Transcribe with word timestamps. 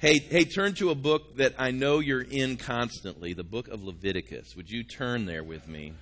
Hey, 0.00 0.18
hey, 0.18 0.46
turn 0.46 0.72
to 0.76 0.88
a 0.88 0.94
book 0.94 1.36
that 1.36 1.56
I 1.58 1.72
know 1.72 1.98
you're 1.98 2.22
in 2.22 2.56
constantly, 2.56 3.34
the 3.34 3.44
book 3.44 3.68
of 3.68 3.84
Leviticus. 3.84 4.56
Would 4.56 4.70
you 4.70 4.82
turn 4.82 5.26
there 5.26 5.44
with 5.44 5.68
me? 5.68 5.92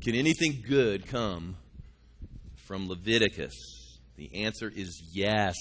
Can 0.00 0.14
anything 0.14 0.62
good 0.64 1.08
come 1.08 1.56
from 2.68 2.88
Leviticus? 2.88 3.98
The 4.14 4.44
answer 4.44 4.72
is 4.72 5.10
yes. 5.12 5.56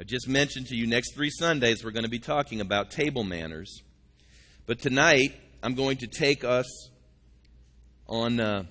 I 0.00 0.02
just 0.02 0.26
mentioned 0.26 0.66
to 0.66 0.74
you 0.74 0.88
next 0.88 1.14
three 1.14 1.30
Sundays 1.30 1.84
we're 1.84 1.92
going 1.92 2.02
to 2.02 2.10
be 2.10 2.18
talking 2.18 2.60
about 2.60 2.90
table 2.90 3.22
manners. 3.22 3.82
But 4.66 4.80
tonight 4.80 5.32
I'm 5.62 5.76
going 5.76 5.98
to 5.98 6.08
take 6.08 6.42
us 6.42 6.90
on. 8.08 8.40
Uh, 8.40 8.64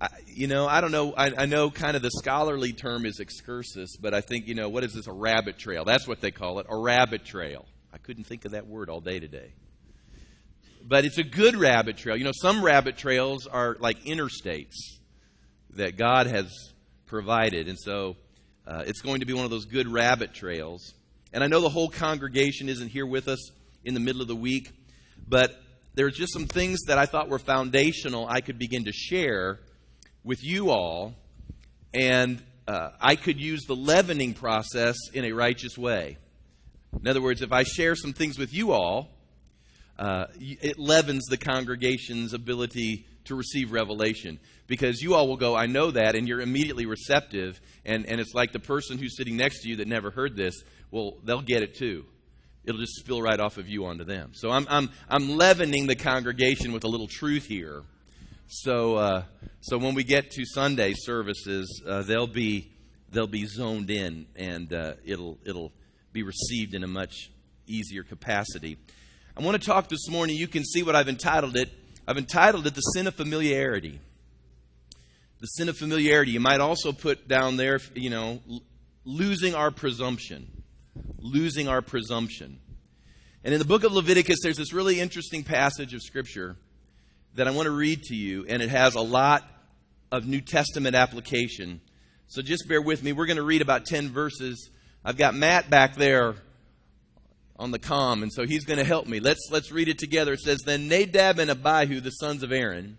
I, 0.00 0.08
you 0.26 0.46
know, 0.46 0.66
I 0.66 0.80
don't 0.80 0.92
know. 0.92 1.12
I, 1.12 1.30
I, 1.42 1.46
know 1.46 1.70
kind 1.70 1.94
of 1.94 2.00
the 2.02 2.10
scholarly 2.10 2.72
term 2.72 3.04
is 3.04 3.20
excursus, 3.20 3.96
but 4.00 4.14
I 4.14 4.22
think, 4.22 4.48
you 4.48 4.54
know, 4.54 4.70
what 4.70 4.82
is 4.82 4.94
this? 4.94 5.06
A 5.06 5.12
rabbit 5.12 5.58
trail. 5.58 5.84
That's 5.84 6.08
what 6.08 6.22
they 6.22 6.30
call 6.30 6.58
it, 6.58 6.66
a 6.70 6.76
rabbit 6.76 7.24
trail. 7.24 7.66
I 7.92 7.98
couldn't 7.98 8.24
think 8.24 8.46
of 8.46 8.52
that 8.52 8.66
word 8.66 8.88
all 8.88 9.00
day 9.00 9.20
today. 9.20 9.52
But 10.82 11.04
it's 11.04 11.18
a 11.18 11.22
good 11.22 11.54
rabbit 11.54 11.98
trail. 11.98 12.16
You 12.16 12.24
know, 12.24 12.32
some 12.34 12.64
rabbit 12.64 12.96
trails 12.96 13.46
are 13.46 13.76
like 13.78 14.04
interstates 14.04 14.76
that 15.74 15.98
God 15.98 16.26
has 16.26 16.50
provided. 17.04 17.68
And 17.68 17.78
so 17.78 18.16
uh, 18.66 18.84
it's 18.86 19.02
going 19.02 19.20
to 19.20 19.26
be 19.26 19.34
one 19.34 19.44
of 19.44 19.50
those 19.50 19.66
good 19.66 19.86
rabbit 19.86 20.32
trails. 20.32 20.94
And 21.32 21.44
I 21.44 21.46
know 21.46 21.60
the 21.60 21.68
whole 21.68 21.90
congregation 21.90 22.70
isn't 22.70 22.88
here 22.88 23.06
with 23.06 23.28
us 23.28 23.50
in 23.84 23.92
the 23.92 24.00
middle 24.00 24.22
of 24.22 24.28
the 24.28 24.36
week, 24.36 24.72
but 25.28 25.60
there's 25.94 26.16
just 26.16 26.32
some 26.32 26.46
things 26.46 26.80
that 26.86 26.96
I 26.96 27.04
thought 27.04 27.28
were 27.28 27.38
foundational 27.38 28.26
I 28.26 28.40
could 28.40 28.58
begin 28.58 28.84
to 28.84 28.92
share 28.92 29.60
with 30.24 30.42
you 30.42 30.70
all, 30.70 31.14
and 31.94 32.42
uh, 32.68 32.90
I 33.00 33.16
could 33.16 33.40
use 33.40 33.64
the 33.66 33.74
leavening 33.74 34.34
process 34.34 34.96
in 35.12 35.24
a 35.24 35.32
righteous 35.32 35.76
way. 35.76 36.18
In 37.00 37.08
other 37.08 37.22
words, 37.22 37.42
if 37.42 37.52
I 37.52 37.62
share 37.62 37.94
some 37.94 38.12
things 38.12 38.38
with 38.38 38.52
you 38.52 38.72
all, 38.72 39.08
uh, 39.98 40.26
it 40.38 40.78
leavens 40.78 41.26
the 41.26 41.36
congregation's 41.36 42.32
ability 42.32 43.06
to 43.24 43.34
receive 43.34 43.72
revelation. 43.72 44.38
Because 44.66 45.02
you 45.02 45.14
all 45.14 45.26
will 45.28 45.36
go, 45.36 45.56
I 45.56 45.66
know 45.66 45.90
that, 45.90 46.14
and 46.14 46.28
you're 46.28 46.40
immediately 46.40 46.86
receptive. 46.86 47.60
And, 47.84 48.06
and 48.06 48.20
it's 48.20 48.34
like 48.34 48.52
the 48.52 48.60
person 48.60 48.98
who's 48.98 49.16
sitting 49.16 49.36
next 49.36 49.62
to 49.62 49.68
you 49.68 49.76
that 49.76 49.88
never 49.88 50.10
heard 50.10 50.36
this, 50.36 50.62
well, 50.90 51.18
they'll 51.24 51.42
get 51.42 51.62
it 51.62 51.74
too. 51.74 52.04
It'll 52.64 52.80
just 52.80 52.96
spill 52.96 53.20
right 53.20 53.40
off 53.40 53.56
of 53.58 53.68
you 53.68 53.86
onto 53.86 54.04
them. 54.04 54.32
So 54.34 54.50
I'm, 54.50 54.66
I'm, 54.70 54.90
I'm 55.08 55.36
leavening 55.36 55.86
the 55.86 55.96
congregation 55.96 56.72
with 56.72 56.84
a 56.84 56.88
little 56.88 57.08
truth 57.08 57.46
here 57.46 57.82
so, 58.52 58.96
uh, 58.96 59.22
so 59.60 59.78
when 59.78 59.94
we 59.94 60.02
get 60.02 60.32
to 60.32 60.44
Sunday 60.44 60.92
services, 60.96 61.80
uh, 61.86 62.02
they'll 62.02 62.26
be 62.26 62.72
they'll 63.08 63.28
be 63.28 63.46
zoned 63.46 63.90
in, 63.90 64.26
and 64.34 64.72
uh, 64.72 64.94
it'll 65.04 65.38
it'll 65.44 65.72
be 66.12 66.24
received 66.24 66.74
in 66.74 66.82
a 66.82 66.88
much 66.88 67.30
easier 67.68 68.02
capacity. 68.02 68.76
I 69.36 69.42
want 69.42 69.60
to 69.60 69.64
talk 69.64 69.88
this 69.88 70.10
morning. 70.10 70.34
You 70.36 70.48
can 70.48 70.64
see 70.64 70.82
what 70.82 70.96
I've 70.96 71.08
entitled 71.08 71.56
it. 71.56 71.70
I've 72.08 72.18
entitled 72.18 72.66
it 72.66 72.74
"The 72.74 72.80
Sin 72.80 73.06
of 73.06 73.14
Familiarity." 73.14 74.00
The 75.38 75.46
sin 75.46 75.68
of 75.68 75.76
familiarity. 75.78 76.32
You 76.32 76.40
might 76.40 76.60
also 76.60 76.92
put 76.92 77.26
down 77.26 77.56
there, 77.56 77.80
you 77.94 78.10
know, 78.10 78.42
losing 79.04 79.54
our 79.54 79.70
presumption. 79.70 80.64
Losing 81.18 81.66
our 81.66 81.80
presumption. 81.80 82.58
And 83.42 83.54
in 83.54 83.58
the 83.58 83.64
book 83.64 83.84
of 83.84 83.92
Leviticus, 83.92 84.40
there's 84.42 84.58
this 84.58 84.74
really 84.74 85.00
interesting 85.00 85.44
passage 85.44 85.94
of 85.94 86.02
Scripture 86.02 86.56
that 87.34 87.46
I 87.46 87.50
want 87.50 87.66
to 87.66 87.72
read 87.72 88.02
to 88.04 88.14
you, 88.14 88.44
and 88.48 88.62
it 88.62 88.70
has 88.70 88.94
a 88.94 89.00
lot 89.00 89.44
of 90.10 90.26
New 90.26 90.40
Testament 90.40 90.96
application. 90.96 91.80
So 92.26 92.42
just 92.42 92.68
bear 92.68 92.82
with 92.82 93.02
me. 93.02 93.12
We're 93.12 93.26
going 93.26 93.36
to 93.36 93.42
read 93.42 93.62
about 93.62 93.86
10 93.86 94.10
verses. 94.10 94.70
I've 95.04 95.16
got 95.16 95.34
Matt 95.34 95.70
back 95.70 95.96
there 95.96 96.34
on 97.56 97.70
the 97.70 97.78
com, 97.78 98.22
and 98.22 98.32
so 98.32 98.46
he's 98.46 98.64
going 98.64 98.78
to 98.78 98.84
help 98.84 99.06
me. 99.06 99.20
Let's, 99.20 99.48
let's 99.50 99.70
read 99.70 99.88
it 99.88 99.98
together. 99.98 100.32
It 100.32 100.40
says, 100.40 100.60
Then 100.64 100.88
Nadab 100.88 101.38
and 101.38 101.50
Abihu, 101.50 102.00
the 102.00 102.10
sons 102.10 102.42
of 102.42 102.52
Aaron, 102.52 102.98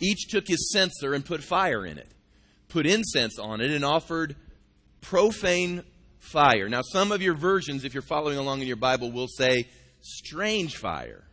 each 0.00 0.28
took 0.28 0.46
his 0.46 0.70
censer 0.70 1.14
and 1.14 1.24
put 1.24 1.42
fire 1.42 1.84
in 1.84 1.98
it, 1.98 2.08
put 2.68 2.86
incense 2.86 3.38
on 3.38 3.60
it, 3.60 3.70
and 3.70 3.84
offered 3.84 4.36
profane 5.00 5.82
fire. 6.18 6.68
Now, 6.68 6.82
some 6.82 7.12
of 7.12 7.22
your 7.22 7.34
versions, 7.34 7.84
if 7.84 7.94
you're 7.94 8.02
following 8.02 8.38
along 8.38 8.60
in 8.60 8.66
your 8.66 8.76
Bible, 8.76 9.10
will 9.10 9.28
say 9.28 9.68
strange 10.00 10.76
fire. 10.76 11.24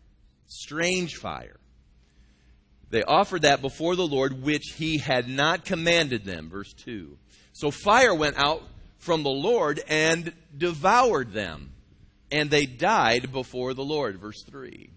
Strange 0.48 1.16
fire. 1.16 1.58
They 2.94 3.02
offered 3.02 3.42
that 3.42 3.60
before 3.60 3.96
the 3.96 4.06
Lord, 4.06 4.44
which 4.44 4.76
he 4.76 5.00
had 5.00 5.28
not 5.28 5.66
commanded 5.66 6.26
them. 6.26 6.48
Verse 6.48 6.72
2. 6.74 7.18
So 7.52 7.72
fire 7.72 8.14
went 8.14 8.38
out 8.38 8.62
from 9.00 9.24
the 9.24 9.32
Lord 9.32 9.82
and 9.88 10.32
devoured 10.56 11.32
them, 11.34 11.72
and 12.32 12.52
they 12.52 12.68
died 12.68 13.32
before 13.32 13.74
the 13.74 13.84
Lord. 13.84 14.20
Verse 14.20 14.44
3. 14.48 14.92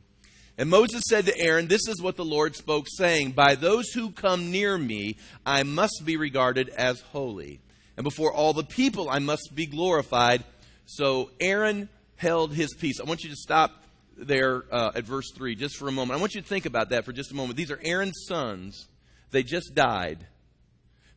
And 0.59 0.69
Moses 0.69 1.05
said 1.09 1.25
to 1.25 1.39
Aaron, 1.41 1.69
This 1.69 1.89
is 1.89 2.03
what 2.03 2.17
the 2.17 2.25
Lord 2.25 2.55
spoke, 2.55 2.85
saying, 2.87 3.31
By 3.31 3.55
those 3.55 3.89
who 3.95 4.11
come 4.11 4.51
near 4.51 4.77
me, 4.77 5.17
I 5.47 5.63
must 5.63 6.03
be 6.05 6.19
regarded 6.19 6.69
as 6.69 7.01
holy. 7.01 7.61
And 7.97 8.05
before 8.05 8.31
all 8.31 8.53
the 8.53 8.63
people, 8.63 9.09
I 9.09 9.21
must 9.21 9.53
be 9.55 9.65
glorified. 9.65 10.45
So 10.85 11.31
Aaron 11.41 11.89
held 12.17 12.53
his 12.53 12.75
peace. 12.75 13.01
I 13.01 13.05
want 13.05 13.25
you 13.25 13.31
to 13.31 13.37
stop 13.37 13.86
there 14.17 14.65
uh, 14.73 14.93
at 14.95 15.05
verse 15.05 15.31
3 15.35 15.55
just 15.55 15.77
for 15.77 15.89
a 15.89 15.93
moment. 15.93 16.19
I 16.19 16.21
want 16.21 16.35
you 16.35 16.41
to 16.41 16.47
think 16.47 16.67
about 16.67 16.91
that 16.91 17.05
for 17.05 17.13
just 17.13 17.33
a 17.33 17.35
moment. 17.35 17.57
These 17.57 17.71
are 17.71 17.81
Aaron's 17.83 18.25
sons. 18.27 18.89
They 19.31 19.43
just 19.43 19.75
died. 19.75 20.27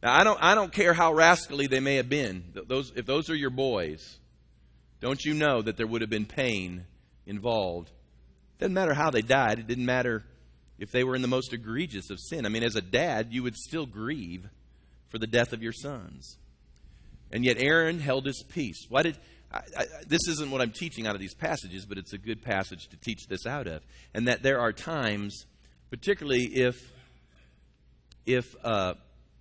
Now, 0.01 0.13
I 0.13 0.23
don't, 0.23 0.41
I 0.41 0.55
don't 0.55 0.71
care 0.71 0.93
how 0.93 1.13
rascally 1.13 1.67
they 1.67 1.79
may 1.79 1.95
have 1.95 2.09
been. 2.09 2.43
Those, 2.67 2.91
if 2.95 3.05
those 3.05 3.29
are 3.29 3.35
your 3.35 3.49
boys, 3.49 4.17
don't 5.01 5.23
you 5.23 5.33
know 5.33 5.61
that 5.61 5.77
there 5.77 5.87
would 5.87 6.01
have 6.01 6.09
been 6.09 6.25
pain 6.25 6.85
involved? 7.25 7.91
Doesn't 8.59 8.73
matter 8.73 8.93
how 8.93 9.09
they 9.09 9.21
died. 9.21 9.59
It 9.59 9.67
didn't 9.67 9.85
matter 9.85 10.23
if 10.77 10.91
they 10.91 11.03
were 11.03 11.15
in 11.15 11.21
the 11.21 11.27
most 11.27 11.53
egregious 11.53 12.09
of 12.09 12.19
sin. 12.19 12.45
I 12.45 12.49
mean, 12.49 12.63
as 12.63 12.75
a 12.75 12.81
dad, 12.81 13.27
you 13.31 13.43
would 13.43 13.55
still 13.55 13.85
grieve 13.85 14.47
for 15.09 15.17
the 15.17 15.27
death 15.27 15.53
of 15.53 15.61
your 15.61 15.73
sons. 15.73 16.37
And 17.31 17.45
yet 17.45 17.57
Aaron 17.59 17.99
held 17.99 18.25
his 18.25 18.43
peace. 18.43 18.85
Why 18.89 19.03
did 19.03 19.17
I, 19.51 19.57
I, 19.77 19.85
this 20.07 20.27
isn't 20.27 20.51
what 20.51 20.61
I'm 20.61 20.71
teaching 20.71 21.07
out 21.07 21.15
of 21.15 21.21
these 21.21 21.33
passages, 21.33 21.85
but 21.85 21.97
it's 21.97 22.13
a 22.13 22.17
good 22.17 22.41
passage 22.41 22.87
to 22.89 22.97
teach 22.97 23.27
this 23.27 23.45
out 23.45 23.67
of. 23.67 23.81
And 24.13 24.27
that 24.27 24.43
there 24.43 24.59
are 24.59 24.71
times, 24.71 25.45
particularly 25.89 26.45
if 26.45 26.75
if 28.25 28.45
uh, 28.63 28.93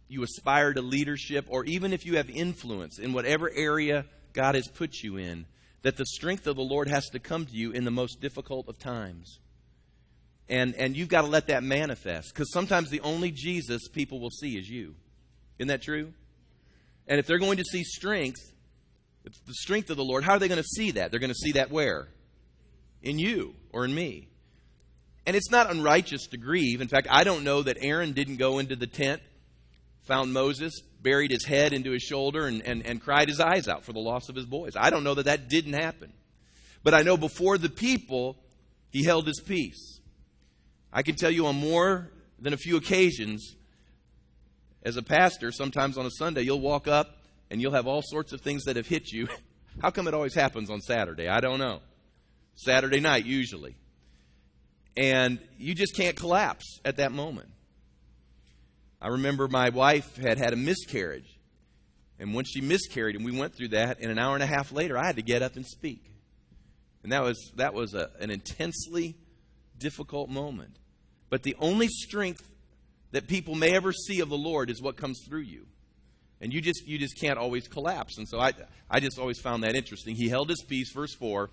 you 0.09 0.23
aspire 0.23 0.73
to 0.73 0.81
leadership, 0.81 1.47
or 1.49 1.65
even 1.65 1.93
if 1.93 2.07
you 2.07 2.17
have 2.17 2.31
influence 2.31 2.99
in 2.99 3.13
whatever 3.13 3.51
area 3.55 4.07
God 4.33 4.55
has 4.55 4.67
put 4.67 5.03
you 5.03 5.19
in, 5.19 5.45
that 5.83 5.97
the 5.97 6.07
strength 6.07 6.47
of 6.47 6.57
the 6.57 6.63
Lord 6.63 6.89
has 6.89 7.07
to 7.11 7.19
come 7.19 7.45
to 7.45 7.53
you 7.53 7.71
in 7.73 7.85
the 7.85 7.91
most 7.91 8.21
difficult 8.21 8.69
of 8.69 8.79
times. 8.79 9.41
And, 10.49 10.75
and 10.77 10.97
you've 10.97 11.09
got 11.09 11.23
to 11.23 11.27
let 11.27 11.49
that 11.49 11.63
manifest. 11.63 12.33
Because 12.33 12.51
sometimes 12.53 12.89
the 12.89 13.01
only 13.03 13.31
Jesus 13.31 13.87
people 13.89 14.19
will 14.21 14.31
see 14.31 14.57
is 14.57 14.69
you. 14.69 14.95
Isn't 15.59 15.69
that 15.69 15.83
true? 15.83 16.15
And 17.07 17.19
if 17.19 17.27
they're 17.27 17.39
going 17.39 17.59
to 17.59 17.65
see 17.65 17.85
strength, 17.85 18.41
the 19.47 19.55
strength 19.55 19.91
of 19.91 19.97
the 19.97 20.05
Lord. 20.05 20.25
How 20.25 20.33
are 20.33 20.39
they 20.39 20.49
going 20.49 20.63
to 20.63 20.69
see 20.69 20.93
that? 20.93 21.11
They're 21.11 21.21
going 21.21 21.31
to 21.31 21.35
see 21.35 21.53
that 21.53 21.71
where? 21.71 22.09
In 23.03 23.19
you 23.19 23.55
or 23.73 23.85
in 23.85 23.95
me. 23.95 24.29
And 25.27 25.37
it's 25.37 25.51
not 25.51 25.71
unrighteous 25.71 26.27
to 26.29 26.37
grieve. 26.37 26.81
In 26.81 26.89
fact, 26.89 27.07
I 27.11 27.25
don't 27.25 27.45
know 27.45 27.63
that 27.63 27.77
Aaron 27.81 28.13
didn't 28.13 28.37
go 28.37 28.59
into 28.59 28.77
the 28.77 28.87
tent, 28.87 29.21
found 30.03 30.33
Moses, 30.33 30.81
buried 31.03 31.31
his 31.31 31.45
head 31.45 31.73
into 31.73 31.91
his 31.91 32.03
shoulder, 32.03 32.47
and, 32.47 32.63
and, 32.63 32.85
and 32.87 33.01
cried 33.01 33.29
his 33.29 33.41
eyes 33.41 33.69
out 33.69 33.85
for 33.85 33.93
the 33.93 34.01
loss 34.01 34.29
of 34.29 34.35
his 34.35 34.47
boys. 34.47 34.73
I 34.75 34.91
don't 34.91 35.05
know 35.05 35.15
that 35.15 35.27
that 35.27 35.49
didn't 35.49 35.75
happen. 35.75 36.13
But 36.83 36.95
I 36.95 37.03
know 37.03 37.17
before 37.17 37.59
the 37.59 37.69
people, 37.69 38.37
he 38.91 39.05
held 39.05 39.27
his 39.27 39.41
peace. 39.41 40.01
I 40.93 41.03
can 41.03 41.15
tell 41.15 41.31
you 41.31 41.47
on 41.47 41.57
more 41.57 42.11
than 42.39 42.55
a 42.55 42.57
few 42.57 42.77
occasions, 42.77 43.57
as 44.83 44.97
a 44.97 45.03
pastor, 45.03 45.53
sometimes 45.53 45.99
on 45.99 46.07
a 46.07 46.11
Sunday, 46.11 46.43
you'll 46.43 46.61
walk 46.61 46.89
up 46.89 47.18
and 47.51 47.61
you'll 47.61 47.73
have 47.73 47.87
all 47.87 48.03
sorts 48.03 48.33
of 48.33 48.41
things 48.41 48.65
that 48.65 48.77
have 48.77 48.87
hit 48.87 49.11
you. 49.11 49.29
How 49.83 49.91
come 49.91 50.09
it 50.09 50.15
always 50.15 50.35
happens 50.35 50.71
on 50.71 50.81
Saturday? 50.81 51.29
I 51.29 51.41
don't 51.41 51.59
know. 51.59 51.81
Saturday 52.55 53.01
night, 53.01 53.25
usually. 53.25 53.77
And 54.97 55.39
you 55.57 55.75
just 55.75 55.95
can't 55.95 56.17
collapse 56.17 56.81
at 56.85 56.97
that 56.97 57.13
moment. 57.13 57.51
I 59.01 59.09
remember 59.09 59.47
my 59.47 59.69
wife 59.69 60.17
had 60.17 60.39
had 60.39 60.53
a 60.53 60.57
miscarriage. 60.57 61.39
And 62.19 62.35
when 62.35 62.45
she 62.45 62.61
miscarried, 62.61 63.15
and 63.15 63.25
we 63.25 63.31
went 63.31 63.55
through 63.55 63.69
that, 63.69 64.01
and 64.01 64.11
an 64.11 64.19
hour 64.19 64.35
and 64.35 64.43
a 64.43 64.47
half 64.47 64.73
later, 64.73 64.99
I 64.99 65.07
had 65.07 65.17
to 65.17 65.23
get 65.23 65.43
up 65.43 65.55
and 65.55 65.65
speak. 65.65 66.13
And 67.05 67.13
that 67.13 67.23
was, 67.23 67.53
that 67.55 67.75
was 67.75 67.95
a, 67.95 68.11
an 68.19 68.31
intensely 68.31 69.15
difficult 69.79 70.29
moment. 70.29 70.77
But 71.31 71.45
the 71.45 71.55
only 71.61 71.87
strength 71.87 72.51
that 73.13 73.29
people 73.29 73.55
may 73.55 73.77
ever 73.77 73.93
see 73.93 74.19
of 74.19 74.29
the 74.29 74.37
Lord 74.37 74.69
is 74.69 74.83
what 74.83 74.97
comes 74.97 75.21
through 75.29 75.43
you 75.43 75.67
and 76.41 76.53
you 76.53 76.61
just 76.61 76.87
you 76.87 76.99
just 76.99 77.19
can't 77.21 77.39
always 77.39 77.69
collapse. 77.69 78.19
And 78.19 78.29
so 78.29 78.41
I 78.41 78.53
I 78.91 79.01
just 79.01 79.19
always 79.19 79.41
found 79.41 79.63
that 79.65 79.75
interesting. 79.75 80.15
He 80.17 80.29
held 80.29 80.49
his 80.49 80.63
peace, 80.63 80.93
verse 80.93 81.15
four, 81.15 81.51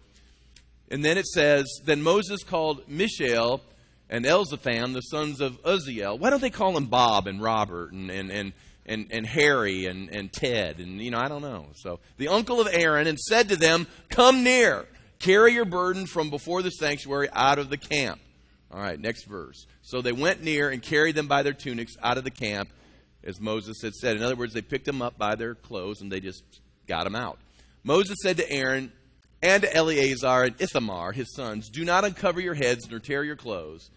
and 0.90 1.04
then 1.04 1.18
it 1.18 1.26
says, 1.26 1.66
then 1.86 2.02
Moses 2.02 2.44
called 2.44 2.88
Mishael 2.88 3.62
and 4.10 4.26
Elzaphan, 4.26 4.94
the 4.94 5.02
sons 5.02 5.42
of 5.42 5.62
Uzziel. 5.64 6.20
Why 6.20 6.30
don't 6.30 6.42
they 6.42 6.52
call 6.52 6.74
them 6.74 6.86
Bob 6.86 7.28
and 7.28 7.42
Robert 7.42 7.92
and 7.92 8.10
and 8.10 8.32
and 8.32 8.54
and, 8.88 9.08
and 9.10 9.26
Harry 9.26 9.88
and, 9.88 10.10
and 10.12 10.32
Ted 10.32 10.80
and 10.80 11.02
you 11.02 11.12
know 11.12 11.20
I 11.20 11.28
don't 11.28 11.42
know. 11.42 11.68
So 11.76 12.00
the 12.18 12.28
uncle 12.28 12.62
of 12.62 12.68
Aaron 12.72 13.08
and 13.08 13.20
said 13.20 13.50
to 13.50 13.56
them, 13.56 13.88
"Come 14.10 14.44
near, 14.44 14.86
carry 15.20 15.54
your 15.54 15.66
burden 15.66 16.06
from 16.06 16.30
before 16.30 16.62
the 16.62 16.70
sanctuary 16.70 17.30
out 17.34 17.58
of 17.58 17.70
the 17.70 17.78
camp." 17.78 18.20
All 18.72 18.80
right, 18.80 19.00
next 19.00 19.26
verse. 19.26 19.66
So 19.84 20.02
they 20.02 20.12
went 20.12 20.44
near 20.44 20.70
and 20.70 20.81
carried 20.81 21.16
them 21.16 21.28
by 21.28 21.44
their 21.44 21.54
tunics 21.54 21.94
out 22.04 22.18
of 22.18 22.24
the 22.24 22.31
camp, 22.31 22.70
as 23.25 23.39
Moses 23.39 23.81
had 23.81 23.94
said. 23.94 24.16
In 24.16 24.24
other 24.24 24.36
words, 24.36 24.54
they 24.54 24.62
picked 24.62 24.86
them 24.86 25.01
up 25.01 25.18
by 25.18 25.36
their 25.36 25.56
clothes 25.56 26.01
and 26.01 26.12
they 26.12 26.19
just 26.19 26.44
got 26.88 27.04
them 27.04 27.16
out. 27.16 27.39
Moses 27.83 28.18
said 28.22 28.38
to 28.38 28.51
Aaron 28.51 28.92
and 29.42 29.63
to 29.63 29.75
Eleazar 29.75 30.44
and 30.44 30.56
Ithamar, 30.60 31.12
his 31.12 31.33
sons, 31.36 31.69
Do 31.69 31.86
not 31.86 32.06
uncover 32.06 32.39
your 32.39 32.54
heads 32.54 32.89
nor 32.89 33.00
tear 33.00 33.24
your 33.24 33.36
clothes, 33.36 33.89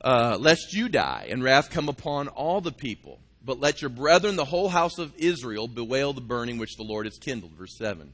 uh, 0.00 0.36
lest 0.40 0.72
you 0.72 0.88
die 0.88 1.28
and 1.30 1.42
wrath 1.42 1.70
come 1.70 1.88
upon 1.88 2.28
all 2.28 2.60
the 2.60 2.72
people. 2.72 3.18
But 3.44 3.60
let 3.60 3.82
your 3.82 3.90
brethren, 3.90 4.36
the 4.36 4.44
whole 4.44 4.68
house 4.68 4.98
of 4.98 5.12
Israel, 5.16 5.66
bewail 5.66 6.12
the 6.12 6.20
burning 6.20 6.58
which 6.58 6.76
the 6.76 6.84
Lord 6.84 7.06
has 7.06 7.18
kindled. 7.18 7.52
Verse 7.52 7.76
7. 7.76 8.12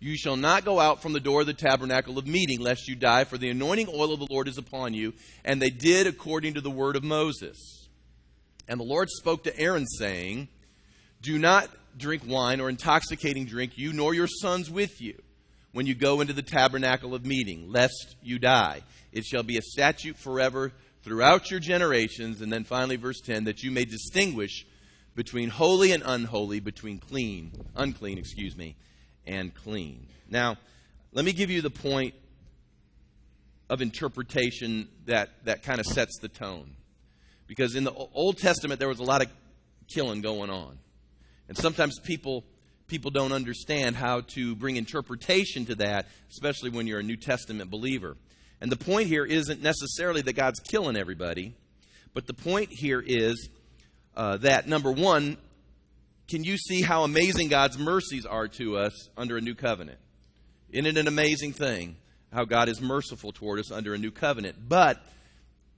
You 0.00 0.16
shall 0.16 0.36
not 0.36 0.64
go 0.64 0.80
out 0.80 1.00
from 1.00 1.12
the 1.12 1.20
door 1.20 1.42
of 1.42 1.46
the 1.46 1.54
tabernacle 1.54 2.18
of 2.18 2.26
meeting, 2.26 2.58
lest 2.60 2.88
you 2.88 2.96
die, 2.96 3.22
for 3.22 3.38
the 3.38 3.50
anointing 3.50 3.88
oil 3.88 4.12
of 4.12 4.18
the 4.18 4.26
Lord 4.28 4.48
is 4.48 4.58
upon 4.58 4.94
you. 4.94 5.12
And 5.44 5.62
they 5.62 5.70
did 5.70 6.08
according 6.08 6.54
to 6.54 6.60
the 6.60 6.70
word 6.70 6.96
of 6.96 7.04
Moses. 7.04 7.81
And 8.68 8.78
the 8.78 8.84
Lord 8.84 9.08
spoke 9.10 9.44
to 9.44 9.58
Aaron, 9.58 9.86
saying, 9.86 10.48
Do 11.20 11.38
not 11.38 11.68
drink 11.96 12.22
wine 12.26 12.60
or 12.60 12.68
intoxicating 12.68 13.44
drink, 13.44 13.76
you 13.76 13.92
nor 13.92 14.14
your 14.14 14.26
sons 14.26 14.70
with 14.70 15.00
you, 15.00 15.20
when 15.72 15.86
you 15.86 15.94
go 15.94 16.20
into 16.20 16.32
the 16.32 16.42
tabernacle 16.42 17.14
of 17.14 17.26
meeting, 17.26 17.70
lest 17.70 18.16
you 18.22 18.38
die. 18.38 18.82
It 19.12 19.24
shall 19.24 19.42
be 19.42 19.58
a 19.58 19.62
statute 19.62 20.18
forever 20.18 20.72
throughout 21.02 21.50
your 21.50 21.60
generations. 21.60 22.40
And 22.40 22.52
then 22.52 22.64
finally, 22.64 22.96
verse 22.96 23.20
10 23.20 23.44
that 23.44 23.62
you 23.62 23.70
may 23.70 23.84
distinguish 23.84 24.64
between 25.14 25.50
holy 25.50 25.92
and 25.92 26.02
unholy, 26.04 26.60
between 26.60 26.98
clean, 26.98 27.52
unclean, 27.76 28.18
excuse 28.18 28.56
me, 28.56 28.76
and 29.26 29.54
clean. 29.54 30.06
Now, 30.30 30.56
let 31.12 31.24
me 31.24 31.32
give 31.32 31.50
you 31.50 31.60
the 31.60 31.70
point 31.70 32.14
of 33.68 33.82
interpretation 33.82 34.88
that, 35.06 35.30
that 35.44 35.62
kind 35.62 35.80
of 35.80 35.86
sets 35.86 36.18
the 36.20 36.28
tone. 36.28 36.70
Because 37.54 37.74
in 37.74 37.84
the 37.84 37.92
Old 37.92 38.38
Testament, 38.38 38.80
there 38.80 38.88
was 38.88 38.98
a 38.98 39.02
lot 39.02 39.20
of 39.20 39.28
killing 39.86 40.22
going 40.22 40.48
on. 40.48 40.78
And 41.48 41.58
sometimes 41.58 41.98
people 41.98 42.44
people 42.86 43.10
don't 43.10 43.32
understand 43.32 43.94
how 43.94 44.22
to 44.22 44.56
bring 44.56 44.76
interpretation 44.76 45.66
to 45.66 45.74
that, 45.74 46.06
especially 46.30 46.70
when 46.70 46.86
you're 46.86 47.00
a 47.00 47.02
New 47.02 47.18
Testament 47.18 47.70
believer. 47.70 48.16
And 48.62 48.72
the 48.72 48.76
point 48.76 49.06
here 49.06 49.26
isn't 49.26 49.62
necessarily 49.62 50.22
that 50.22 50.32
God's 50.32 50.60
killing 50.60 50.96
everybody, 50.96 51.54
but 52.14 52.26
the 52.26 52.32
point 52.32 52.70
here 52.72 53.04
is 53.06 53.50
uh, 54.16 54.38
that, 54.38 54.66
number 54.66 54.90
one, 54.90 55.36
can 56.28 56.44
you 56.44 56.56
see 56.56 56.80
how 56.80 57.04
amazing 57.04 57.48
God's 57.48 57.76
mercies 57.76 58.24
are 58.24 58.48
to 58.48 58.78
us 58.78 59.10
under 59.14 59.36
a 59.36 59.42
new 59.42 59.54
covenant? 59.54 59.98
Isn't 60.70 60.86
it 60.86 60.96
an 60.96 61.06
amazing 61.06 61.52
thing 61.52 61.96
how 62.32 62.46
God 62.46 62.70
is 62.70 62.80
merciful 62.80 63.30
toward 63.30 63.60
us 63.60 63.70
under 63.70 63.92
a 63.92 63.98
new 63.98 64.10
covenant? 64.10 64.56
But 64.66 65.02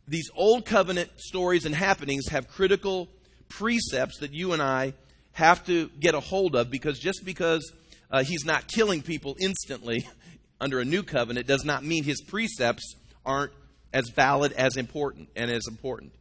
these 0.06 0.30
old 0.34 0.66
covenant 0.66 1.10
stories 1.16 1.64
and 1.64 1.74
happenings 1.74 2.28
have 2.28 2.48
critical 2.48 3.08
precepts 3.48 4.18
that 4.20 4.32
you 4.32 4.52
and 4.52 4.62
I 4.62 4.94
have 5.32 5.64
to 5.66 5.88
get 6.00 6.14
a 6.14 6.20
hold 6.20 6.54
of 6.54 6.70
because 6.70 6.98
just 6.98 7.24
because 7.24 7.72
uh, 8.10 8.22
he's 8.22 8.44
not 8.44 8.68
killing 8.68 9.02
people 9.02 9.36
instantly 9.40 10.06
under 10.60 10.80
a 10.80 10.84
new 10.84 11.02
covenant 11.02 11.46
does 11.46 11.64
not 11.64 11.84
mean 11.84 12.04
his 12.04 12.20
precepts 12.22 12.94
aren't 13.24 13.52
as 13.92 14.08
valid 14.10 14.52
as 14.52 14.76
important 14.76 15.28
and 15.36 15.50
as 15.50 15.66
important. 15.68 16.12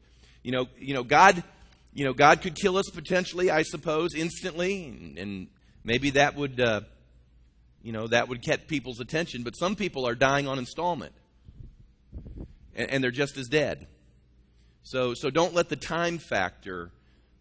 You 0.44 0.52
know, 0.52 0.68
you 0.78 0.94
know, 0.94 1.04
God, 1.04 1.44
you 1.94 2.06
know, 2.06 2.14
God 2.14 2.42
could 2.42 2.56
kill 2.56 2.78
us 2.78 2.90
potentially, 2.90 3.50
I 3.50 3.64
suppose, 3.64 4.14
instantly, 4.16 4.86
and, 4.86 5.18
and 5.18 5.48
maybe 5.84 6.12
that 6.12 6.36
would, 6.36 6.60
uh, 6.60 6.82
you 7.82 7.92
know, 7.92 8.08
that 8.08 8.28
would 8.30 8.42
get 8.42 8.68
people's 8.68 9.00
attention. 9.00 9.44
But 9.44 9.56
some 9.56 9.76
people 9.76 10.08
are 10.08 10.16
dying 10.16 10.48
on 10.48 10.60
installment, 10.60 11.14
and, 12.76 12.90
and 12.90 13.04
they're 13.04 13.12
just 13.12 13.38
as 13.38 13.48
dead. 13.48 13.88
So, 14.84 15.14
so 15.14 15.30
don't 15.30 15.54
let 15.54 15.70
the 15.70 15.76
time 15.76 16.18
factor 16.18 16.92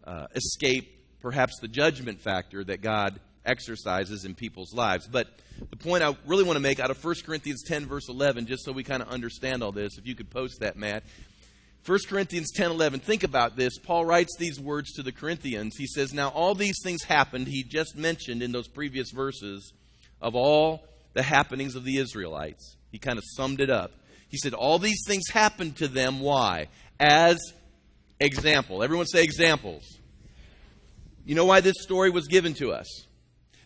uh, 0.05 0.26
escape 0.34 0.88
perhaps 1.20 1.58
the 1.61 1.69
judgment 1.69 2.20
factor 2.20 2.62
that 2.64 2.81
God 2.81 3.20
exercises 3.44 4.25
in 4.25 4.34
people's 4.34 4.73
lives. 4.73 5.06
But 5.06 5.29
the 5.70 5.76
point 5.76 6.02
I 6.02 6.17
really 6.26 6.44
want 6.44 6.56
to 6.56 6.62
make 6.62 6.81
out 6.81 6.90
of 6.90 7.02
1 7.02 7.14
Corinthians 7.25 7.62
10, 7.67 7.87
verse 7.87 8.08
11, 8.08 8.46
just 8.46 8.64
so 8.64 8.73
we 8.73 8.84
kind 8.84 9.02
of 9.02 9.08
understand 9.08 9.62
all 9.62 9.73
this, 9.73 9.99
if 9.99 10.06
you 10.06 10.14
could 10.14 10.31
post 10.31 10.61
that, 10.61 10.76
Matt. 10.76 11.05
1 11.84 11.99
Corinthians 12.08 12.52
10 12.52 12.70
11, 12.70 13.00
think 13.00 13.25
about 13.25 13.56
this. 13.56 13.76
Paul 13.79 14.05
writes 14.05 14.37
these 14.38 14.61
words 14.61 14.93
to 14.93 15.02
the 15.02 15.11
Corinthians. 15.11 15.75
He 15.76 15.87
says, 15.87 16.12
Now 16.12 16.29
all 16.29 16.55
these 16.55 16.79
things 16.84 17.02
happened, 17.02 17.49
he 17.49 17.64
just 17.64 17.96
mentioned 17.96 18.40
in 18.40 18.52
those 18.52 18.69
previous 18.69 19.11
verses, 19.11 19.73
of 20.20 20.37
all 20.37 20.84
the 21.14 21.23
happenings 21.23 21.75
of 21.75 21.82
the 21.82 21.99
Israelites. 21.99 22.76
He 22.93 22.99
kind 22.99 23.19
of 23.19 23.25
summed 23.37 23.61
it 23.61 23.69
up. 23.69 23.90
He 24.32 24.38
said, 24.38 24.55
All 24.55 24.79
these 24.79 25.05
things 25.06 25.29
happened 25.31 25.76
to 25.76 25.87
them. 25.87 26.19
Why? 26.19 26.69
As 26.99 27.38
example. 28.19 28.82
Everyone 28.82 29.06
say 29.06 29.23
examples. 29.23 29.84
You 31.25 31.34
know 31.34 31.44
why 31.44 31.61
this 31.61 31.76
story 31.81 32.11
was 32.11 32.26
given 32.26 32.55
to 32.55 32.73
us? 32.73 32.87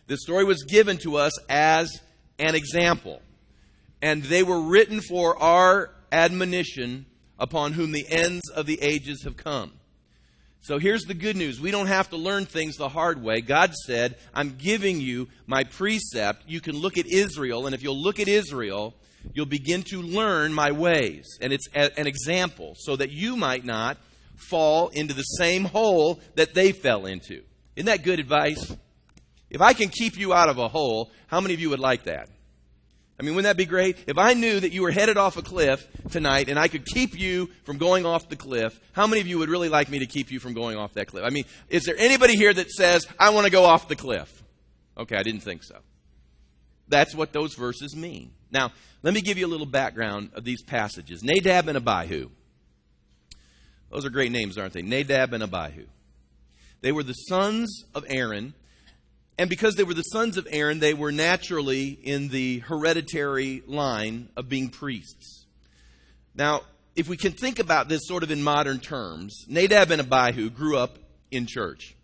This 0.07 0.21
story 0.21 0.43
was 0.43 0.63
given 0.63 0.97
to 0.99 1.15
us 1.15 1.31
as 1.49 2.01
an 2.37 2.53
example. 2.53 3.21
And 4.01 4.23
they 4.23 4.43
were 4.43 4.61
written 4.61 4.99
for 4.99 5.41
our 5.41 5.91
admonition 6.11 7.05
upon 7.39 7.73
whom 7.73 7.93
the 7.93 8.05
ends 8.09 8.49
of 8.49 8.65
the 8.65 8.81
ages 8.81 9.23
have 9.23 9.37
come. 9.37 9.71
So 10.61 10.79
here's 10.79 11.03
the 11.03 11.13
good 11.13 11.37
news. 11.37 11.61
We 11.61 11.71
don't 11.71 11.87
have 11.87 12.09
to 12.09 12.17
learn 12.17 12.45
things 12.45 12.75
the 12.75 12.89
hard 12.89 13.21
way. 13.23 13.41
God 13.41 13.73
said, 13.73 14.17
I'm 14.33 14.55
giving 14.57 14.99
you 14.99 15.29
my 15.45 15.63
precept. 15.63 16.43
You 16.47 16.59
can 16.59 16.75
look 16.75 16.97
at 16.97 17.05
Israel, 17.05 17.65
and 17.65 17.75
if 17.75 17.81
you'll 17.81 18.01
look 18.01 18.19
at 18.19 18.27
Israel, 18.27 18.93
you'll 19.33 19.45
begin 19.45 19.83
to 19.83 20.01
learn 20.01 20.53
my 20.53 20.71
ways. 20.71 21.25
And 21.41 21.53
it's 21.53 21.67
an 21.73 22.07
example 22.07 22.73
so 22.77 22.95
that 22.95 23.11
you 23.11 23.37
might 23.37 23.63
not 23.63 23.97
fall 24.35 24.89
into 24.89 25.13
the 25.13 25.23
same 25.23 25.65
hole 25.65 26.19
that 26.35 26.53
they 26.53 26.71
fell 26.71 27.05
into. 27.05 27.43
Isn't 27.75 27.87
that 27.87 28.03
good 28.03 28.19
advice? 28.19 28.75
If 29.49 29.61
I 29.61 29.73
can 29.73 29.89
keep 29.89 30.17
you 30.17 30.33
out 30.33 30.49
of 30.49 30.57
a 30.57 30.67
hole, 30.67 31.11
how 31.27 31.39
many 31.39 31.53
of 31.53 31.59
you 31.59 31.69
would 31.69 31.79
like 31.79 32.03
that? 32.03 32.29
I 33.19 33.23
mean, 33.23 33.33
wouldn't 33.33 33.49
that 33.49 33.57
be 33.57 33.65
great? 33.65 33.97
If 34.05 34.19
I 34.19 34.33
knew 34.33 34.59
that 34.59 34.71
you 34.71 34.83
were 34.83 34.91
headed 34.91 35.17
off 35.17 35.37
a 35.37 35.41
cliff 35.41 35.87
tonight 36.11 36.49
and 36.49 36.59
I 36.59 36.67
could 36.67 36.85
keep 36.85 37.17
you 37.17 37.49
from 37.63 37.77
going 37.77 38.05
off 38.05 38.29
the 38.29 38.35
cliff, 38.35 38.79
how 38.91 39.07
many 39.07 39.21
of 39.21 39.27
you 39.27 39.39
would 39.39 39.49
really 39.49 39.69
like 39.69 39.89
me 39.89 39.99
to 39.99 40.05
keep 40.05 40.31
you 40.31 40.39
from 40.39 40.53
going 40.53 40.77
off 40.77 40.93
that 40.93 41.07
cliff? 41.07 41.23
I 41.25 41.31
mean, 41.31 41.45
is 41.67 41.83
there 41.83 41.95
anybody 41.97 42.35
here 42.35 42.53
that 42.53 42.69
says, 42.69 43.07
I 43.17 43.31
want 43.31 43.45
to 43.45 43.51
go 43.51 43.65
off 43.65 43.87
the 43.87 43.95
cliff? 43.95 44.43
Okay, 44.95 45.15
I 45.15 45.23
didn't 45.23 45.41
think 45.41 45.63
so. 45.63 45.77
That's 46.87 47.15
what 47.15 47.33
those 47.33 47.55
verses 47.55 47.95
mean. 47.95 48.31
Now, 48.51 48.71
let 49.01 49.13
me 49.13 49.21
give 49.21 49.37
you 49.37 49.47
a 49.47 49.49
little 49.49 49.65
background 49.65 50.29
of 50.33 50.43
these 50.43 50.61
passages. 50.61 51.23
Nadab 51.23 51.67
and 51.67 51.77
Abihu. 51.77 52.29
Those 53.91 54.05
are 54.05 54.09
great 54.09 54.31
names, 54.31 54.57
aren't 54.57 54.73
they? 54.73 54.81
Nadab 54.83 55.33
and 55.33 55.43
Abihu. 55.43 55.85
They 56.81 56.91
were 56.91 57.03
the 57.03 57.13
sons 57.13 57.83
of 57.95 58.05
Aaron 58.07 58.53
and 59.37 59.49
because 59.49 59.75
they 59.75 59.83
were 59.83 59.93
the 59.93 60.01
sons 60.01 60.37
of 60.37 60.47
Aaron, 60.49 60.79
they 60.79 60.93
were 60.93 61.11
naturally 61.11 61.89
in 61.89 62.29
the 62.29 62.59
hereditary 62.59 63.61
line 63.67 64.29
of 64.35 64.49
being 64.49 64.69
priests. 64.69 65.45
Now, 66.33 66.61
if 66.95 67.07
we 67.07 67.17
can 67.17 67.33
think 67.33 67.59
about 67.59 67.87
this 67.87 68.07
sort 68.07 68.23
of 68.23 68.31
in 68.31 68.41
modern 68.41 68.79
terms, 68.79 69.45
Nadab 69.47 69.91
and 69.91 70.01
Abihu 70.01 70.49
grew 70.49 70.77
up 70.77 70.97
in 71.29 71.45
church. 71.45 71.95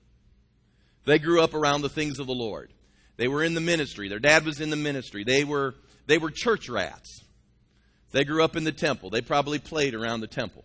They 1.05 1.17
grew 1.17 1.41
up 1.41 1.55
around 1.55 1.81
the 1.81 1.89
things 1.89 2.19
of 2.19 2.27
the 2.27 2.33
Lord. 2.33 2.71
They 3.17 3.27
were 3.27 3.43
in 3.43 3.55
the 3.55 3.61
ministry. 3.61 4.07
Their 4.07 4.19
dad 4.19 4.45
was 4.45 4.61
in 4.61 4.69
the 4.69 4.75
ministry. 4.75 5.23
They 5.23 5.43
were, 5.43 5.75
they 6.05 6.19
were 6.19 6.31
church 6.31 6.69
rats. 6.69 7.23
They 8.11 8.23
grew 8.23 8.43
up 8.43 8.55
in 8.55 8.63
the 8.63 8.71
temple. 8.71 9.09
They 9.09 9.21
probably 9.21 9.57
played 9.57 9.95
around 9.95 10.21
the 10.21 10.27
temple. 10.27 10.63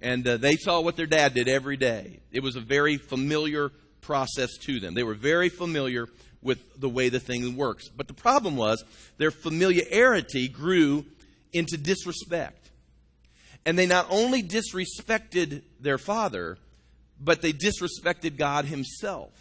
And 0.00 0.26
uh, 0.26 0.38
they 0.38 0.56
saw 0.56 0.80
what 0.80 0.96
their 0.96 1.06
dad 1.06 1.34
did 1.34 1.46
every 1.46 1.76
day. 1.76 2.20
It 2.32 2.42
was 2.42 2.56
a 2.56 2.60
very 2.60 2.96
familiar 2.96 3.70
process 4.00 4.56
to 4.62 4.80
them. 4.80 4.94
They 4.94 5.02
were 5.02 5.14
very 5.14 5.48
familiar 5.48 6.06
with 6.42 6.80
the 6.80 6.88
way 6.88 7.08
the 7.08 7.20
thing 7.20 7.56
works. 7.56 7.88
But 7.88 8.08
the 8.08 8.14
problem 8.14 8.56
was 8.56 8.82
their 9.18 9.30
familiarity 9.30 10.48
grew 10.48 11.04
into 11.52 11.76
disrespect. 11.76 12.70
And 13.66 13.78
they 13.78 13.86
not 13.86 14.06
only 14.10 14.42
disrespected 14.42 15.62
their 15.80 15.98
father, 15.98 16.56
but 17.20 17.42
they 17.42 17.52
disrespected 17.52 18.38
God 18.38 18.64
himself. 18.64 19.32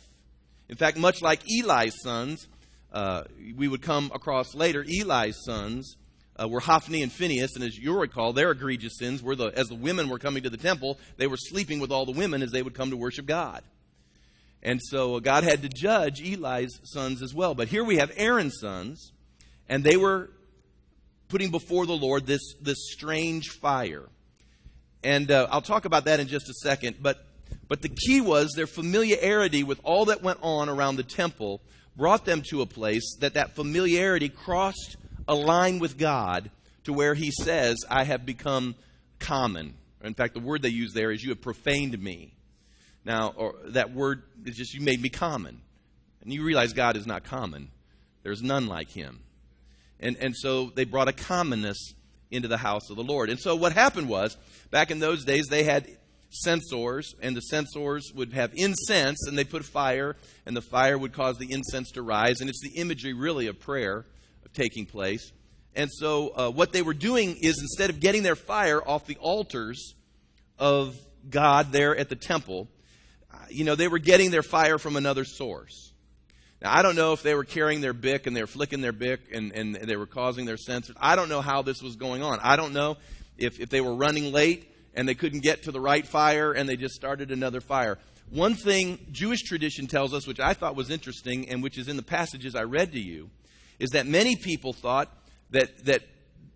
In 0.67 0.75
fact, 0.75 0.97
much 0.97 1.21
like 1.21 1.41
Eli's 1.49 1.95
sons, 2.03 2.47
uh, 2.91 3.23
we 3.55 3.67
would 3.67 3.81
come 3.81 4.11
across 4.13 4.53
later, 4.53 4.83
Eli's 4.83 5.37
sons 5.45 5.95
uh, 6.35 6.47
were 6.47 6.59
Hophni 6.59 7.01
and 7.01 7.11
Phinehas, 7.11 7.55
and 7.55 7.63
as 7.63 7.77
you'll 7.77 7.99
recall, 7.99 8.33
their 8.33 8.51
egregious 8.51 8.97
sins 8.97 9.21
were 9.23 9.35
the, 9.35 9.47
as 9.47 9.67
the 9.67 9.75
women 9.75 10.09
were 10.09 10.19
coming 10.19 10.43
to 10.43 10.49
the 10.49 10.57
temple, 10.57 10.99
they 11.17 11.27
were 11.27 11.37
sleeping 11.37 11.79
with 11.79 11.91
all 11.91 12.05
the 12.05 12.11
women 12.11 12.41
as 12.41 12.51
they 12.51 12.61
would 12.61 12.73
come 12.73 12.91
to 12.91 12.97
worship 12.97 13.25
God. 13.25 13.63
And 14.61 14.81
so 14.81 15.19
God 15.19 15.43
had 15.43 15.61
to 15.61 15.69
judge 15.69 16.21
Eli's 16.21 16.79
sons 16.83 17.21
as 17.21 17.33
well. 17.33 17.55
But 17.55 17.69
here 17.69 17.83
we 17.83 17.97
have 17.97 18.11
Aaron's 18.15 18.59
sons, 18.59 19.13
and 19.67 19.83
they 19.83 19.97
were 19.97 20.29
putting 21.29 21.51
before 21.51 21.85
the 21.85 21.93
Lord 21.93 22.25
this, 22.25 22.55
this 22.61 22.91
strange 22.91 23.49
fire. 23.49 24.03
And 25.03 25.31
uh, 25.31 25.47
I'll 25.49 25.61
talk 25.61 25.85
about 25.85 26.05
that 26.05 26.19
in 26.19 26.27
just 26.27 26.49
a 26.49 26.53
second. 26.53 26.97
But 27.01 27.23
But 27.69 27.81
the 27.81 27.89
key 27.89 28.19
was 28.19 28.51
their 28.55 28.67
familiarity 28.67 29.63
with 29.63 29.79
all 29.83 30.05
that 30.05 30.21
went 30.21 30.39
on 30.41 30.69
around 30.69 30.97
the 30.97 31.03
temple 31.03 31.61
brought 31.95 32.25
them 32.25 32.41
to 32.49 32.61
a 32.61 32.65
place 32.65 33.17
that 33.19 33.33
that 33.33 33.55
familiarity 33.55 34.29
crossed 34.29 34.97
a 35.27 35.35
line 35.35 35.79
with 35.79 35.97
God 35.97 36.49
to 36.85 36.93
where 36.93 37.13
he 37.13 37.29
says, 37.31 37.77
I 37.89 38.05
have 38.05 38.25
become 38.25 38.75
common. 39.19 39.75
In 40.03 40.13
fact, 40.13 40.33
the 40.33 40.39
word 40.39 40.61
they 40.61 40.69
use 40.69 40.93
there 40.93 41.11
is, 41.11 41.23
You 41.23 41.29
have 41.29 41.41
profaned 41.41 42.01
me. 42.01 42.33
Now, 43.05 43.33
or 43.35 43.55
that 43.65 43.93
word 43.93 44.23
is 44.45 44.55
just, 44.55 44.73
You 44.73 44.81
made 44.81 45.01
me 45.01 45.09
common. 45.09 45.61
And 46.21 46.33
you 46.33 46.43
realize 46.43 46.73
God 46.73 46.97
is 46.97 47.07
not 47.07 47.23
common, 47.23 47.69
there's 48.23 48.41
none 48.41 48.67
like 48.67 48.89
him. 48.89 49.21
And, 49.99 50.15
and 50.17 50.35
so 50.35 50.71
they 50.75 50.85
brought 50.85 51.07
a 51.07 51.13
commonness 51.13 51.93
into 52.31 52.47
the 52.47 52.57
house 52.57 52.89
of 52.89 52.95
the 52.95 53.03
Lord. 53.03 53.29
And 53.29 53.39
so 53.39 53.55
what 53.55 53.73
happened 53.73 54.07
was, 54.07 54.37
back 54.69 54.91
in 54.91 54.99
those 54.99 55.25
days, 55.25 55.47
they 55.47 55.63
had 55.63 55.87
censers, 56.29 57.15
and 57.21 57.35
the 57.35 57.41
censers 57.41 58.11
would 58.13 58.33
have 58.33 58.51
incense, 58.55 59.27
and 59.27 59.37
they 59.37 59.43
put 59.43 59.65
fire, 59.65 60.15
and 60.45 60.55
the 60.55 60.61
fire 60.61 60.97
would 60.97 61.11
cause 61.11 61.37
the 61.37 61.51
incense 61.51 61.91
to 61.91 62.01
rise. 62.01 62.39
And 62.39 62.49
it's 62.49 62.61
the 62.61 62.79
imagery, 62.79 63.13
really, 63.13 63.47
of 63.47 63.59
prayer 63.59 64.05
taking 64.53 64.85
place. 64.85 65.31
And 65.75 65.89
so, 65.91 66.29
uh, 66.29 66.49
what 66.49 66.73
they 66.73 66.81
were 66.81 66.93
doing 66.93 67.37
is 67.37 67.59
instead 67.59 67.89
of 67.89 67.99
getting 67.99 68.23
their 68.23 68.35
fire 68.35 68.81
off 68.85 69.05
the 69.05 69.17
altars 69.17 69.93
of 70.57 70.97
God 71.29 71.71
there 71.71 71.95
at 71.95 72.09
the 72.09 72.15
temple, 72.15 72.67
Uh, 73.31 73.37
you 73.49 73.63
know, 73.63 73.75
they 73.75 73.87
were 73.87 73.99
getting 73.99 74.31
their 74.31 74.43
fire 74.43 74.77
from 74.77 74.95
another 74.95 75.25
source. 75.25 75.91
Now, 76.61 76.75
I 76.75 76.81
don't 76.81 76.95
know 76.95 77.13
if 77.13 77.23
they 77.23 77.35
were 77.35 77.45
carrying 77.45 77.81
their 77.81 77.93
Bic 77.93 78.27
and 78.27 78.35
they 78.35 78.41
were 78.41 78.47
flicking 78.47 78.81
their 78.81 78.91
Bic 78.91 79.21
and, 79.33 79.51
and 79.53 79.75
they 79.75 79.95
were 79.95 80.05
causing 80.05 80.45
their 80.45 80.57
censers. 80.57 80.95
I 80.99 81.15
don't 81.15 81.29
know 81.29 81.41
how 81.41 81.61
this 81.61 81.81
was 81.81 81.95
going 81.95 82.21
on. 82.21 82.39
I 82.41 82.55
don't 82.55 82.73
know 82.73 82.97
if, 83.37 83.59
if 83.59 83.69
they 83.69 83.81
were 83.81 83.95
running 83.95 84.31
late 84.33 84.69
and 84.93 85.07
they 85.07 85.15
couldn't 85.15 85.39
get 85.39 85.63
to 85.63 85.71
the 85.71 85.79
right 85.79 86.05
fire 86.05 86.51
and 86.51 86.67
they 86.67 86.75
just 86.75 86.95
started 86.95 87.31
another 87.31 87.61
fire. 87.61 87.97
One 88.29 88.55
thing 88.55 88.99
Jewish 89.11 89.41
tradition 89.43 89.87
tells 89.87 90.13
us, 90.13 90.27
which 90.27 90.39
I 90.39 90.53
thought 90.53 90.75
was 90.75 90.89
interesting 90.89 91.49
and 91.49 91.63
which 91.63 91.77
is 91.77 91.87
in 91.87 91.95
the 91.95 92.03
passages 92.03 92.55
I 92.55 92.63
read 92.63 92.91
to 92.91 92.99
you, 92.99 93.29
is 93.79 93.91
that 93.91 94.05
many 94.05 94.35
people 94.35 94.73
thought 94.73 95.09
that, 95.51 95.85
that 95.85 96.03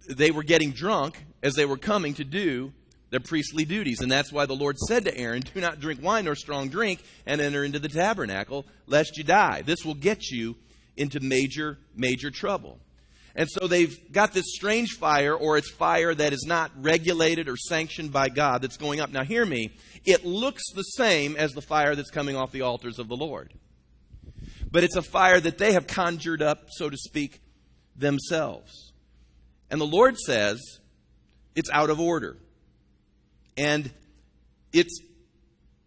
they 0.10 0.32
were 0.32 0.44
getting 0.44 0.72
drunk 0.72 1.26
as 1.42 1.56
they 1.56 1.66
were 1.66 1.78
coming 1.78 2.14
to 2.16 2.24
do 2.24 2.74
their 3.14 3.20
priestly 3.20 3.64
duties. 3.64 4.02
And 4.02 4.12
that's 4.12 4.32
why 4.32 4.48
the 4.48 4.56
Lord 4.56 4.76
said 4.80 5.06
to 5.06 5.16
Aaron, 5.16 5.44
Do 5.54 5.62
not 5.62 5.80
drink 5.80 6.02
wine 6.02 6.28
or 6.28 6.34
strong 6.34 6.68
drink 6.68 7.04
and 7.28 7.40
enter 7.40 7.64
into 7.64 7.78
the 7.78 7.88
tabernacle, 7.88 8.66
lest 8.88 9.18
you 9.18 9.24
die. 9.24 9.62
This 9.62 9.86
will 9.86 9.94
get 9.94 10.32
you 10.32 10.56
into 10.98 11.20
major, 11.20 11.78
major 11.96 12.32
trouble. 12.32 12.80
And 13.36 13.48
so 13.52 13.68
they've 13.68 13.96
got 14.12 14.34
this 14.34 14.56
strange 14.56 14.94
fire, 14.94 15.36
or 15.36 15.60
it's 15.60 15.70
fire 15.70 16.16
that 16.16 16.34
is 16.34 16.46
not 16.48 16.72
regulated 16.76 17.48
or 17.48 17.56
sanctioned 17.56 18.12
by 18.12 18.30
God 18.30 18.64
that's 18.64 18.78
going 18.78 19.00
up. 19.00 19.12
Now, 19.12 19.24
hear 19.24 19.46
me. 19.46 19.76
It 20.06 20.26
looks 20.26 20.64
the 20.74 20.82
same 20.82 21.36
as 21.36 21.52
the 21.52 21.62
fire 21.62 21.96
that's 21.96 22.10
coming 22.10 22.36
off 22.36 22.52
the 22.52 22.62
altars 22.62 22.98
of 22.98 23.10
the 23.10 23.16
Lord. 23.16 23.54
But 24.72 24.84
it's 24.84 24.96
a 24.96 25.04
fire 25.04 25.40
that 25.40 25.60
they 25.60 25.74
have 25.74 25.86
conjured 25.86 26.42
up, 26.42 26.66
so 26.70 26.90
to 26.90 26.98
speak, 26.98 27.42
themselves. 27.96 28.92
And 29.70 29.80
the 29.80 29.86
Lord 29.86 30.18
says 30.18 30.60
it's 31.56 31.70
out 31.70 31.92
of 31.92 32.00
order. 32.00 32.38
And 33.58 33.92
it's, 34.72 35.00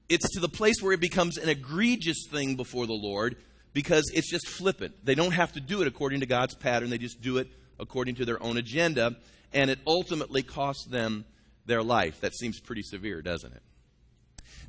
it's 0.08 0.32
to 0.34 0.40
the 0.40 0.48
place 0.48 0.76
where 0.80 0.92
it 0.92 1.00
becomes 1.00 1.36
an 1.36 1.48
egregious 1.48 2.26
thing 2.30 2.56
before 2.56 2.86
the 2.86 2.92
Lord 2.92 3.36
because 3.72 4.10
it's 4.14 4.30
just 4.30 4.48
flippant. 4.48 5.04
They 5.04 5.14
don't 5.14 5.32
have 5.32 5.52
to 5.52 5.60
do 5.60 5.82
it 5.82 5.88
according 5.88 6.20
to 6.20 6.26
God's 6.26 6.54
pattern, 6.54 6.90
they 6.90 6.98
just 6.98 7.20
do 7.20 7.38
it 7.38 7.48
according 7.78 8.14
to 8.16 8.24
their 8.24 8.42
own 8.42 8.56
agenda, 8.56 9.16
and 9.52 9.70
it 9.70 9.78
ultimately 9.86 10.42
costs 10.42 10.86
them 10.86 11.24
their 11.66 11.82
life. 11.82 12.20
That 12.20 12.34
seems 12.34 12.58
pretty 12.60 12.82
severe, 12.82 13.20
doesn't 13.20 13.52
it? 13.52 13.62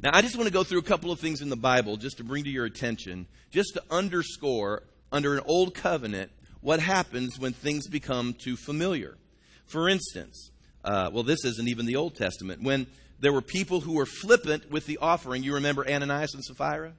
Now, 0.02 0.12
I 0.14 0.22
just 0.22 0.36
want 0.36 0.48
to 0.48 0.54
go 0.54 0.64
through 0.64 0.80
a 0.80 0.84
couple 0.84 1.12
of 1.12 1.20
things 1.20 1.42
in 1.42 1.50
the 1.50 1.56
Bible 1.56 1.98
just 1.98 2.18
to 2.18 2.24
bring 2.24 2.44
to 2.44 2.50
your 2.50 2.66
attention, 2.66 3.28
just 3.50 3.74
to 3.76 3.84
underscore 3.90 4.84
under 5.12 5.34
an 5.36 5.42
old 5.46 5.74
covenant 5.74 6.32
what 6.62 6.80
happens 6.80 7.40
when 7.40 7.54
things 7.54 7.88
become 7.88 8.34
too 8.34 8.58
familiar. 8.58 9.18
For 9.66 9.88
instance, 9.90 10.52
uh, 10.88 11.10
well, 11.12 11.24
this 11.24 11.44
isn't 11.44 11.68
even 11.68 11.86
the 11.86 11.98
Old 11.98 12.16
Testament. 12.16 12.64
When 12.64 12.88
there 13.20 13.34
were 13.34 13.42
people 13.42 13.82
who 13.82 13.96
were 13.96 14.06
flippant 14.06 14.72
with 14.72 14.86
the 14.86 15.00
offering, 15.00 15.44
you 15.44 15.56
remember 15.56 15.86
Ananias 15.86 16.34
and 16.34 16.44
Sapphira? 16.44 16.94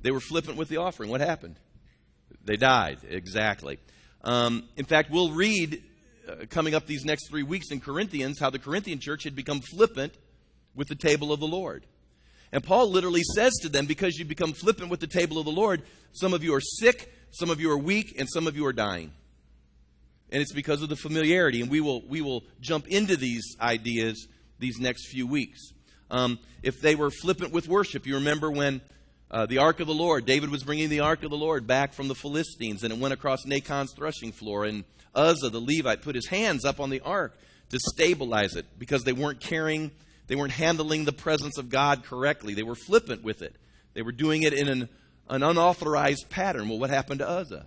They 0.00 0.12
were 0.12 0.20
flippant 0.20 0.56
with 0.56 0.68
the 0.68 0.76
offering. 0.76 1.10
What 1.10 1.20
happened? 1.20 1.56
They 2.44 2.56
died, 2.56 2.98
exactly. 3.08 3.78
Um, 4.22 4.68
in 4.76 4.84
fact, 4.84 5.10
we'll 5.10 5.32
read 5.32 5.82
uh, 6.28 6.44
coming 6.48 6.76
up 6.76 6.86
these 6.86 7.04
next 7.04 7.28
three 7.28 7.42
weeks 7.42 7.72
in 7.72 7.80
Corinthians 7.80 8.38
how 8.38 8.50
the 8.50 8.58
Corinthian 8.60 9.00
church 9.00 9.24
had 9.24 9.34
become 9.34 9.62
flippant 9.62 10.14
with 10.76 10.86
the 10.86 10.94
table 10.94 11.32
of 11.32 11.40
the 11.40 11.48
Lord. 11.48 11.86
And 12.52 12.62
Paul 12.62 12.88
literally 12.88 13.24
says 13.34 13.52
to 13.62 13.68
them, 13.68 13.86
because 13.86 14.16
you 14.16 14.24
become 14.24 14.52
flippant 14.52 14.90
with 14.90 15.00
the 15.00 15.08
table 15.08 15.38
of 15.38 15.44
the 15.44 15.50
Lord, 15.50 15.82
some 16.12 16.32
of 16.32 16.44
you 16.44 16.54
are 16.54 16.60
sick, 16.60 17.12
some 17.32 17.50
of 17.50 17.60
you 17.60 17.68
are 17.72 17.78
weak, 17.78 18.14
and 18.16 18.28
some 18.32 18.46
of 18.46 18.56
you 18.56 18.64
are 18.66 18.72
dying. 18.72 19.10
And 20.30 20.42
it's 20.42 20.52
because 20.52 20.82
of 20.82 20.88
the 20.88 20.96
familiarity. 20.96 21.60
And 21.60 21.70
we 21.70 21.80
will, 21.80 22.02
we 22.02 22.20
will 22.20 22.44
jump 22.60 22.86
into 22.88 23.16
these 23.16 23.56
ideas 23.60 24.26
these 24.58 24.78
next 24.78 25.08
few 25.08 25.26
weeks. 25.26 25.72
Um, 26.10 26.38
if 26.62 26.80
they 26.80 26.94
were 26.94 27.10
flippant 27.10 27.52
with 27.52 27.68
worship, 27.68 28.06
you 28.06 28.16
remember 28.16 28.50
when 28.50 28.80
uh, 29.30 29.46
the 29.46 29.58
ark 29.58 29.80
of 29.80 29.86
the 29.86 29.94
Lord, 29.94 30.24
David 30.26 30.50
was 30.50 30.64
bringing 30.64 30.88
the 30.88 31.00
ark 31.00 31.22
of 31.22 31.30
the 31.30 31.36
Lord 31.36 31.66
back 31.66 31.92
from 31.92 32.08
the 32.08 32.14
Philistines, 32.14 32.82
and 32.82 32.92
it 32.92 32.98
went 32.98 33.14
across 33.14 33.44
Nacon's 33.44 33.92
threshing 33.94 34.32
floor. 34.32 34.64
And 34.64 34.84
Uzzah, 35.14 35.50
the 35.50 35.60
Levite, 35.60 36.02
put 36.02 36.14
his 36.14 36.26
hands 36.26 36.64
up 36.64 36.80
on 36.80 36.90
the 36.90 37.00
ark 37.00 37.38
to 37.70 37.78
stabilize 37.94 38.56
it 38.56 38.66
because 38.78 39.04
they 39.04 39.12
weren't 39.12 39.40
carrying, 39.40 39.90
they 40.26 40.36
weren't 40.36 40.52
handling 40.52 41.04
the 41.04 41.12
presence 41.12 41.58
of 41.58 41.68
God 41.68 42.04
correctly. 42.04 42.54
They 42.54 42.62
were 42.62 42.74
flippant 42.74 43.22
with 43.22 43.42
it. 43.42 43.54
They 43.94 44.02
were 44.02 44.12
doing 44.12 44.42
it 44.42 44.52
in 44.52 44.68
an 44.68 44.88
an 45.28 45.42
unauthorized 45.42 46.30
pattern. 46.30 46.68
Well, 46.68 46.78
what 46.78 46.90
happened 46.90 47.20
to 47.20 47.28
Uzzah? 47.28 47.66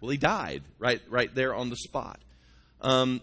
Well, 0.00 0.10
he 0.10 0.16
died 0.16 0.62
right, 0.78 1.00
right 1.08 1.34
there 1.34 1.54
on 1.54 1.70
the 1.70 1.76
spot. 1.76 2.20
Um, 2.80 3.20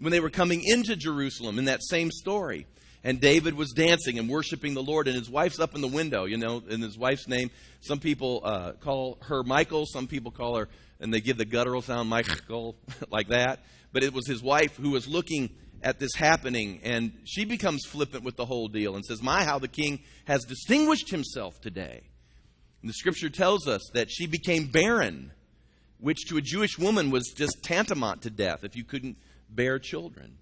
when 0.00 0.12
they 0.12 0.20
were 0.20 0.30
coming 0.30 0.62
into 0.64 0.96
Jerusalem, 0.96 1.58
in 1.58 1.66
that 1.66 1.80
same 1.82 2.10
story, 2.10 2.66
and 3.04 3.20
David 3.20 3.54
was 3.54 3.72
dancing 3.72 4.18
and 4.18 4.28
worshiping 4.28 4.74
the 4.74 4.82
Lord, 4.82 5.08
and 5.08 5.16
his 5.16 5.30
wife's 5.30 5.58
up 5.58 5.74
in 5.74 5.80
the 5.80 5.88
window, 5.88 6.24
you 6.24 6.36
know, 6.36 6.62
in 6.68 6.80
his 6.80 6.96
wife's 6.96 7.26
name. 7.26 7.50
Some 7.80 7.98
people 7.98 8.40
uh, 8.44 8.72
call 8.72 9.18
her 9.22 9.42
Michael, 9.42 9.86
some 9.86 10.06
people 10.06 10.30
call 10.30 10.56
her, 10.56 10.68
and 11.00 11.12
they 11.12 11.20
give 11.20 11.36
the 11.36 11.44
guttural 11.44 11.82
sound, 11.82 12.08
Michael, 12.08 12.76
like 13.10 13.28
that. 13.28 13.60
But 13.92 14.04
it 14.04 14.12
was 14.12 14.26
his 14.26 14.42
wife 14.42 14.76
who 14.76 14.90
was 14.90 15.08
looking 15.08 15.50
at 15.82 15.98
this 15.98 16.14
happening, 16.14 16.80
and 16.84 17.12
she 17.24 17.44
becomes 17.44 17.84
flippant 17.86 18.22
with 18.22 18.36
the 18.36 18.46
whole 18.46 18.68
deal 18.68 18.94
and 18.94 19.04
says, 19.04 19.22
My, 19.22 19.44
how 19.44 19.58
the 19.58 19.68
king 19.68 20.00
has 20.26 20.44
distinguished 20.44 21.10
himself 21.10 21.60
today. 21.60 22.02
And 22.80 22.88
the 22.88 22.94
scripture 22.94 23.30
tells 23.30 23.66
us 23.68 23.82
that 23.94 24.10
she 24.10 24.26
became 24.26 24.66
barren, 24.66 25.32
which 26.02 26.26
to 26.26 26.36
a 26.36 26.42
Jewish 26.42 26.78
woman 26.78 27.10
was 27.10 27.32
just 27.34 27.62
tantamount 27.62 28.22
to 28.22 28.30
death 28.30 28.64
if 28.64 28.76
you 28.76 28.82
couldn't 28.82 29.16
bear 29.48 29.78
children. 29.78 30.36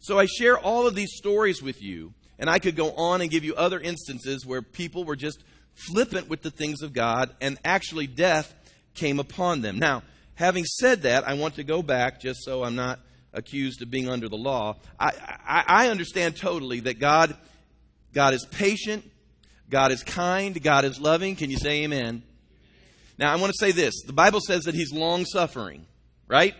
So 0.00 0.18
I 0.18 0.26
share 0.26 0.58
all 0.58 0.86
of 0.86 0.94
these 0.94 1.14
stories 1.14 1.62
with 1.62 1.82
you, 1.82 2.14
and 2.38 2.48
I 2.48 2.58
could 2.58 2.74
go 2.74 2.90
on 2.92 3.20
and 3.20 3.30
give 3.30 3.44
you 3.44 3.54
other 3.54 3.78
instances 3.78 4.44
where 4.44 4.62
people 4.62 5.04
were 5.04 5.14
just 5.14 5.44
flippant 5.74 6.28
with 6.28 6.42
the 6.42 6.50
things 6.50 6.82
of 6.82 6.92
God, 6.92 7.34
and 7.40 7.58
actually 7.64 8.06
death 8.06 8.54
came 8.94 9.20
upon 9.20 9.60
them. 9.60 9.78
Now, 9.78 10.02
having 10.36 10.64
said 10.64 11.02
that, 11.02 11.28
I 11.28 11.34
want 11.34 11.56
to 11.56 11.64
go 11.64 11.82
back 11.82 12.20
just 12.20 12.42
so 12.42 12.64
I'm 12.64 12.74
not 12.74 12.98
accused 13.34 13.82
of 13.82 13.90
being 13.90 14.08
under 14.08 14.28
the 14.28 14.36
law. 14.36 14.76
I, 14.98 15.12
I, 15.46 15.64
I 15.66 15.88
understand 15.88 16.36
totally 16.36 16.80
that 16.80 16.98
God, 16.98 17.36
God 18.14 18.32
is 18.32 18.46
patient, 18.46 19.04
God 19.68 19.92
is 19.92 20.02
kind, 20.02 20.62
God 20.62 20.84
is 20.84 20.98
loving. 20.98 21.36
Can 21.36 21.50
you 21.50 21.58
say 21.58 21.84
amen? 21.84 22.22
Now, 23.18 23.32
I 23.32 23.36
want 23.36 23.52
to 23.52 23.58
say 23.58 23.72
this 23.72 23.94
the 24.06 24.12
Bible 24.12 24.40
says 24.40 24.64
that 24.64 24.74
He's 24.74 24.92
long 24.92 25.24
suffering, 25.24 25.86
right? 26.28 26.54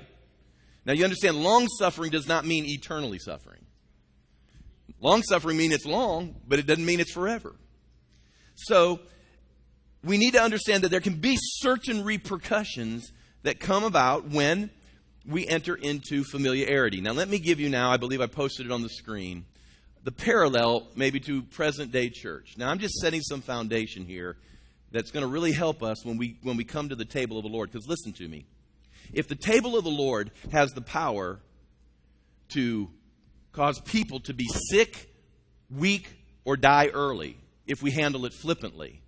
Now, 0.86 0.92
you 0.92 1.04
understand, 1.04 1.42
long 1.42 1.66
suffering 1.78 2.10
does 2.10 2.28
not 2.28 2.44
mean 2.44 2.66
eternally 2.66 3.18
suffering. 3.18 3.64
Long 5.00 5.22
suffering 5.22 5.56
means 5.56 5.74
it's 5.74 5.86
long, 5.86 6.36
but 6.46 6.58
it 6.58 6.66
doesn't 6.66 6.84
mean 6.84 7.00
it's 7.00 7.12
forever. 7.12 7.54
So, 8.54 9.00
we 10.02 10.18
need 10.18 10.32
to 10.34 10.42
understand 10.42 10.84
that 10.84 10.90
there 10.90 11.00
can 11.00 11.14
be 11.14 11.36
certain 11.38 12.04
repercussions 12.04 13.10
that 13.42 13.58
come 13.58 13.84
about 13.84 14.28
when 14.28 14.70
we 15.26 15.46
enter 15.46 15.74
into 15.74 16.24
familiarity. 16.24 17.00
Now, 17.00 17.12
let 17.12 17.28
me 17.28 17.38
give 17.38 17.58
you 17.58 17.70
now, 17.70 17.90
I 17.90 17.96
believe 17.96 18.20
I 18.20 18.26
posted 18.26 18.66
it 18.66 18.72
on 18.72 18.82
the 18.82 18.90
screen, 18.90 19.46
the 20.02 20.12
parallel 20.12 20.88
maybe 20.94 21.18
to 21.20 21.42
present 21.42 21.90
day 21.90 22.10
church. 22.10 22.56
Now, 22.58 22.68
I'm 22.68 22.78
just 22.78 22.94
setting 22.96 23.22
some 23.22 23.40
foundation 23.40 24.04
here 24.04 24.36
that's 24.94 25.10
going 25.10 25.22
to 25.22 25.30
really 25.30 25.52
help 25.52 25.82
us 25.82 26.04
when 26.04 26.16
we, 26.16 26.38
when 26.42 26.56
we 26.56 26.64
come 26.64 26.88
to 26.88 26.94
the 26.94 27.04
table 27.04 27.36
of 27.36 27.42
the 27.42 27.50
Lord. 27.50 27.70
Because 27.70 27.88
listen 27.88 28.12
to 28.14 28.28
me. 28.28 28.46
If 29.12 29.26
the 29.26 29.34
table 29.34 29.76
of 29.76 29.82
the 29.84 29.90
Lord 29.90 30.30
has 30.52 30.70
the 30.70 30.80
power 30.80 31.40
to 32.50 32.88
cause 33.52 33.80
people 33.80 34.20
to 34.20 34.32
be 34.32 34.46
sick, 34.70 35.12
weak, 35.68 36.08
or 36.44 36.56
die 36.56 36.86
early, 36.94 37.36
if 37.66 37.82
we 37.82 37.90
handle 37.90 38.24
it 38.24 38.32
flippantly, 38.32 39.02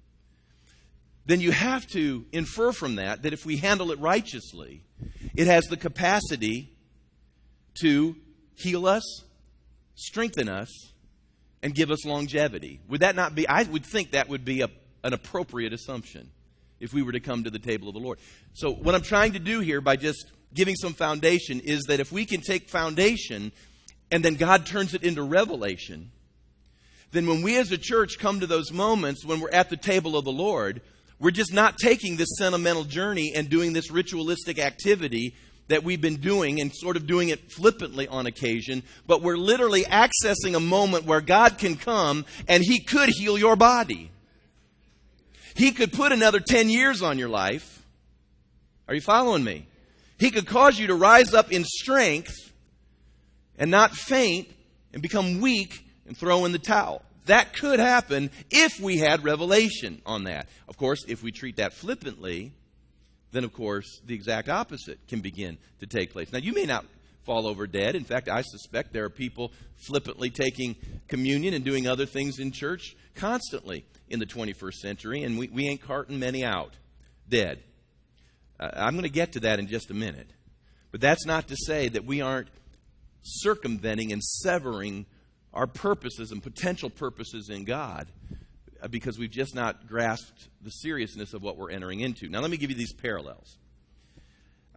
then 1.25 1.40
you 1.40 1.52
have 1.52 1.87
to 1.88 2.25
infer 2.33 2.73
from 2.73 2.97
that 2.97 3.23
that 3.23 3.33
if 3.33 3.47
we 3.47 3.57
handle 3.57 3.93
it 3.93 3.99
righteously, 4.00 4.83
it 5.35 5.47
has 5.47 5.66
the 5.66 5.76
capacity 5.76 6.73
to 7.81 8.16
heal 8.55 8.87
us, 8.87 9.05
strengthen 9.95 10.49
us, 10.49 10.93
and 11.62 11.75
give 11.75 11.90
us 11.90 12.05
longevity. 12.05 12.81
Would 12.88 13.00
that 13.00 13.14
not 13.14 13.35
be, 13.35 13.47
I 13.49 13.64
would 13.64 13.85
think 13.85 14.12
that 14.12 14.28
would 14.28 14.45
be 14.45 14.62
a, 14.62 14.71
an 15.06 15.12
appropriate 15.12 15.72
assumption 15.72 16.28
if 16.80 16.92
we 16.92 17.00
were 17.00 17.12
to 17.12 17.20
come 17.20 17.44
to 17.44 17.50
the 17.50 17.60
table 17.60 17.88
of 17.88 17.94
the 17.94 18.00
Lord. 18.00 18.18
So, 18.54 18.72
what 18.72 18.94
I'm 18.94 19.02
trying 19.02 19.32
to 19.34 19.38
do 19.38 19.60
here 19.60 19.80
by 19.80 19.94
just 19.94 20.32
giving 20.52 20.75
some 20.75 20.94
foundation 20.94 21.60
is 21.60 21.84
that 21.84 22.00
if 22.00 22.10
we 22.10 22.25
can 22.26 22.40
take 22.40 22.68
foundation 22.68 23.52
and 24.10 24.25
then 24.25 24.34
God 24.34 24.66
turns 24.66 24.94
it 24.94 25.04
into 25.04 25.22
revelation, 25.22 26.10
then 27.12 27.28
when 27.28 27.42
we 27.42 27.56
as 27.56 27.70
a 27.70 27.78
church 27.78 28.18
come 28.18 28.40
to 28.40 28.48
those 28.48 28.72
moments 28.72 29.25
when 29.25 29.40
we're 29.40 29.50
at 29.50 29.70
the 29.70 29.76
table 29.76 30.16
of 30.16 30.25
the 30.25 30.32
Lord, 30.32 30.82
we're 31.20 31.30
just 31.30 31.52
not 31.52 31.78
taking 31.78 32.16
this 32.16 32.36
sentimental 32.36 32.84
journey 32.84 33.32
and 33.34 33.48
doing 33.48 33.72
this 33.72 33.92
ritualistic 33.92 34.58
activity 34.58 35.36
that 35.68 35.84
we've 35.84 36.00
been 36.00 36.16
doing 36.16 36.60
and 36.60 36.72
sort 36.75 36.96
of 36.96 37.06
doing 37.06 37.28
it 37.28 37.52
flippantly 37.52 38.08
on 38.08 38.26
occasion, 38.26 38.82
but 39.06 39.22
we're 39.22 39.36
literally 39.36 39.82
accessing 39.84 40.56
a 40.56 40.60
moment 40.60 41.04
where 41.04 41.20
God 41.20 41.58
can 41.58 41.76
come 41.76 42.25
and 42.48 42.62
He 42.64 42.80
could 42.80 43.08
heal 43.08 43.38
your 43.38 43.56
body. 43.56 44.10
He 45.56 45.72
could 45.72 45.92
put 45.92 46.12
another 46.12 46.38
10 46.38 46.68
years 46.68 47.00
on 47.02 47.18
your 47.18 47.30
life. 47.30 47.82
Are 48.88 48.94
you 48.94 49.00
following 49.00 49.42
me? 49.42 49.66
He 50.18 50.30
could 50.30 50.46
cause 50.46 50.78
you 50.78 50.88
to 50.88 50.94
rise 50.94 51.32
up 51.32 51.50
in 51.50 51.64
strength 51.64 52.52
and 53.58 53.70
not 53.70 53.92
faint 53.92 54.48
and 54.92 55.00
become 55.00 55.40
weak 55.40 55.84
and 56.06 56.16
throw 56.16 56.44
in 56.44 56.52
the 56.52 56.58
towel. 56.58 57.02
That 57.25 57.54
could 57.54 57.80
happen 57.80 58.30
if 58.50 58.78
we 58.78 58.98
had 58.98 59.25
revelation 59.25 60.02
on 60.04 60.25
that. 60.25 60.48
Of 60.68 60.76
course, 60.76 61.04
if 61.08 61.22
we 61.22 61.32
treat 61.32 61.56
that 61.56 61.72
flippantly, 61.72 62.52
then 63.32 63.42
of 63.42 63.52
course 63.54 64.00
the 64.04 64.14
exact 64.14 64.50
opposite 64.50 64.98
can 65.08 65.20
begin 65.20 65.56
to 65.80 65.86
take 65.86 66.12
place. 66.12 66.32
Now, 66.32 66.38
you 66.38 66.52
may 66.52 66.66
not 66.66 66.84
fall 67.25 67.46
over 67.48 67.66
dead. 67.66 67.96
In 67.96 68.04
fact, 68.04 68.28
I 68.28 68.42
suspect 68.42 68.92
there 68.92 69.04
are 69.04 69.10
people 69.10 69.52
flippantly 69.88 70.30
taking 70.30 70.76
communion 71.08 71.54
and 71.54 71.64
doing 71.64 71.88
other 71.88 72.06
things 72.06 72.38
in 72.38 72.52
church 72.52 72.94
constantly 73.14 73.86
in 74.08 74.18
the 74.18 74.26
21st 74.26 74.75
century, 74.75 75.22
and 75.22 75.38
we, 75.38 75.48
we 75.48 75.68
ain't 75.68 75.82
carting 75.82 76.18
many 76.18 76.44
out 76.44 76.75
dead. 77.28 77.62
Uh, 78.58 78.70
I'm 78.75 78.94
going 78.94 79.02
to 79.02 79.08
get 79.08 79.32
to 79.32 79.40
that 79.40 79.58
in 79.58 79.66
just 79.66 79.90
a 79.90 79.94
minute. 79.94 80.30
But 80.92 81.00
that's 81.00 81.26
not 81.26 81.48
to 81.48 81.56
say 81.56 81.88
that 81.88 82.04
we 82.04 82.20
aren't 82.20 82.48
circumventing 83.22 84.12
and 84.12 84.22
severing 84.22 85.06
our 85.52 85.66
purposes 85.66 86.30
and 86.30 86.42
potential 86.42 86.90
purposes 86.90 87.48
in 87.50 87.64
God 87.64 88.06
uh, 88.82 88.88
because 88.88 89.18
we've 89.18 89.30
just 89.30 89.54
not 89.54 89.88
grasped 89.88 90.48
the 90.62 90.70
seriousness 90.70 91.34
of 91.34 91.42
what 91.42 91.56
we're 91.56 91.70
entering 91.70 92.00
into. 92.00 92.28
Now, 92.28 92.40
let 92.40 92.50
me 92.50 92.56
give 92.56 92.70
you 92.70 92.76
these 92.76 92.92
parallels. 92.92 93.58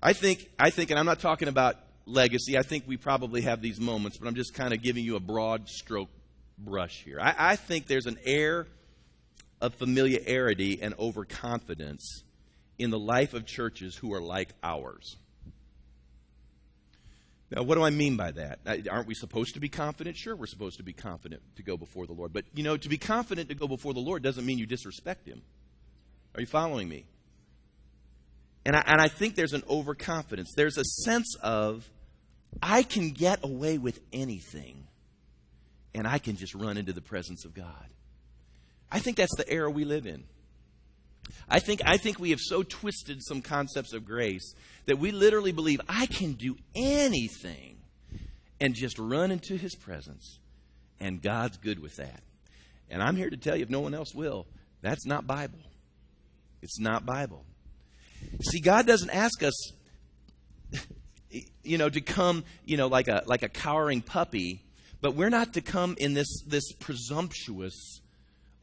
I 0.02 0.14
think, 0.14 0.50
I 0.58 0.70
think, 0.70 0.90
and 0.90 1.00
I'm 1.00 1.06
not 1.06 1.20
talking 1.20 1.48
about 1.48 1.76
legacy. 2.06 2.58
I 2.58 2.64
think 2.64 2.86
we 2.88 2.98
probably 2.98 3.42
have 3.42 3.62
these 3.62 3.80
moments, 3.80 4.18
but 4.18 4.28
I'm 4.28 4.36
just 4.36 4.54
kind 4.54 4.74
of 4.74 4.82
giving 4.82 5.04
you 5.04 5.16
a 5.16 5.20
broad 5.20 5.68
stroke 5.68 6.10
brush 6.58 7.04
here. 7.04 7.20
I, 7.22 7.36
I 7.38 7.56
think 7.56 7.88
there's 7.88 8.06
an 8.06 8.18
air 8.26 8.68
of 9.62 9.74
familiarity 9.76 10.82
and 10.82 10.94
overconfidence 10.98 12.24
in 12.78 12.90
the 12.92 13.00
life 13.00 13.34
of 13.34 13.46
churches 13.46 13.96
who 13.96 14.14
are 14.14 14.22
like 14.22 14.50
ours. 14.64 15.18
Now, 17.52 17.64
what 17.64 17.76
do 17.76 17.84
I 17.84 17.90
mean 17.90 18.16
by 18.16 18.32
that? 18.32 18.60
Aren't 18.90 19.08
we 19.08 19.16
supposed 19.16 19.56
to 19.56 19.60
be 19.60 19.70
confident? 19.70 20.16
Sure, 20.16 20.36
we're 20.36 20.46
supposed 20.46 20.78
to 20.78 20.84
be 20.84 20.94
confident 20.94 21.42
to 21.56 21.64
go 21.64 21.78
before 21.78 22.06
the 22.06 22.14
Lord. 22.14 22.32
But, 22.32 22.46
you 22.54 22.64
know, 22.64 22.78
to 22.78 22.90
be 22.90 22.98
confident 22.98 23.50
to 23.50 23.56
go 23.56 23.68
before 23.68 23.94
the 23.94 24.00
Lord 24.00 24.22
doesn't 24.22 24.46
mean 24.46 24.60
you 24.60 24.68
disrespect 24.68 25.28
Him. 25.28 25.42
Are 26.36 26.42
you 26.42 26.48
following 26.48 26.88
me? 26.88 27.06
And 28.66 28.76
I, 28.76 28.84
and 28.86 29.02
I 29.02 29.08
think 29.08 29.36
there's 29.36 29.54
an 29.54 29.64
overconfidence. 29.68 30.54
There's 30.56 30.78
a 30.78 30.84
sense 30.84 31.36
of, 31.42 31.90
I 32.62 32.84
can 32.84 33.12
get 33.12 33.44
away 33.44 33.80
with 33.80 34.00
anything, 34.14 34.88
and 35.96 36.08
I 36.08 36.20
can 36.20 36.36
just 36.36 36.54
run 36.54 36.78
into 36.78 36.94
the 36.94 37.02
presence 37.02 37.46
of 37.46 37.56
God. 37.56 37.88
I 38.92 39.00
think 39.00 39.18
that's 39.18 39.36
the 39.36 39.50
era 39.50 39.70
we 39.70 39.86
live 39.86 40.06
in. 40.06 40.24
I 41.48 41.60
think, 41.60 41.82
I 41.86 41.98
think 41.98 42.20
we 42.20 42.32
have 42.32 42.40
so 42.40 42.64
twisted 42.64 43.24
some 43.24 43.42
concepts 43.42 43.94
of 43.94 44.06
grace 44.06 44.54
that 44.86 45.00
we 45.00 45.12
literally 45.12 45.52
believe 45.52 45.82
I 45.88 46.06
can 46.06 46.34
do 46.34 46.56
anything 46.76 47.78
and 48.60 48.76
just 48.76 49.00
run 49.00 49.32
into 49.32 49.56
his 49.56 49.76
presence, 49.76 50.40
and 51.00 51.22
God's 51.22 51.58
good 51.58 51.80
with 51.80 51.96
that. 51.96 52.22
And 52.90 53.02
I'm 53.02 53.16
here 53.16 53.30
to 53.30 53.38
tell 53.38 53.56
you, 53.56 53.64
if 53.64 53.70
no 53.70 53.80
one 53.80 53.94
else 53.94 54.14
will, 54.14 54.48
that's 54.82 55.06
not 55.06 55.28
Bible. 55.28 55.60
It's 56.62 56.80
not 56.80 57.06
Bible. 57.06 57.46
See, 58.42 58.60
God 58.60 58.86
doesn't 58.86 59.12
ask 59.12 59.44
us, 59.44 59.72
you 61.64 61.78
know, 61.78 61.90
to 61.90 62.02
come, 62.02 62.44
you 62.66 62.78
know, 62.78 62.88
like 62.88 63.08
a 63.08 63.24
like 63.26 63.44
a 63.44 63.50
cowering 63.50 64.02
puppy, 64.02 64.64
but 65.02 65.16
we're 65.16 65.30
not 65.30 65.54
to 65.54 65.62
come 65.62 65.96
in 66.00 66.14
this 66.14 66.44
this 66.48 66.72
presumptuous, 66.74 68.02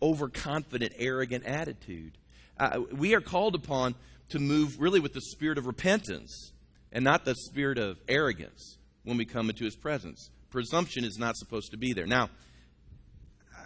overconfident, 0.03 0.93
arrogant 0.99 1.45
attitude. 1.45 2.19
Uh, 2.59 2.81
we 2.93 3.15
are 3.15 3.21
called 3.21 3.55
upon 3.55 3.95
to 4.31 4.39
move 4.39 4.81
really 4.81 5.01
with 5.01 5.13
the 5.13 5.21
spirit 5.21 5.59
of 5.59 5.67
repentance 5.67 6.53
and 6.93 7.05
not 7.05 7.25
the 7.25 7.35
spirit 7.35 7.79
of 7.79 7.99
arrogance 8.09 8.79
when 9.05 9.17
we 9.17 9.25
come 9.25 9.51
into 9.51 9.65
his 9.65 9.77
presence. 9.77 10.31
Presumption 10.51 11.05
is 11.05 11.19
not 11.19 11.37
supposed 11.37 11.71
to 11.73 11.77
be 11.77 11.93
there. 11.93 12.07
Now, 12.07 12.31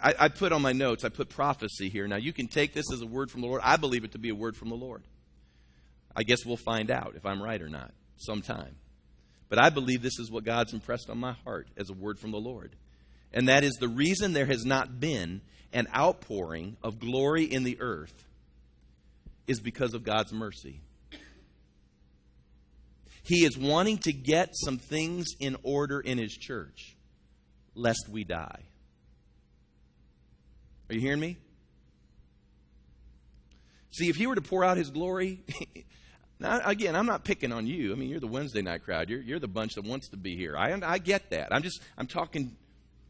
I, 0.03 0.15
I, 0.19 0.29
put 0.29 0.53
on 0.53 0.63
my 0.63 0.73
notes, 0.73 1.05
I 1.05 1.09
put 1.11 1.29
prophecy 1.29 1.89
here. 1.89 2.09
Now, 2.09 2.17
you 2.17 2.33
can 2.33 2.49
take 2.49 2.73
this 2.73 2.91
as 2.93 3.03
a 3.03 3.07
word 3.07 3.31
from 3.31 3.43
the 3.43 3.47
Lord. 3.47 3.61
I 3.63 3.77
believe 3.77 4.05
it 4.05 4.13
to 4.13 4.19
be 4.19 4.31
a 4.31 4.35
word 4.35 4.57
from 4.57 4.71
the 4.71 4.75
Lord. 4.75 5.03
I 6.17 6.23
guess 6.23 6.45
we'll 6.45 6.57
find 6.57 6.91
out 6.91 7.15
if 7.17 7.27
I'm 7.27 7.43
right 7.43 7.61
or 7.61 7.69
not 7.69 7.93
sometime. 8.17 8.77
But 9.49 9.63
I 9.63 9.71
believe 9.71 10.01
this 10.01 10.19
is 10.19 10.31
what 10.31 10.45
God's 10.45 10.73
impressed 10.73 11.11
on 11.11 11.19
my 11.19 11.33
heart 11.45 11.69
as 11.77 11.91
a 11.91 11.95
word 11.95 12.19
from 12.19 12.31
the 12.31 12.39
Lord. 12.39 12.77
And 13.33 13.49
that 13.49 13.63
is 13.63 13.75
the 13.75 13.89
reason 13.89 14.33
there 14.33 14.47
has 14.47 14.65
not 14.65 15.01
been 15.01 15.43
an 15.73 15.89
outpouring 15.95 16.77
of 16.83 16.99
glory 16.99 17.45
in 17.45 17.63
the 17.63 17.81
earth 17.81 18.27
is 19.47 19.61
because 19.61 19.95
of 19.95 20.05
God's 20.05 20.33
mercy. 20.33 20.81
He 23.23 23.45
is 23.45 23.57
wanting 23.57 23.99
to 23.99 24.13
get 24.13 24.51
some 24.55 24.79
things 24.79 25.27
in 25.39 25.57
order 25.63 26.01
in 26.01 26.19
His 26.19 26.33
church, 26.33 26.97
lest 27.75 28.09
we 28.11 28.25
die. 28.25 28.63
Are 30.89 30.95
you 30.95 31.01
hearing 31.01 31.21
me? 31.21 31.37
See, 33.93 34.09
if 34.09 34.17
He 34.17 34.27
were 34.27 34.35
to 34.35 34.41
pour 34.41 34.65
out 34.65 34.77
His 34.77 34.91
glory, 34.91 35.41
now 36.41 36.61
again, 36.65 36.97
I'm 36.97 37.07
not 37.07 37.25
picking 37.25 37.53
on 37.53 37.67
you. 37.67 37.93
I 37.93 37.95
mean, 37.95 38.09
you're 38.09 38.21
the 38.21 38.27
Wednesday 38.27 38.63
night 38.63 38.85
crowd. 38.85 39.09
You're, 39.09 39.21
you're 39.21 39.39
the 39.39 39.49
bunch 39.49 39.75
that 39.75 39.85
wants 39.85 40.09
to 40.09 40.17
be 40.17 40.37
here. 40.37 40.57
I, 40.57 40.77
I 40.83 40.99
get 40.99 41.31
that. 41.31 41.53
I'm 41.53 41.63
just, 41.63 41.81
I'm 41.99 42.07
talking, 42.07 42.57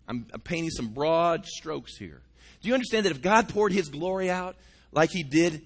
I'm, 0.08 0.26
I'm 0.34 0.40
painting 0.40 0.70
some 0.70 0.88
broad 0.88 1.46
strokes 1.46 1.96
here. 1.96 2.20
Do 2.60 2.68
you 2.68 2.74
understand 2.74 3.06
that 3.06 3.12
if 3.12 3.22
God 3.22 3.48
poured 3.48 3.72
His 3.72 3.88
glory 3.88 4.30
out 4.30 4.56
like 4.92 5.10
He 5.10 5.22
did 5.22 5.62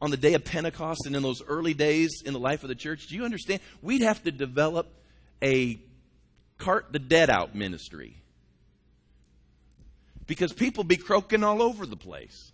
on 0.00 0.10
the 0.10 0.16
day 0.16 0.34
of 0.34 0.44
Pentecost 0.44 1.02
and 1.06 1.14
in 1.14 1.22
those 1.22 1.42
early 1.46 1.74
days 1.74 2.22
in 2.24 2.32
the 2.32 2.38
life 2.38 2.62
of 2.62 2.68
the 2.68 2.74
church, 2.74 3.06
do 3.08 3.16
you 3.16 3.24
understand? 3.24 3.60
We'd 3.82 4.02
have 4.02 4.22
to 4.24 4.30
develop 4.30 4.88
a 5.42 5.78
cart 6.58 6.92
the 6.92 6.98
dead 6.98 7.30
out 7.30 7.54
ministry. 7.54 8.16
Because 10.26 10.52
people 10.52 10.84
be 10.84 10.96
croaking 10.96 11.42
all 11.42 11.60
over 11.60 11.86
the 11.86 11.96
place. 11.96 12.52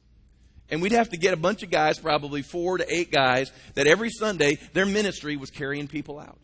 And 0.70 0.83
we'd 0.83 0.92
have 0.92 1.11
to 1.11 1.16
get 1.16 1.35
a 1.35 1.37
bunch 1.37 1.62
of 1.62 1.70
guys, 1.70 1.99
probably 1.99 2.42
four 2.42 2.79
to 2.79 2.92
eight 2.92 3.12
guys, 3.12 3.53
that 3.75 3.87
every 3.87 4.11
Sunday 4.11 4.59
their 4.72 4.87
ministry 4.87 5.37
was 5.37 5.51
carrying 5.51 5.87
people 5.87 6.18
out. 6.18 6.38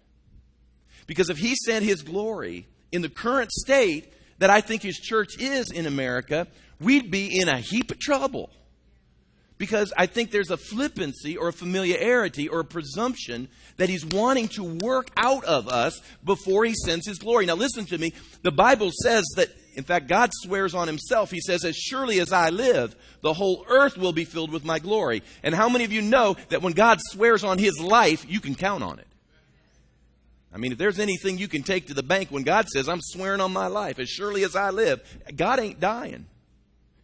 Because 1.07 1.31
if 1.31 1.38
he 1.38 1.57
sent 1.57 1.85
his 1.85 2.02
glory 2.02 2.66
in 2.92 3.02
the 3.02 3.09
current 3.09 3.50
state 3.50 4.12
that 4.42 4.50
I 4.50 4.61
think 4.61 4.83
his 4.83 4.98
church 4.98 5.38
is 5.38 5.70
in 5.70 5.87
America, 5.87 6.48
we'd 6.81 7.12
be 7.12 7.38
in 7.38 7.48
a 7.48 7.59
heap 7.59 7.92
of 7.92 8.00
trouble 8.00 8.50
because 9.57 9.92
I 9.96 10.07
think 10.07 10.33
there's 10.33 10.50
a 10.50 10.57
flippancy 10.57 11.37
or 11.37 11.46
a 11.46 11.52
familiarity 11.52 12.48
or 12.48 12.59
a 12.59 12.64
presumption 12.64 13.46
that 13.76 13.88
he's 13.88 14.05
wanting 14.05 14.48
to 14.48 14.64
work 14.64 15.11
out 15.16 15.44
of 15.44 15.68
us 15.68 16.00
before 16.24 16.64
he 16.64 16.74
sends 16.74 17.07
his 17.07 17.20
glory. 17.20 17.46
Now, 17.46 17.55
listen 17.55 17.87
to 17.87 17.98
me. 17.98 18.14
The 18.42 18.50
Bible 18.50 18.90
says 19.05 19.24
that, 19.37 19.50
in 19.76 19.85
fact, 19.85 20.09
God 20.09 20.31
swears 20.33 20.74
on 20.74 20.88
himself. 20.88 21.31
He 21.31 21.40
says, 21.40 21.64
As 21.64 21.76
surely 21.76 22.18
as 22.18 22.33
I 22.33 22.50
live, 22.50 22.96
the 23.20 23.35
whole 23.35 23.64
earth 23.68 23.96
will 23.96 24.12
be 24.12 24.24
filled 24.24 24.50
with 24.50 24.64
my 24.64 24.81
glory. 24.81 25.22
And 25.44 25.55
how 25.55 25.68
many 25.68 25.85
of 25.85 25.92
you 25.92 26.02
know 26.02 26.37
that 26.48 26.62
when 26.62 26.72
God 26.72 26.98
swears 27.00 27.44
on 27.44 27.59
his 27.59 27.78
life, 27.78 28.26
you 28.28 28.40
can 28.40 28.57
count 28.57 28.83
on 28.83 28.98
it? 28.98 29.07
I 30.54 30.58
mean, 30.58 30.72
if 30.72 30.78
there's 30.78 30.98
anything 30.98 31.38
you 31.38 31.48
can 31.48 31.62
take 31.62 31.86
to 31.86 31.94
the 31.94 32.02
bank 32.02 32.30
when 32.30 32.42
God 32.42 32.68
says, 32.68 32.88
I'm 32.88 33.00
swearing 33.00 33.40
on 33.40 33.52
my 33.52 33.68
life, 33.68 33.98
as 33.98 34.08
surely 34.08 34.44
as 34.44 34.54
I 34.54 34.70
live, 34.70 35.00
God 35.34 35.58
ain't 35.58 35.80
dying. 35.80 36.26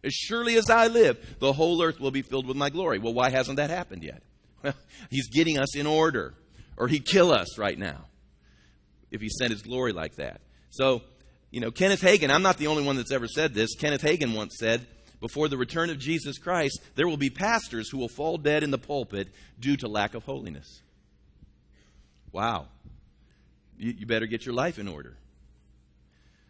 As 0.03 0.13
surely 0.13 0.55
as 0.55 0.69
I 0.69 0.87
live, 0.87 1.37
the 1.39 1.51
whole 1.51 1.81
earth 1.81 1.99
will 1.99 2.11
be 2.11 2.21
filled 2.21 2.47
with 2.47 2.55
my 2.55 2.69
glory. 2.69 2.99
Well, 2.99 3.13
why 3.13 3.31
hasn't 3.31 3.57
that 3.57 3.69
happened 3.69 4.03
yet? 4.03 4.21
Well, 4.63 4.73
he's 5.09 5.29
getting 5.29 5.57
us 5.57 5.75
in 5.75 5.87
order, 5.87 6.35
or 6.77 6.87
he'd 6.87 7.05
kill 7.05 7.31
us 7.31 7.57
right 7.57 7.77
now 7.77 8.05
if 9.11 9.19
he 9.21 9.29
sent 9.29 9.51
his 9.51 9.61
glory 9.61 9.93
like 9.93 10.15
that. 10.15 10.41
So, 10.69 11.01
you 11.49 11.59
know, 11.59 11.71
Kenneth 11.71 12.01
Hagin, 12.01 12.29
I'm 12.29 12.43
not 12.43 12.57
the 12.57 12.67
only 12.67 12.83
one 12.83 12.95
that's 12.95 13.11
ever 13.11 13.27
said 13.27 13.53
this. 13.53 13.75
Kenneth 13.75 14.03
Hagin 14.03 14.35
once 14.35 14.55
said, 14.59 14.85
before 15.19 15.47
the 15.47 15.57
return 15.57 15.89
of 15.89 15.99
Jesus 15.99 16.37
Christ, 16.37 16.79
there 16.95 17.07
will 17.07 17.17
be 17.17 17.29
pastors 17.29 17.89
who 17.89 17.97
will 17.97 18.07
fall 18.07 18.37
dead 18.37 18.63
in 18.63 18.71
the 18.71 18.77
pulpit 18.77 19.29
due 19.59 19.75
to 19.77 19.87
lack 19.87 20.13
of 20.13 20.23
holiness. 20.23 20.81
Wow. 22.31 22.67
You, 23.79 23.95
you 23.99 24.05
better 24.05 24.27
get 24.27 24.45
your 24.45 24.53
life 24.53 24.77
in 24.77 24.87
order. 24.87 25.17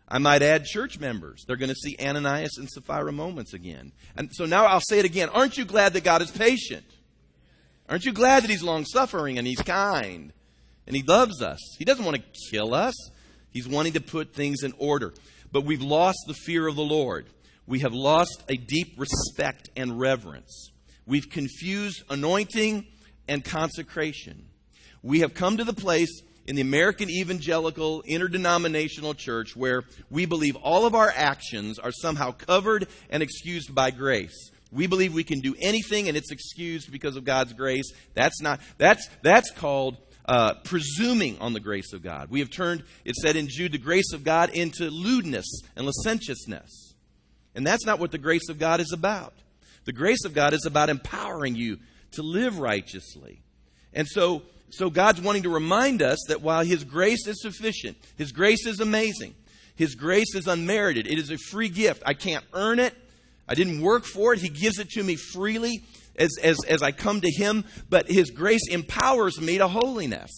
I 0.07 0.17
might 0.17 0.41
add 0.41 0.65
church 0.65 0.99
members. 0.99 1.45
They're 1.45 1.55
going 1.55 1.69
to 1.69 1.75
see 1.75 1.95
Ananias 2.01 2.57
and 2.57 2.67
Sapphira 2.67 3.11
moments 3.11 3.53
again. 3.53 3.91
And 4.17 4.29
so 4.33 4.45
now 4.45 4.65
I'll 4.65 4.81
say 4.81 4.97
it 4.97 5.05
again. 5.05 5.29
Aren't 5.29 5.57
you 5.57 5.65
glad 5.65 5.93
that 5.93 6.03
God 6.03 6.23
is 6.23 6.31
patient? 6.31 6.85
Aren't 7.87 8.05
you 8.05 8.11
glad 8.11 8.43
that 8.43 8.49
He's 8.49 8.63
long 8.63 8.85
suffering 8.85 9.37
and 9.37 9.45
He's 9.45 9.61
kind 9.61 10.33
and 10.87 10.95
He 10.95 11.03
loves 11.03 11.43
us? 11.43 11.59
He 11.77 11.85
doesn't 11.85 12.03
want 12.03 12.17
to 12.17 12.23
kill 12.51 12.73
us, 12.73 12.95
He's 13.51 13.67
wanting 13.67 13.93
to 13.93 14.01
put 14.01 14.33
things 14.33 14.63
in 14.63 14.73
order. 14.79 15.13
But 15.51 15.65
we've 15.65 15.81
lost 15.81 16.19
the 16.27 16.33
fear 16.33 16.67
of 16.67 16.75
the 16.75 16.83
Lord. 16.83 17.27
We 17.67 17.79
have 17.79 17.93
lost 17.93 18.43
a 18.49 18.57
deep 18.57 18.95
respect 18.97 19.69
and 19.75 19.99
reverence. 19.99 20.71
We've 21.05 21.29
confused 21.29 22.03
anointing 22.09 22.87
and 23.27 23.43
consecration. 23.43 24.47
We 25.03 25.19
have 25.19 25.33
come 25.33 25.57
to 25.57 25.63
the 25.63 25.73
place 25.73 26.21
in 26.49 26.55
the 26.55 26.61
American 26.63 27.11
evangelical 27.11 28.01
interdenominational 28.07 29.13
church 29.13 29.55
where 29.55 29.83
we 30.09 30.25
believe 30.25 30.55
all 30.55 30.87
of 30.87 30.95
our 30.95 31.13
actions 31.15 31.77
are 31.77 31.91
somehow 31.91 32.31
covered 32.31 32.87
and 33.11 33.21
excused 33.21 33.75
by 33.75 33.91
grace. 33.91 34.49
We 34.71 34.87
believe 34.87 35.13
we 35.13 35.23
can 35.23 35.41
do 35.41 35.53
anything 35.59 36.07
and 36.07 36.17
it's 36.17 36.31
excused 36.31 36.91
because 36.91 37.15
of 37.15 37.23
God's 37.23 37.53
grace. 37.53 37.91
That's 38.15 38.41
not 38.41 38.61
that's 38.79 39.07
that's 39.21 39.51
called 39.51 39.97
uh, 40.25 40.55
presuming 40.63 41.37
on 41.37 41.53
the 41.53 41.59
grace 41.59 41.93
of 41.93 42.01
God. 42.01 42.31
We 42.31 42.39
have 42.39 42.49
turned, 42.49 42.83
it 43.05 43.13
said 43.15 43.35
in 43.35 43.47
Jude, 43.47 43.71
the 43.71 43.77
grace 43.77 44.11
of 44.11 44.23
God 44.23 44.49
into 44.49 44.89
lewdness 44.89 45.61
and 45.75 45.85
licentiousness. 45.85 46.95
And 47.53 47.65
that's 47.65 47.85
not 47.85 47.99
what 47.99 48.09
the 48.11 48.17
grace 48.17 48.49
of 48.49 48.57
God 48.57 48.79
is 48.79 48.91
about. 48.91 49.35
The 49.85 49.93
grace 49.93 50.25
of 50.25 50.33
God 50.33 50.55
is 50.55 50.65
about 50.65 50.89
empowering 50.89 51.55
you 51.55 51.77
to 52.13 52.23
live 52.23 52.57
righteously. 52.57 53.43
And 53.93 54.07
so 54.07 54.41
so 54.71 54.89
God's 54.89 55.21
wanting 55.21 55.43
to 55.43 55.49
remind 55.49 56.01
us 56.01 56.19
that 56.27 56.41
while 56.41 56.63
His 56.63 56.83
grace 56.83 57.27
is 57.27 57.41
sufficient, 57.41 57.97
His 58.17 58.31
grace 58.31 58.65
is 58.65 58.79
amazing, 58.79 59.35
His 59.75 59.95
grace 59.95 60.35
is 60.35 60.47
unmerited, 60.47 61.07
it 61.07 61.17
is 61.17 61.31
a 61.31 61.37
free 61.37 61.69
gift. 61.69 62.03
I 62.05 62.13
can't 62.13 62.45
earn 62.53 62.79
it, 62.79 62.95
I 63.47 63.55
didn't 63.55 63.81
work 63.81 64.05
for 64.05 64.33
it. 64.33 64.39
He 64.39 64.49
gives 64.49 64.77
it 64.77 64.89
to 64.91 65.03
me 65.03 65.15
freely 65.15 65.83
as, 66.15 66.29
as, 66.43 66.63
as 66.65 66.83
I 66.83 66.91
come 66.91 67.21
to 67.21 67.31
Him, 67.31 67.65
but 67.89 68.07
His 68.09 68.29
grace 68.29 68.67
empowers 68.69 69.41
me 69.41 69.57
to 69.57 69.67
holiness. 69.67 70.31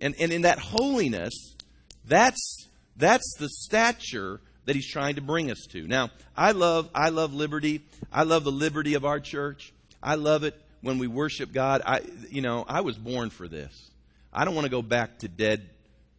And, 0.00 0.14
and 0.20 0.32
in 0.32 0.42
that 0.42 0.58
holiness, 0.58 1.56
that's, 2.04 2.68
that's 2.96 3.34
the 3.38 3.48
stature 3.48 4.40
that 4.66 4.76
He's 4.76 4.88
trying 4.88 5.16
to 5.16 5.20
bring 5.20 5.50
us 5.50 5.66
to. 5.70 5.86
Now, 5.86 6.10
I 6.36 6.52
love, 6.52 6.90
I 6.94 7.08
love 7.08 7.34
liberty. 7.34 7.82
I 8.12 8.22
love 8.22 8.44
the 8.44 8.52
liberty 8.52 8.94
of 8.94 9.04
our 9.04 9.18
church. 9.18 9.72
I 10.02 10.14
love 10.16 10.44
it 10.44 10.60
when 10.82 10.98
we 10.98 11.06
worship 11.06 11.52
God, 11.52 11.82
I, 11.86 12.00
you 12.28 12.42
know, 12.42 12.64
I 12.68 12.82
was 12.82 12.98
born 12.98 13.30
for 13.30 13.48
this. 13.48 13.90
I 14.32 14.44
don't 14.44 14.54
want 14.54 14.66
to 14.66 14.70
go 14.70 14.82
back 14.82 15.20
to 15.20 15.28
dead, 15.28 15.70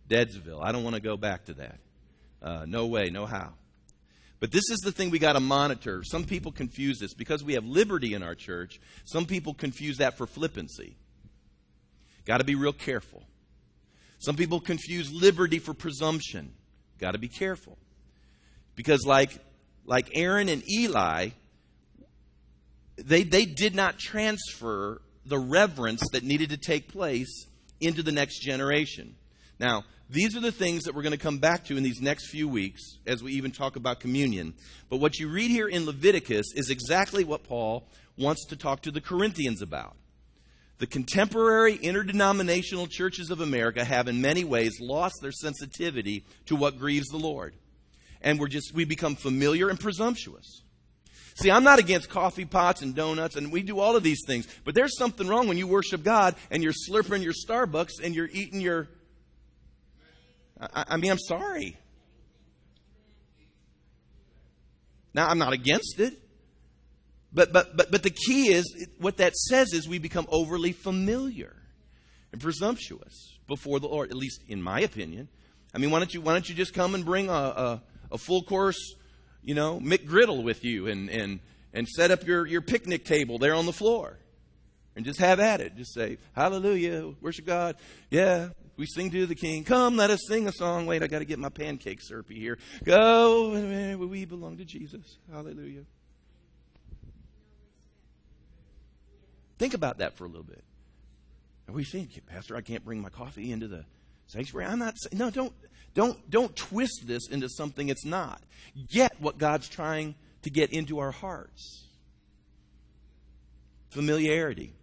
Deadsville. 0.10 0.64
I 0.64 0.72
don't 0.72 0.84
want 0.84 0.96
to 0.96 1.02
go 1.02 1.18
back 1.18 1.46
to 1.46 1.54
that. 1.56 1.80
Uh, 2.42 2.66
no 2.68 2.88
way, 2.88 3.10
no 3.10 3.26
how. 3.26 3.54
But 4.40 4.52
this 4.52 4.70
is 4.70 4.80
the 4.80 4.92
thing 4.92 5.10
we 5.10 5.20
got 5.20 5.34
to 5.34 5.40
monitor. 5.40 6.04
Some 6.04 6.26
people 6.26 6.52
confuse 6.52 7.00
this 7.00 7.14
because 7.14 7.44
we 7.44 7.54
have 7.54 7.66
liberty 7.66 8.14
in 8.14 8.24
our 8.24 8.36
church. 8.36 8.82
Some 9.06 9.26
people 9.26 9.54
confuse 9.54 9.98
that 9.98 10.18
for 10.18 10.28
flippancy. 10.28 10.98
Got 12.26 12.40
to 12.40 12.44
be 12.44 12.56
real 12.56 12.74
careful. 12.74 13.24
Some 14.20 14.36
people 14.36 14.60
confuse 14.60 15.12
liberty 15.12 15.60
for 15.60 15.74
presumption. 15.74 16.54
Got 17.00 17.12
to 17.12 17.18
be 17.18 17.28
careful. 17.28 17.78
Because 18.76 19.06
like 19.06 19.32
like 19.86 20.10
Aaron 20.14 20.50
and 20.50 20.64
Eli, 20.70 21.30
they, 22.98 23.24
they 23.24 23.46
did 23.46 23.76
not 23.76 23.98
transfer 23.98 25.02
the 25.26 25.40
reverence 25.40 26.04
that 26.12 26.24
needed 26.24 26.50
to 26.50 26.58
take 26.58 26.92
place 26.92 27.48
into 27.80 28.04
the 28.04 28.12
next 28.12 28.40
generation. 28.40 29.16
Now, 29.60 29.84
these 30.10 30.36
are 30.36 30.42
the 30.42 30.52
things 30.52 30.84
that 30.84 30.94
we're 30.94 31.02
going 31.02 31.12
to 31.12 31.18
come 31.18 31.40
back 31.40 31.66
to 31.66 31.78
in 31.78 31.84
these 31.84 32.02
next 32.02 32.30
few 32.30 32.48
weeks 32.48 32.82
as 33.08 33.24
we 33.24 33.34
even 33.34 33.52
talk 33.52 33.76
about 33.76 34.00
communion. 34.00 34.54
But 34.90 34.98
what 34.98 35.18
you 35.18 35.30
read 35.30 35.50
here 35.50 35.68
in 35.68 35.86
Leviticus 35.86 36.48
is 36.56 36.70
exactly 36.70 37.24
what 37.24 37.44
Paul 37.44 37.88
wants 38.18 38.46
to 38.48 38.56
talk 38.56 38.82
to 38.82 38.92
the 38.92 39.02
Corinthians 39.02 39.62
about. 39.62 39.96
The 40.80 40.88
contemporary 40.88 41.76
interdenominational 41.76 42.88
churches 42.88 43.30
of 43.30 43.40
America 43.40 43.86
have 43.86 44.08
in 44.08 44.22
many 44.22 44.44
ways 44.44 44.80
lost 44.82 45.16
their 45.22 45.32
sensitivity 45.32 46.26
to 46.48 46.56
what 46.56 46.78
grieves 46.78 47.08
the 47.08 47.18
Lord. 47.18 47.56
And 48.22 48.40
we're 48.40 48.48
just 48.48 48.74
we 48.74 48.84
become 48.84 49.16
familiar 49.16 49.70
and 49.70 49.80
presumptuous. 49.80 50.63
See, 51.36 51.50
I'm 51.50 51.64
not 51.64 51.80
against 51.80 52.10
coffee 52.10 52.46
pots 52.46 52.82
and 52.82 52.94
donuts, 52.94 53.36
and 53.36 53.52
we 53.52 53.64
do 53.64 53.80
all 53.80 53.96
of 53.96 54.04
these 54.04 54.22
things. 54.26 54.48
But 54.64 54.76
there's 54.76 54.98
something 54.98 55.28
wrong 55.28 55.48
when 55.48 55.58
you 55.58 55.68
worship 55.68 56.04
God 56.04 56.36
and 56.52 56.62
you're 56.62 56.74
slurping 56.74 57.24
your 57.24 57.34
Starbucks 57.34 58.04
and 58.04 58.14
you're 58.14 58.30
eating 58.32 58.62
your. 58.62 58.88
I, 60.60 60.86
I 60.90 60.98
mean, 60.98 61.12
I'm 61.12 61.20
sorry. 61.20 61.78
Now, 65.14 65.28
I'm 65.28 65.38
not 65.38 65.54
against 65.54 66.00
it. 66.00 66.20
But, 67.34 67.52
but, 67.52 67.76
but, 67.76 67.92
but 67.92 68.04
the 68.04 68.12
key 68.12 68.54
is 68.54 68.88
what 69.00 69.18
that 69.18 69.34
says 69.36 69.74
is 69.74 69.88
we 69.88 69.98
become 69.98 70.28
overly 70.30 70.72
familiar 70.72 71.56
and 72.32 72.40
presumptuous 72.40 73.40
before 73.48 73.80
the 73.80 73.88
Lord, 73.88 74.12
at 74.12 74.16
least 74.16 74.42
in 74.48 74.62
my 74.62 74.82
opinion. 74.82 75.30
I 75.74 75.80
mean, 75.80 75.90
why 75.90 75.98
don't 75.98 76.14
you, 76.14 76.22
why 76.22 76.34
don't 76.34 76.48
you 76.48 76.54
just 76.54 76.76
come 76.76 76.94
and 76.94 77.04
bring 77.04 77.30
a, 77.30 77.34
a, 77.34 77.84
a 78.12 78.18
full 78.20 78.44
course 78.44 78.78
you 79.44 79.56
know, 79.56 79.80
McGriddle 79.80 80.44
with 80.44 80.64
you 80.64 80.88
and, 80.88 81.10
and, 81.10 81.40
and 81.74 81.88
set 81.88 82.12
up 82.12 82.26
your, 82.26 82.46
your 82.46 82.62
picnic 82.62 83.06
table 83.06 83.38
there 83.38 83.54
on 83.54 83.66
the 83.66 83.74
floor 83.74 84.18
and 84.96 85.06
just 85.06 85.20
have 85.20 85.40
at 85.40 85.62
it. 85.62 85.76
Just 85.76 85.94
say, 85.94 86.18
Hallelujah, 86.34 87.14
worship 87.22 87.46
God. 87.46 87.76
Yeah, 88.10 88.50
we 88.78 88.86
sing 88.86 89.12
to 89.12 89.26
the 89.26 89.36
King. 89.36 89.64
Come, 89.64 89.98
let 89.98 90.10
us 90.10 90.22
sing 90.28 90.48
a 90.48 90.52
song. 90.52 90.86
Wait, 90.86 91.04
I 91.04 91.08
got 91.08 91.20
to 91.20 91.26
get 91.26 91.40
my 91.40 91.50
pancake 91.50 92.00
syrupy 92.02 92.40
here. 92.40 92.58
Go, 92.84 93.98
we 94.10 94.26
belong 94.26 94.58
to 94.58 94.66
Jesus. 94.66 95.18
Hallelujah. 95.32 95.84
Think 99.60 99.74
about 99.74 100.00
that 100.00 100.18
for 100.18 100.26
a 100.26 100.28
little 100.28 100.44
bit. 100.44 100.64
And 101.68 101.76
we 101.76 101.84
think, 101.84 102.20
Pastor, 102.28 102.56
I 102.56 102.62
can't 102.62 102.84
bring 102.84 103.02
my 103.02 103.10
coffee 103.10 103.52
into 103.52 103.68
the 103.68 103.86
sanctuary. 104.28 104.68
I'm 104.68 104.80
not 104.80 104.96
saying, 104.98 105.18
no, 105.18 105.30
don't, 105.30 105.54
don't, 105.94 106.30
don't 106.30 106.56
twist 106.56 107.04
this 107.06 107.28
into 107.30 107.50
something 107.50 107.90
it's 107.90 108.06
not. 108.06 108.42
Get 108.90 109.20
what 109.20 109.38
God's 109.38 109.70
trying 109.70 110.16
to 110.42 110.50
get 110.50 110.72
into 110.72 111.00
our 111.00 111.12
hearts. 111.12 111.86
Familiarity. 113.90 114.74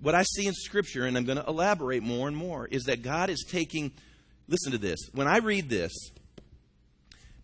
What 0.00 0.14
I 0.14 0.22
see 0.22 0.46
in 0.46 0.54
Scripture, 0.54 1.04
and 1.04 1.16
I'm 1.16 1.24
going 1.24 1.38
to 1.38 1.46
elaborate 1.46 2.02
more 2.02 2.28
and 2.28 2.36
more, 2.36 2.66
is 2.66 2.84
that 2.84 3.02
God 3.02 3.30
is 3.30 3.44
taking, 3.48 3.92
listen 4.48 4.72
to 4.72 4.78
this. 4.78 4.98
When 5.12 5.26
I 5.26 5.38
read 5.38 5.68
this, 5.68 5.92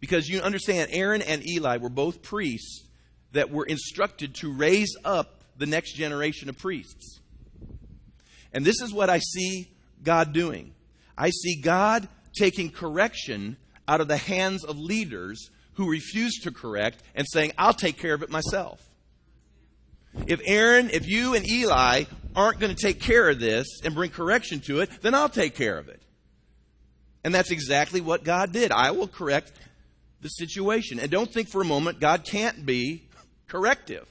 because 0.01 0.29
you 0.29 0.41
understand, 0.41 0.91
Aaron 0.93 1.23
and 1.23 1.47
Eli 1.49 1.79
were 1.79 1.89
both 1.89 2.23
priests 2.23 2.87
that 3.33 3.51
were 3.51 3.65
instructed 3.65 4.35
to 4.37 4.53
raise 4.53 4.95
up 5.05 5.43
the 5.57 5.67
next 5.67 5.95
generation 5.95 6.49
of 6.49 6.59
priests. 6.59 7.21
And 8.53 8.65
this 8.65 8.81
is 8.81 8.93
what 8.93 9.11
I 9.11 9.19
see 9.19 9.71
God 10.03 10.33
doing. 10.33 10.73
I 11.19 11.31
see 11.31 11.61
God 11.61 12.09
taking 12.37 12.71
correction 12.71 13.57
out 13.87 14.01
of 14.01 14.09
the 14.09 14.17
hands 14.17 14.65
of 14.65 14.79
leaders 14.79 15.51
who 15.75 15.91
refuse 15.91 16.39
to 16.43 16.51
correct 16.51 17.03
and 17.15 17.27
saying, 17.29 17.53
I'll 17.59 17.75
take 17.75 17.99
care 17.99 18.15
of 18.15 18.23
it 18.23 18.31
myself. 18.31 18.81
If 20.27 20.41
Aaron, 20.45 20.91
if 20.91 21.09
you 21.09 21.35
and 21.35 21.49
Eli 21.49 22.05
aren't 22.37 22.61
going 22.61 22.75
to 22.75 22.81
take 22.81 23.01
care 23.01 23.29
of 23.29 23.41
this 23.41 23.67
and 23.85 23.95
bring 23.95 24.11
correction 24.11 24.61
to 24.67 24.81
it, 24.81 24.91
then 25.03 25.15
I'll 25.15 25.29
take 25.29 25.55
care 25.55 25.79
of 25.79 25.89
it. 25.89 26.01
And 27.25 27.35
that's 27.35 27.51
exactly 27.51 28.01
what 28.01 28.23
God 28.23 28.53
did. 28.53 28.71
I 28.71 28.93
will 28.93 29.09
correct 29.09 29.53
the 30.21 30.29
situation. 30.29 31.01
And 31.01 31.11
don't 31.11 31.33
think 31.33 31.49
for 31.49 31.63
a 31.63 31.65
moment 31.65 32.01
God 32.01 32.25
can't 32.25 32.65
be 32.65 33.09
corrective. 33.49 34.09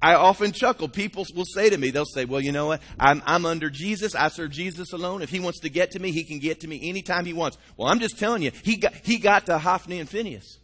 I 0.00 0.14
often 0.14 0.52
chuckle. 0.52 0.88
People 0.88 1.26
will 1.34 1.44
say 1.44 1.70
to 1.70 1.76
me, 1.76 1.90
they'll 1.90 2.04
say, 2.04 2.24
Well, 2.24 2.40
you 2.40 2.52
know 2.52 2.66
what? 2.66 2.82
I'm, 2.98 3.22
I'm 3.26 3.44
under 3.44 3.70
Jesus. 3.70 4.14
I 4.14 4.28
serve 4.28 4.50
Jesus 4.50 4.92
alone. 4.92 5.22
If 5.22 5.30
he 5.30 5.40
wants 5.40 5.60
to 5.60 5.68
get 5.68 5.92
to 5.92 5.98
me, 5.98 6.10
he 6.10 6.24
can 6.24 6.38
get 6.38 6.60
to 6.60 6.68
me 6.68 6.88
anytime 6.88 7.24
he 7.24 7.32
wants. 7.32 7.58
Well, 7.76 7.88
I'm 7.88 8.00
just 8.00 8.18
telling 8.18 8.42
you, 8.42 8.52
he 8.62 8.76
got, 8.76 8.94
he 8.94 9.18
got 9.18 9.46
to 9.46 9.58
Hophni 9.58 10.00
and 10.00 10.08
Phinehas. 10.08 10.58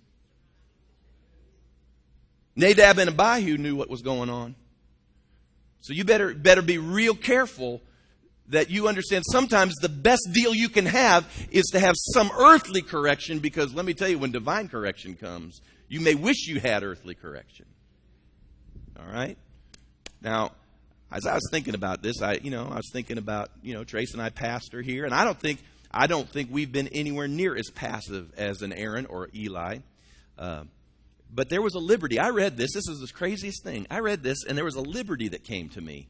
Nadab 2.57 2.99
and 2.99 3.11
Abihu 3.11 3.57
knew 3.57 3.77
what 3.77 3.89
was 3.89 4.03
going 4.03 4.29
on. 4.29 4.55
So 5.81 5.93
you 5.93 6.05
better, 6.05 6.35
better 6.35 6.63
be 6.63 6.79
real 6.79 7.15
careful 7.15 7.81
that 8.49 8.69
you 8.69 8.89
understand 8.89 9.25
sometimes 9.31 9.77
the 9.77 9.89
best 9.89 10.29
deal 10.33 10.55
you 10.55 10.69
can 10.69 10.85
have 10.85 11.27
is 11.51 11.67
to 11.67 11.81
have 11.81 11.95
some 11.97 12.31
earthly 12.37 12.83
correction 12.83 13.39
because 13.39 13.73
let 13.75 13.85
me 13.85 13.95
tell 13.95 14.09
you, 14.09 14.19
when 14.19 14.33
divine 14.33 14.69
correction 14.69 15.15
comes, 15.15 15.61
you 15.89 16.01
may 16.01 16.15
wish 16.15 16.49
you 16.49 16.61
had 16.61 16.83
earthly 16.83 17.15
correction. 17.15 17.67
All 19.01 19.13
right? 19.13 19.37
Now, 20.23 20.53
as 21.11 21.27
I 21.27 21.35
was 21.35 21.49
thinking 21.51 21.75
about 21.75 22.03
this, 22.03 22.23
I 22.23 22.35
you 22.35 22.51
know, 22.51 22.69
I 22.71 22.77
was 22.77 22.91
thinking 22.93 23.19
about, 23.19 23.51
you 23.63 23.75
know, 23.75 23.85
Trace 23.85 24.13
and 24.13 24.23
I 24.23 24.31
pastor 24.31 24.83
here, 24.83 25.05
and 25.05 25.15
I 25.15 25.25
don't 25.25 25.39
think 25.39 25.61
I 25.91 26.07
don't 26.07 26.29
think 26.29 26.51
we've 26.53 26.71
been 26.71 26.89
anywhere 26.89 27.27
near 27.27 27.57
as 27.57 27.69
passive 27.71 28.33
as 28.37 28.63
an 28.63 28.73
Aaron 28.73 29.07
or 29.07 29.29
Eli. 29.35 29.79
Uh, 30.39 30.65
but 31.33 31.49
there 31.49 31.63
was 31.63 31.75
a 31.75 31.79
liberty. 31.79 32.19
I 32.19 32.31
read 32.31 32.57
this. 32.57 32.73
This 32.75 32.89
is 32.89 33.01
the 33.01 33.13
craziest 33.13 33.63
thing. 33.65 33.87
I 33.91 34.01
read 34.01 34.23
this, 34.23 34.45
and 34.45 34.57
there 34.57 34.65
was 34.65 34.77
a 34.77 34.81
liberty 34.81 35.29
that 35.29 35.45
came 35.45 35.69
to 35.71 35.81
me. 35.81 36.09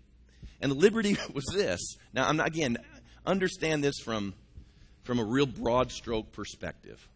And 0.61 0.71
the 0.73 0.77
liberty 0.77 1.17
was 1.35 1.45
this. 1.53 1.81
Now, 2.13 2.29
I'm 2.29 2.37
not, 2.37 2.49
again, 2.49 2.79
understand 3.27 3.85
this 3.85 3.99
from 4.05 4.35
from 5.03 5.19
a 5.19 5.25
real 5.25 5.47
broad 5.47 5.91
stroke 5.91 6.31
perspective. 6.33 7.09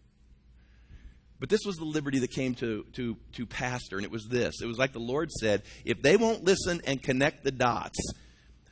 But 1.41 1.49
this 1.49 1.65
was 1.67 1.77
the 1.77 1.85
liberty 1.85 2.21
that 2.21 2.31
came 2.31 2.55
to, 2.57 2.85
to, 2.93 3.17
to 3.33 3.47
pastor, 3.47 3.97
and 3.97 4.05
it 4.05 4.11
was 4.11 4.27
this. 4.31 4.63
It 4.63 4.67
was 4.67 4.79
like 4.79 4.93
the 4.93 5.01
Lord 5.01 5.31
said, 5.33 5.63
if 5.85 6.01
they 6.01 6.17
won't 6.17 6.45
listen 6.45 6.81
and 6.87 7.03
connect 7.03 7.45
the 7.45 7.51
dots, 7.51 7.99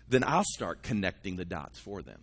then 0.08 0.22
I'll 0.24 0.44
start 0.44 0.82
connecting 0.82 1.36
the 1.36 1.44
dots 1.44 1.78
for 1.80 2.02
them. 2.02 2.20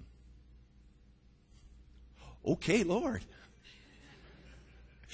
Okay, 2.46 2.84
Lord. 2.84 3.24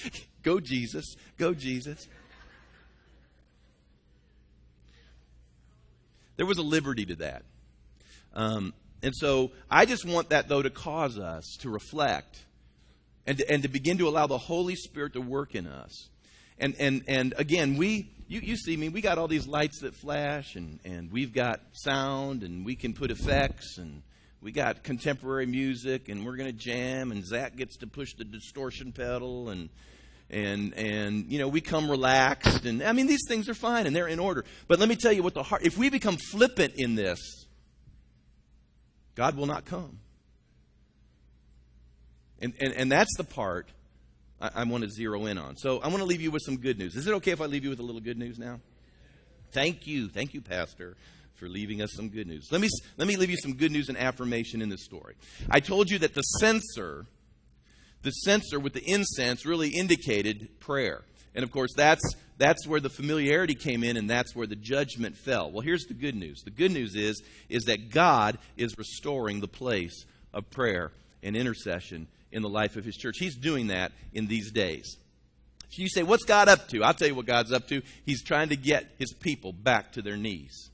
Go, 0.44 0.60
Jesus. 0.60 1.16
Go, 1.38 1.54
Jesus. 1.54 2.08
There 6.38 6.46
was 6.46 6.58
a 6.58 6.64
liberty 6.64 7.06
to 7.08 7.16
that. 7.16 7.44
Um, 8.34 8.74
and 9.02 9.14
so 9.16 9.52
I 9.70 9.86
just 9.86 10.06
want 10.06 10.30
that, 10.30 10.48
though, 10.48 10.62
to 10.62 10.70
cause 10.70 11.18
us 11.18 11.58
to 11.62 11.70
reflect 11.70 12.45
and 13.26 13.38
to, 13.38 13.52
and 13.52 13.64
to 13.64 13.70
begin 13.70 13.98
to 13.98 14.08
allow 14.08 14.28
the 14.28 14.38
Holy 14.38 14.76
Spirit 14.76 15.14
to 15.14 15.22
work 15.22 15.56
in 15.56 15.68
us. 15.68 16.10
And, 16.58 16.76
and, 16.80 17.04
and 17.08 17.34
again, 17.38 17.76
we, 17.76 18.12
you, 18.28 18.40
you 18.40 18.56
see 18.56 18.78
me, 18.78 18.90
we 18.90 19.02
got 19.02 19.18
all 19.18 19.28
these 19.28 19.48
lights 19.48 19.82
that 19.82 19.96
flash, 19.96 20.56
and, 20.56 20.80
and 20.86 21.12
we've 21.12 21.34
got 21.34 21.60
sound, 21.74 22.44
and 22.44 22.66
we 22.66 22.76
can 22.76 22.94
put 22.94 23.12
effects, 23.12 23.78
and 23.78 24.02
we 24.42 24.52
got 24.52 24.84
contemporary 24.84 25.46
music, 25.46 26.08
and 26.08 26.26
we're 26.26 26.38
going 26.38 26.52
to 26.52 26.58
jam, 26.58 27.12
and 27.12 27.26
Zach 27.26 27.56
gets 27.56 27.78
to 27.78 27.88
push 27.88 28.14
the 28.14 28.24
distortion 28.24 28.92
pedal, 28.92 29.50
and 29.50 29.70
and 30.30 30.74
and 30.74 31.32
you 31.32 31.38
know 31.38 31.48
we 31.48 31.62
come 31.62 31.90
relaxed 31.90 32.66
and 32.66 32.82
i 32.82 32.92
mean 32.94 33.06
these 33.06 33.24
things 33.28 33.48
are 33.48 33.54
fine 33.54 33.86
and 33.86 33.96
they're 33.96 34.08
in 34.08 34.20
order 34.20 34.44
but 34.68 34.80
let 34.80 34.90
me 34.90 34.96
tell 34.96 35.12
you 35.12 35.22
what 35.22 35.36
the 35.36 35.44
heart 35.44 35.62
if 35.64 35.78
we 35.78 35.90
become 35.90 36.18
flippant 36.18 36.74
in 36.78 36.96
this 36.96 37.46
god 39.14 39.36
will 39.36 39.46
not 39.46 39.66
come 39.66 40.00
and 42.42 42.54
and, 42.60 42.74
and 42.74 42.92
that's 42.92 43.16
the 43.18 43.24
part 43.24 43.68
I, 44.40 44.52
I 44.56 44.64
want 44.64 44.84
to 44.84 44.90
zero 44.90 45.26
in 45.26 45.38
on 45.38 45.56
so 45.58 45.80
i 45.80 45.88
want 45.88 46.00
to 46.00 46.06
leave 46.06 46.22
you 46.22 46.32
with 46.32 46.44
some 46.44 46.58
good 46.58 46.78
news 46.78 46.96
is 46.96 47.08
it 47.08 47.14
okay 47.16 47.32
if 47.32 47.42
i 47.42 47.46
leave 47.46 47.64
you 47.64 47.70
with 47.70 47.80
a 47.80 47.84
little 47.84 48.02
good 48.02 48.18
news 48.18 48.40
now 48.40 48.60
thank 49.52 49.88
you 49.88 50.10
thank 50.10 50.34
you 50.34 50.42
pastor 50.42 50.96
for 51.36 51.50
leaving 51.50 51.82
us 51.82 51.92
some 51.94 52.10
good 52.10 52.28
news 52.28 52.48
let 52.52 52.62
me 52.62 52.70
let 52.98 53.08
me 53.08 53.18
leave 53.18 53.30
you 53.30 53.38
some 53.38 53.56
good 53.56 53.72
news 53.72 53.90
and 53.90 53.98
affirmation 53.98 54.62
in 54.62 54.70
this 54.70 54.84
story 54.84 55.16
i 55.50 55.60
told 55.60 55.90
you 55.90 56.00
that 56.00 56.14
the 56.14 56.22
censer 56.22 57.06
the 58.06 58.12
censer 58.12 58.60
with 58.60 58.74
the 58.74 58.90
incense 58.90 59.46
really 59.46 59.70
indicated 59.70 60.60
prayer. 60.62 61.02
And 61.34 61.44
of 61.44 61.52
course, 61.52 61.74
that's, 61.76 62.04
that's 62.38 62.66
where 62.66 62.80
the 62.80 62.90
familiarity 62.90 63.56
came 63.56 63.84
in 63.84 63.98
and 63.98 64.10
that's 64.10 64.36
where 64.36 64.48
the 64.48 64.56
judgment 64.56 65.18
fell. 65.18 65.52
Well, 65.52 65.62
here's 65.62 65.86
the 65.86 65.96
good 65.96 66.16
news. 66.16 66.44
The 66.44 66.52
good 66.52 66.72
news 66.72 66.96
is, 66.96 67.22
is 67.50 67.64
that 67.64 67.90
God 67.90 68.38
is 68.56 68.78
restoring 68.78 69.42
the 69.42 69.48
place 69.48 70.06
of 70.34 70.50
prayer 70.52 70.92
and 71.24 71.36
intercession 71.36 72.08
in 72.36 72.44
the 72.44 72.50
life 72.50 72.76
of 72.76 72.86
His 72.86 72.98
church. 72.98 73.16
He's 73.18 73.36
doing 73.36 73.68
that 73.68 73.94
in 74.14 74.28
these 74.28 74.52
days. 74.52 74.98
So 75.70 75.82
you 75.82 75.90
say, 75.90 76.04
What's 76.04 76.26
God 76.26 76.48
up 76.50 76.68
to? 76.70 76.84
I'll 76.84 76.94
tell 76.94 77.08
you 77.08 77.16
what 77.16 77.26
God's 77.26 77.52
up 77.52 77.68
to. 77.70 77.82
He's 78.06 78.22
trying 78.22 78.50
to 78.50 78.56
get 78.56 78.86
His 79.00 79.14
people 79.14 79.54
back 79.54 79.94
to 79.94 80.02
their 80.02 80.18
knees 80.18 80.70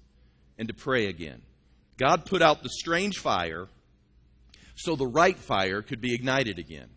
and 0.57 0.67
to 0.67 0.73
pray 0.73 1.07
again. 1.07 1.41
God 1.97 2.25
put 2.25 2.41
out 2.41 2.63
the 2.63 2.69
strange 2.69 3.19
fire 3.19 3.67
so 4.75 4.95
the 4.95 5.07
right 5.07 5.37
fire 5.37 5.81
could 5.81 6.01
be 6.01 6.15
ignited 6.15 6.57
again. 6.57 6.89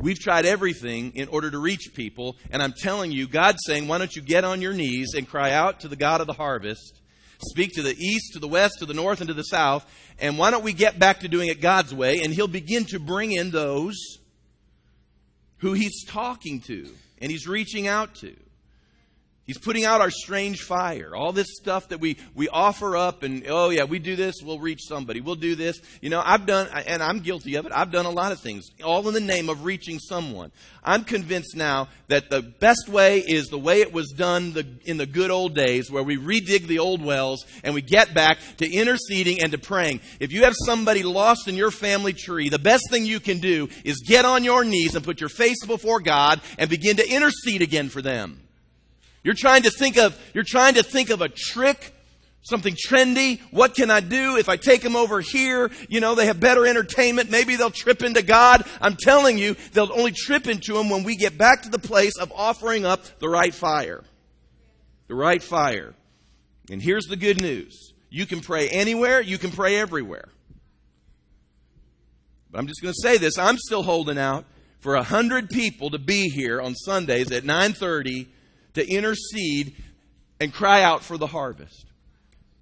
We've 0.00 0.18
tried 0.18 0.46
everything 0.46 1.12
in 1.14 1.28
order 1.28 1.50
to 1.50 1.58
reach 1.58 1.92
people, 1.94 2.36
and 2.50 2.62
I'm 2.62 2.72
telling 2.72 3.12
you, 3.12 3.28
God's 3.28 3.60
saying, 3.66 3.86
why 3.86 3.98
don't 3.98 4.14
you 4.14 4.22
get 4.22 4.44
on 4.44 4.62
your 4.62 4.72
knees 4.72 5.14
and 5.14 5.28
cry 5.28 5.52
out 5.52 5.80
to 5.80 5.88
the 5.88 5.96
God 5.96 6.20
of 6.20 6.26
the 6.26 6.32
harvest? 6.32 7.00
Speak 7.38 7.74
to 7.74 7.82
the 7.82 7.94
east, 7.96 8.32
to 8.32 8.40
the 8.40 8.48
west, 8.48 8.74
to 8.80 8.86
the 8.86 8.94
north, 8.94 9.20
and 9.20 9.28
to 9.28 9.34
the 9.34 9.42
south, 9.42 9.86
and 10.18 10.38
why 10.38 10.50
don't 10.50 10.64
we 10.64 10.72
get 10.72 10.98
back 10.98 11.20
to 11.20 11.28
doing 11.28 11.48
it 11.48 11.60
God's 11.60 11.94
way? 11.94 12.20
And 12.22 12.34
He'll 12.34 12.48
begin 12.48 12.84
to 12.86 12.98
bring 12.98 13.32
in 13.32 13.50
those 13.50 13.96
who 15.58 15.72
He's 15.72 16.04
talking 16.04 16.60
to 16.62 16.88
and 17.20 17.30
He's 17.30 17.46
reaching 17.46 17.86
out 17.86 18.14
to. 18.16 18.34
He's 19.48 19.56
putting 19.56 19.86
out 19.86 20.02
our 20.02 20.10
strange 20.10 20.60
fire. 20.60 21.16
All 21.16 21.32
this 21.32 21.56
stuff 21.56 21.88
that 21.88 22.00
we, 22.00 22.18
we 22.34 22.50
offer 22.50 22.98
up 22.98 23.22
and, 23.22 23.44
oh 23.48 23.70
yeah, 23.70 23.84
we 23.84 23.98
do 23.98 24.14
this, 24.14 24.42
we'll 24.42 24.58
reach 24.58 24.80
somebody. 24.86 25.22
We'll 25.22 25.36
do 25.36 25.54
this. 25.54 25.80
You 26.02 26.10
know, 26.10 26.22
I've 26.22 26.44
done, 26.44 26.68
and 26.86 27.02
I'm 27.02 27.20
guilty 27.20 27.54
of 27.54 27.64
it, 27.64 27.72
I've 27.74 27.90
done 27.90 28.04
a 28.04 28.10
lot 28.10 28.30
of 28.30 28.40
things, 28.40 28.68
all 28.84 29.08
in 29.08 29.14
the 29.14 29.20
name 29.20 29.48
of 29.48 29.64
reaching 29.64 30.00
someone. 30.00 30.52
I'm 30.84 31.02
convinced 31.02 31.56
now 31.56 31.88
that 32.08 32.28
the 32.28 32.42
best 32.42 32.90
way 32.90 33.20
is 33.20 33.46
the 33.46 33.58
way 33.58 33.80
it 33.80 33.90
was 33.90 34.12
done 34.14 34.52
the, 34.52 34.66
in 34.84 34.98
the 34.98 35.06
good 35.06 35.30
old 35.30 35.54
days 35.54 35.90
where 35.90 36.02
we 36.02 36.18
redig 36.18 36.66
the 36.66 36.80
old 36.80 37.02
wells 37.02 37.46
and 37.64 37.72
we 37.72 37.80
get 37.80 38.12
back 38.12 38.36
to 38.58 38.70
interceding 38.70 39.40
and 39.40 39.52
to 39.52 39.58
praying. 39.58 40.02
If 40.20 40.30
you 40.30 40.44
have 40.44 40.54
somebody 40.66 41.02
lost 41.04 41.48
in 41.48 41.54
your 41.54 41.70
family 41.70 42.12
tree, 42.12 42.50
the 42.50 42.58
best 42.58 42.90
thing 42.90 43.06
you 43.06 43.18
can 43.18 43.38
do 43.38 43.70
is 43.82 44.04
get 44.06 44.26
on 44.26 44.44
your 44.44 44.62
knees 44.62 44.94
and 44.94 45.02
put 45.02 45.22
your 45.22 45.30
face 45.30 45.64
before 45.66 46.00
God 46.00 46.42
and 46.58 46.68
begin 46.68 46.96
to 46.96 47.08
intercede 47.08 47.62
again 47.62 47.88
for 47.88 48.02
them. 48.02 48.42
You're 49.22 49.34
trying 49.34 49.62
to 49.62 49.70
think 49.70 49.96
of, 49.96 50.18
you're 50.34 50.44
trying 50.44 50.74
to 50.74 50.82
think 50.82 51.10
of 51.10 51.20
a 51.20 51.28
trick, 51.28 51.94
something 52.42 52.74
trendy. 52.74 53.40
What 53.50 53.74
can 53.74 53.90
I 53.90 54.00
do 54.00 54.36
if 54.36 54.48
I 54.48 54.56
take 54.56 54.82
them 54.82 54.96
over 54.96 55.20
here? 55.20 55.70
You 55.88 56.00
know, 56.00 56.14
they 56.14 56.26
have 56.26 56.40
better 56.40 56.66
entertainment. 56.66 57.30
Maybe 57.30 57.56
they'll 57.56 57.70
trip 57.70 58.02
into 58.02 58.22
God. 58.22 58.64
I'm 58.80 58.96
telling 58.96 59.38
you, 59.38 59.56
they'll 59.72 59.92
only 59.92 60.12
trip 60.12 60.46
into 60.46 60.78
Him 60.78 60.88
when 60.88 61.04
we 61.04 61.16
get 61.16 61.36
back 61.36 61.62
to 61.62 61.68
the 61.68 61.78
place 61.78 62.16
of 62.18 62.32
offering 62.34 62.84
up 62.84 63.18
the 63.18 63.28
right 63.28 63.54
fire. 63.54 64.04
The 65.08 65.14
right 65.14 65.42
fire. 65.42 65.94
And 66.70 66.82
here's 66.82 67.06
the 67.06 67.16
good 67.16 67.40
news. 67.40 67.92
You 68.10 68.26
can 68.26 68.40
pray 68.40 68.68
anywhere, 68.68 69.20
you 69.20 69.38
can 69.38 69.50
pray 69.50 69.76
everywhere. 69.76 70.28
But 72.50 72.58
I'm 72.58 72.66
just 72.66 72.80
going 72.80 72.94
to 72.94 73.00
say 73.02 73.18
this. 73.18 73.36
I'm 73.36 73.58
still 73.58 73.82
holding 73.82 74.16
out 74.18 74.46
for 74.80 74.94
a 74.94 75.02
hundred 75.02 75.50
people 75.50 75.90
to 75.90 75.98
be 75.98 76.30
here 76.30 76.60
on 76.62 76.74
Sundays 76.74 77.30
at 77.30 77.44
930 77.44 78.28
to 78.74 78.86
intercede 78.86 79.76
and 80.40 80.52
cry 80.52 80.82
out 80.82 81.02
for 81.02 81.16
the 81.16 81.26
harvest. 81.26 81.86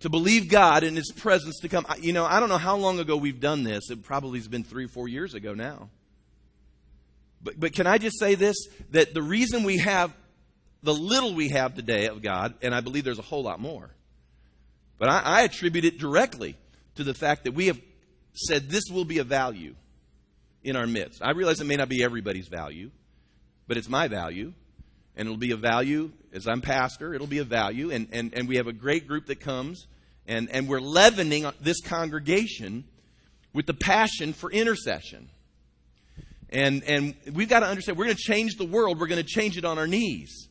To 0.01 0.09
believe 0.09 0.49
God 0.49 0.85
in 0.85 0.95
His 0.95 1.11
presence 1.13 1.61
to 1.61 1.69
come. 1.69 1.87
You 2.01 2.13
know, 2.13 2.25
I 2.25 2.39
don't 2.39 2.49
know 2.49 2.59
how 2.59 2.77
long 2.77 2.99
ago 2.99 3.17
we've 3.17 3.41
done 3.41 3.65
this. 3.65 3.91
It 3.91 4.03
probably 4.03 4.39
has 4.39 4.49
been 4.49 4.63
three 4.63 4.85
or 4.85 4.89
four 4.89 5.09
years 5.09 5.35
ago 5.35 5.55
now. 5.55 5.89
But, 7.43 7.59
but 7.59 7.73
can 7.73 7.87
I 7.87 7.99
just 7.99 8.19
say 8.19 8.35
this? 8.35 8.57
That 8.91 9.15
the 9.15 9.23
reason 9.23 9.65
we 9.65 9.79
have 9.79 10.13
the 10.83 10.95
little 10.95 11.35
we 11.35 11.49
have 11.49 11.75
today 11.75 12.07
of 12.07 12.23
God, 12.23 12.55
and 12.63 12.75
I 12.75 12.81
believe 12.81 13.05
there's 13.05 13.19
a 13.19 13.23
whole 13.23 13.43
lot 13.43 13.61
more, 13.61 13.91
but 14.99 15.09
I, 15.09 15.21
I 15.21 15.43
attribute 15.43 15.85
it 15.85 15.99
directly 15.99 16.57
to 16.95 17.05
the 17.05 17.15
fact 17.15 17.45
that 17.45 17.53
we 17.53 17.67
have 17.67 17.81
said 18.33 18.69
this 18.69 18.85
will 18.91 19.05
be 19.05 19.19
a 19.19 19.25
value 19.25 19.75
in 20.63 20.77
our 20.77 20.87
midst. 20.87 21.23
I 21.23 21.31
realize 21.33 21.61
it 21.61 21.67
may 21.67 21.77
not 21.77 21.89
be 21.89 22.03
everybody's 22.03 22.49
value, 22.49 22.91
but 23.67 23.77
it's 23.77 23.89
my 23.89 24.09
value 24.09 24.53
and 25.17 25.27
it'll 25.27 25.39
be 25.39 25.53
a 25.53 25.57
value 25.57 26.11
as 26.33 26.47
I'm 26.47 26.61
pastor, 26.61 27.15
it'll 27.15 27.27
be 27.27 27.39
a 27.39 27.45
value. 27.45 27.91
And, 27.91 28.09
and, 28.13 28.35
and 28.35 28.47
we 28.47 28.57
have 28.57 28.67
a 28.67 28.73
great 28.73 29.09
group 29.09 29.27
that 29.27 29.41
comes, 29.41 29.87
and, 30.27 30.51
and 30.51 30.69
we're 30.69 30.81
leavening 30.81 31.51
this 31.61 31.81
congregation 31.81 32.85
with 33.55 33.67
the 33.67 33.75
passion 33.75 34.35
for 34.35 34.53
intercession. 34.53 35.31
And, 36.51 36.85
and 36.85 37.15
we've 37.33 37.49
got 37.49 37.61
to 37.61 37.67
understand 37.67 37.97
we're 37.97 38.05
going 38.05 38.17
to 38.17 38.23
change 38.23 38.57
the 38.57 38.67
world, 38.67 39.01
we're 39.01 39.07
going 39.07 39.23
to 39.23 39.29
change 39.29 39.57
it 39.57 39.65
on 39.65 39.79
our 39.79 39.87
knees. 39.87 40.49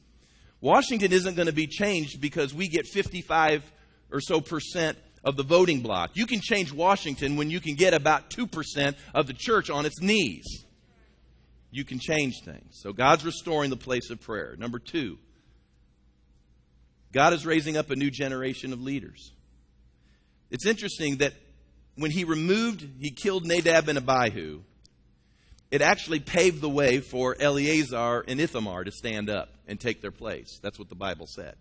Washington 0.59 1.13
isn't 1.13 1.35
going 1.35 1.47
to 1.47 1.53
be 1.53 1.67
changed 1.67 2.19
because 2.19 2.53
we 2.53 2.67
get 2.67 2.87
55 2.87 3.71
or 4.11 4.19
so 4.19 4.41
percent 4.41 4.97
of 5.23 5.35
the 5.35 5.43
voting 5.43 5.81
block. 5.81 6.11
You 6.15 6.25
can 6.25 6.39
change 6.41 6.71
Washington 6.71 7.35
when 7.35 7.51
you 7.51 7.59
can 7.59 7.75
get 7.75 7.93
about 7.93 8.31
2% 8.31 8.95
of 9.13 9.27
the 9.27 9.33
church 9.33 9.69
on 9.69 9.85
its 9.85 10.01
knees 10.01 10.64
you 11.75 11.83
can 11.83 11.99
change 11.99 12.41
things. 12.45 12.79
So 12.81 12.93
God's 12.93 13.25
restoring 13.25 13.69
the 13.69 13.75
place 13.75 14.09
of 14.09 14.21
prayer. 14.21 14.55
Number 14.57 14.79
two, 14.79 15.17
God 17.11 17.33
is 17.33 17.45
raising 17.45 17.75
up 17.75 17.89
a 17.89 17.95
new 17.95 18.09
generation 18.09 18.71
of 18.71 18.81
leaders. 18.81 19.33
It's 20.49 20.65
interesting 20.65 21.17
that 21.17 21.33
when 21.95 22.11
he 22.11 22.23
removed, 22.23 22.87
he 22.99 23.11
killed 23.11 23.45
Nadab 23.45 23.89
and 23.89 23.97
Abihu, 23.97 24.61
it 25.69 25.81
actually 25.81 26.21
paved 26.21 26.61
the 26.61 26.69
way 26.69 26.99
for 26.99 27.35
Eleazar 27.37 28.23
and 28.25 28.39
Ithamar 28.39 28.85
to 28.85 28.91
stand 28.91 29.29
up 29.29 29.49
and 29.67 29.77
take 29.77 30.01
their 30.01 30.11
place. 30.11 30.59
That's 30.61 30.79
what 30.79 30.87
the 30.87 30.95
Bible 30.95 31.27
said. 31.27 31.55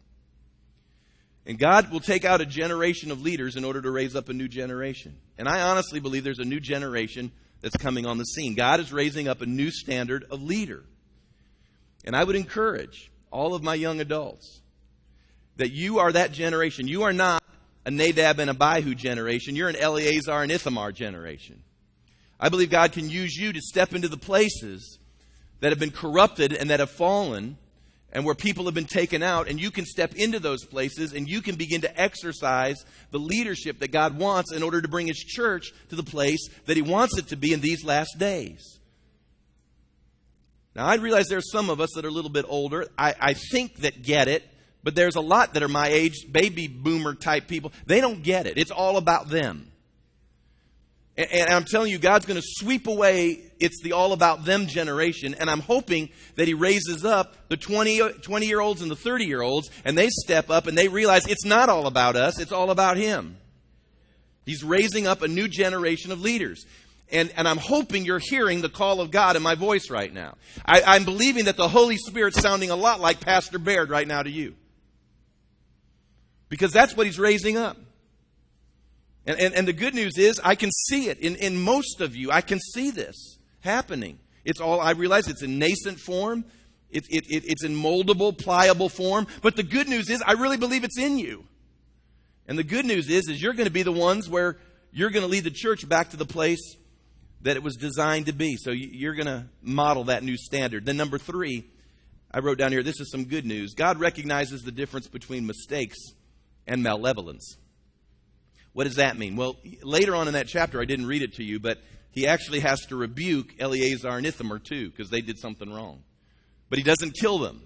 And 1.46 1.58
God 1.58 1.90
will 1.90 2.00
take 2.00 2.24
out 2.24 2.40
a 2.40 2.46
generation 2.46 3.10
of 3.10 3.20
leaders 3.20 3.56
in 3.56 3.64
order 3.64 3.82
to 3.82 3.90
raise 3.90 4.14
up 4.14 4.28
a 4.28 4.32
new 4.32 4.48
generation. 4.48 5.16
And 5.36 5.48
I 5.48 5.62
honestly 5.62 5.98
believe 5.98 6.22
there's 6.22 6.38
a 6.38 6.44
new 6.44 6.60
generation 6.60 7.32
that's 7.64 7.78
coming 7.78 8.04
on 8.04 8.18
the 8.18 8.24
scene. 8.24 8.54
God 8.54 8.78
is 8.78 8.92
raising 8.92 9.26
up 9.26 9.40
a 9.40 9.46
new 9.46 9.70
standard 9.70 10.26
of 10.30 10.42
leader. 10.42 10.84
And 12.04 12.14
I 12.14 12.22
would 12.22 12.36
encourage 12.36 13.10
all 13.30 13.54
of 13.54 13.62
my 13.62 13.74
young 13.74 14.00
adults 14.00 14.60
that 15.56 15.72
you 15.72 15.98
are 15.98 16.12
that 16.12 16.30
generation. 16.30 16.86
You 16.86 17.04
are 17.04 17.12
not 17.14 17.42
a 17.86 17.90
Nadab 17.90 18.38
and 18.38 18.50
Abihu 18.50 18.94
generation. 18.94 19.56
You're 19.56 19.70
an 19.70 19.76
Eleazar 19.76 20.42
and 20.42 20.52
Ithamar 20.52 20.92
generation. 20.92 21.62
I 22.38 22.50
believe 22.50 22.68
God 22.68 22.92
can 22.92 23.08
use 23.08 23.34
you 23.34 23.54
to 23.54 23.60
step 23.62 23.94
into 23.94 24.08
the 24.08 24.18
places 24.18 24.98
that 25.60 25.72
have 25.72 25.78
been 25.78 25.90
corrupted 25.90 26.52
and 26.52 26.68
that 26.68 26.80
have 26.80 26.90
fallen 26.90 27.56
and 28.14 28.24
where 28.24 28.34
people 28.34 28.64
have 28.66 28.74
been 28.74 28.84
taken 28.84 29.22
out, 29.22 29.48
and 29.48 29.60
you 29.60 29.72
can 29.72 29.84
step 29.84 30.14
into 30.14 30.38
those 30.38 30.64
places 30.64 31.12
and 31.12 31.28
you 31.28 31.42
can 31.42 31.56
begin 31.56 31.80
to 31.80 32.00
exercise 32.00 32.76
the 33.10 33.18
leadership 33.18 33.80
that 33.80 33.90
God 33.90 34.16
wants 34.16 34.52
in 34.52 34.62
order 34.62 34.80
to 34.80 34.88
bring 34.88 35.08
His 35.08 35.18
church 35.18 35.72
to 35.88 35.96
the 35.96 36.04
place 36.04 36.48
that 36.66 36.76
He 36.76 36.82
wants 36.82 37.18
it 37.18 37.28
to 37.28 37.36
be 37.36 37.52
in 37.52 37.60
these 37.60 37.84
last 37.84 38.16
days. 38.18 38.78
Now, 40.76 40.86
I 40.86 40.94
realize 40.94 41.26
there 41.28 41.38
are 41.38 41.52
some 41.52 41.70
of 41.70 41.80
us 41.80 41.90
that 41.94 42.04
are 42.04 42.08
a 42.08 42.12
little 42.12 42.30
bit 42.30 42.46
older. 42.48 42.86
I, 42.96 43.14
I 43.20 43.34
think 43.34 43.76
that 43.78 44.02
get 44.02 44.28
it, 44.28 44.44
but 44.82 44.94
there's 44.94 45.16
a 45.16 45.20
lot 45.20 45.54
that 45.54 45.62
are 45.62 45.68
my 45.68 45.88
age, 45.88 46.26
baby 46.30 46.68
boomer 46.68 47.14
type 47.14 47.48
people. 47.48 47.72
They 47.86 48.00
don't 48.00 48.22
get 48.22 48.46
it. 48.46 48.58
It's 48.58 48.70
all 48.70 48.96
about 48.96 49.28
them. 49.28 49.70
And, 51.16 51.30
and 51.30 51.50
I'm 51.50 51.64
telling 51.64 51.90
you, 51.90 51.98
God's 51.98 52.26
going 52.26 52.40
to 52.40 52.46
sweep 52.46 52.86
away 52.86 53.42
it's 53.60 53.80
the 53.82 53.92
all 53.92 54.12
about 54.12 54.44
them 54.44 54.66
generation. 54.66 55.34
And 55.34 55.48
I'm 55.48 55.60
hoping 55.60 56.10
that 56.36 56.46
He 56.46 56.54
raises 56.54 57.04
up 57.04 57.36
the 57.48 57.56
20, 57.56 58.00
20 58.20 58.46
year 58.46 58.60
olds 58.60 58.82
and 58.82 58.90
the 58.90 58.96
30 58.96 59.24
year 59.24 59.42
olds, 59.42 59.70
and 59.84 59.96
they 59.96 60.08
step 60.10 60.50
up 60.50 60.66
and 60.66 60.76
they 60.76 60.88
realize 60.88 61.26
it's 61.26 61.44
not 61.44 61.68
all 61.68 61.86
about 61.86 62.16
us, 62.16 62.38
it's 62.38 62.52
all 62.52 62.70
about 62.70 62.96
Him. 62.96 63.38
He's 64.44 64.62
raising 64.62 65.06
up 65.06 65.22
a 65.22 65.28
new 65.28 65.48
generation 65.48 66.12
of 66.12 66.20
leaders. 66.20 66.66
And, 67.10 67.32
and 67.36 67.46
I'm 67.46 67.58
hoping 67.58 68.04
you're 68.04 68.18
hearing 68.18 68.60
the 68.60 68.68
call 68.68 69.00
of 69.00 69.10
God 69.10 69.36
in 69.36 69.42
my 69.42 69.54
voice 69.54 69.90
right 69.90 70.12
now. 70.12 70.36
I, 70.64 70.82
I'm 70.82 71.04
believing 71.04 71.44
that 71.44 71.56
the 71.56 71.68
Holy 71.68 71.96
Spirit's 71.96 72.40
sounding 72.40 72.70
a 72.70 72.76
lot 72.76 73.00
like 73.00 73.20
Pastor 73.20 73.58
Baird 73.58 73.90
right 73.90 74.08
now 74.08 74.22
to 74.22 74.30
you. 74.30 74.54
Because 76.48 76.72
that's 76.72 76.96
what 76.96 77.06
he's 77.06 77.18
raising 77.18 77.56
up. 77.56 77.76
And, 79.26 79.38
and, 79.40 79.54
and 79.54 79.68
the 79.68 79.72
good 79.72 79.94
news 79.94 80.18
is, 80.18 80.40
I 80.44 80.54
can 80.54 80.70
see 80.70 81.08
it 81.08 81.18
in, 81.18 81.36
in 81.36 81.60
most 81.60 82.00
of 82.00 82.14
you. 82.14 82.30
I 82.30 82.40
can 82.40 82.60
see 82.60 82.90
this 82.90 83.38
happening. 83.60 84.18
It's 84.44 84.60
all, 84.60 84.80
I 84.80 84.90
realize 84.90 85.28
it's 85.28 85.42
in 85.42 85.58
nascent 85.58 85.98
form, 85.98 86.44
it, 86.90 87.04
it, 87.08 87.24
it, 87.28 87.44
it's 87.46 87.64
in 87.64 87.74
moldable, 87.74 88.36
pliable 88.36 88.88
form. 88.88 89.26
But 89.42 89.56
the 89.56 89.62
good 89.62 89.88
news 89.88 90.10
is, 90.10 90.22
I 90.26 90.32
really 90.32 90.58
believe 90.58 90.84
it's 90.84 90.98
in 90.98 91.18
you. 91.18 91.44
And 92.46 92.58
the 92.58 92.64
good 92.64 92.84
news 92.84 93.08
is, 93.08 93.28
is 93.28 93.42
you're 93.42 93.54
going 93.54 93.66
to 93.66 93.72
be 93.72 93.82
the 93.82 93.92
ones 93.92 94.28
where 94.28 94.58
you're 94.92 95.10
going 95.10 95.24
to 95.24 95.30
lead 95.30 95.44
the 95.44 95.50
church 95.50 95.88
back 95.88 96.10
to 96.10 96.16
the 96.16 96.26
place 96.26 96.76
that 97.40 97.56
it 97.56 97.62
was 97.62 97.76
designed 97.76 98.26
to 98.26 98.32
be. 98.32 98.56
So 98.56 98.70
you're 98.70 99.14
going 99.14 99.26
to 99.26 99.46
model 99.62 100.04
that 100.04 100.22
new 100.22 100.36
standard. 100.36 100.84
Then, 100.84 100.96
number 100.96 101.18
three, 101.18 101.64
I 102.30 102.40
wrote 102.40 102.58
down 102.58 102.72
here 102.72 102.82
this 102.82 103.00
is 103.00 103.10
some 103.10 103.24
good 103.24 103.46
news. 103.46 103.74
God 103.74 103.98
recognizes 103.98 104.62
the 104.62 104.72
difference 104.72 105.08
between 105.08 105.46
mistakes 105.46 105.96
and 106.66 106.82
malevolence. 106.82 107.56
What 108.74 108.84
does 108.84 108.96
that 108.96 109.16
mean? 109.16 109.36
Well, 109.36 109.56
later 109.82 110.14
on 110.14 110.26
in 110.28 110.34
that 110.34 110.48
chapter, 110.48 110.80
I 110.80 110.84
didn't 110.84 111.06
read 111.06 111.22
it 111.22 111.34
to 111.34 111.44
you, 111.44 111.60
but 111.60 111.78
he 112.10 112.26
actually 112.26 112.60
has 112.60 112.84
to 112.86 112.96
rebuke 112.96 113.54
Eleazar 113.58 114.10
and 114.10 114.26
Ithamar 114.26 114.58
too, 114.58 114.90
because 114.90 115.10
they 115.10 115.20
did 115.20 115.38
something 115.38 115.72
wrong. 115.72 116.02
But 116.68 116.78
he 116.78 116.84
doesn't 116.84 117.14
kill 117.18 117.38
them. 117.38 117.62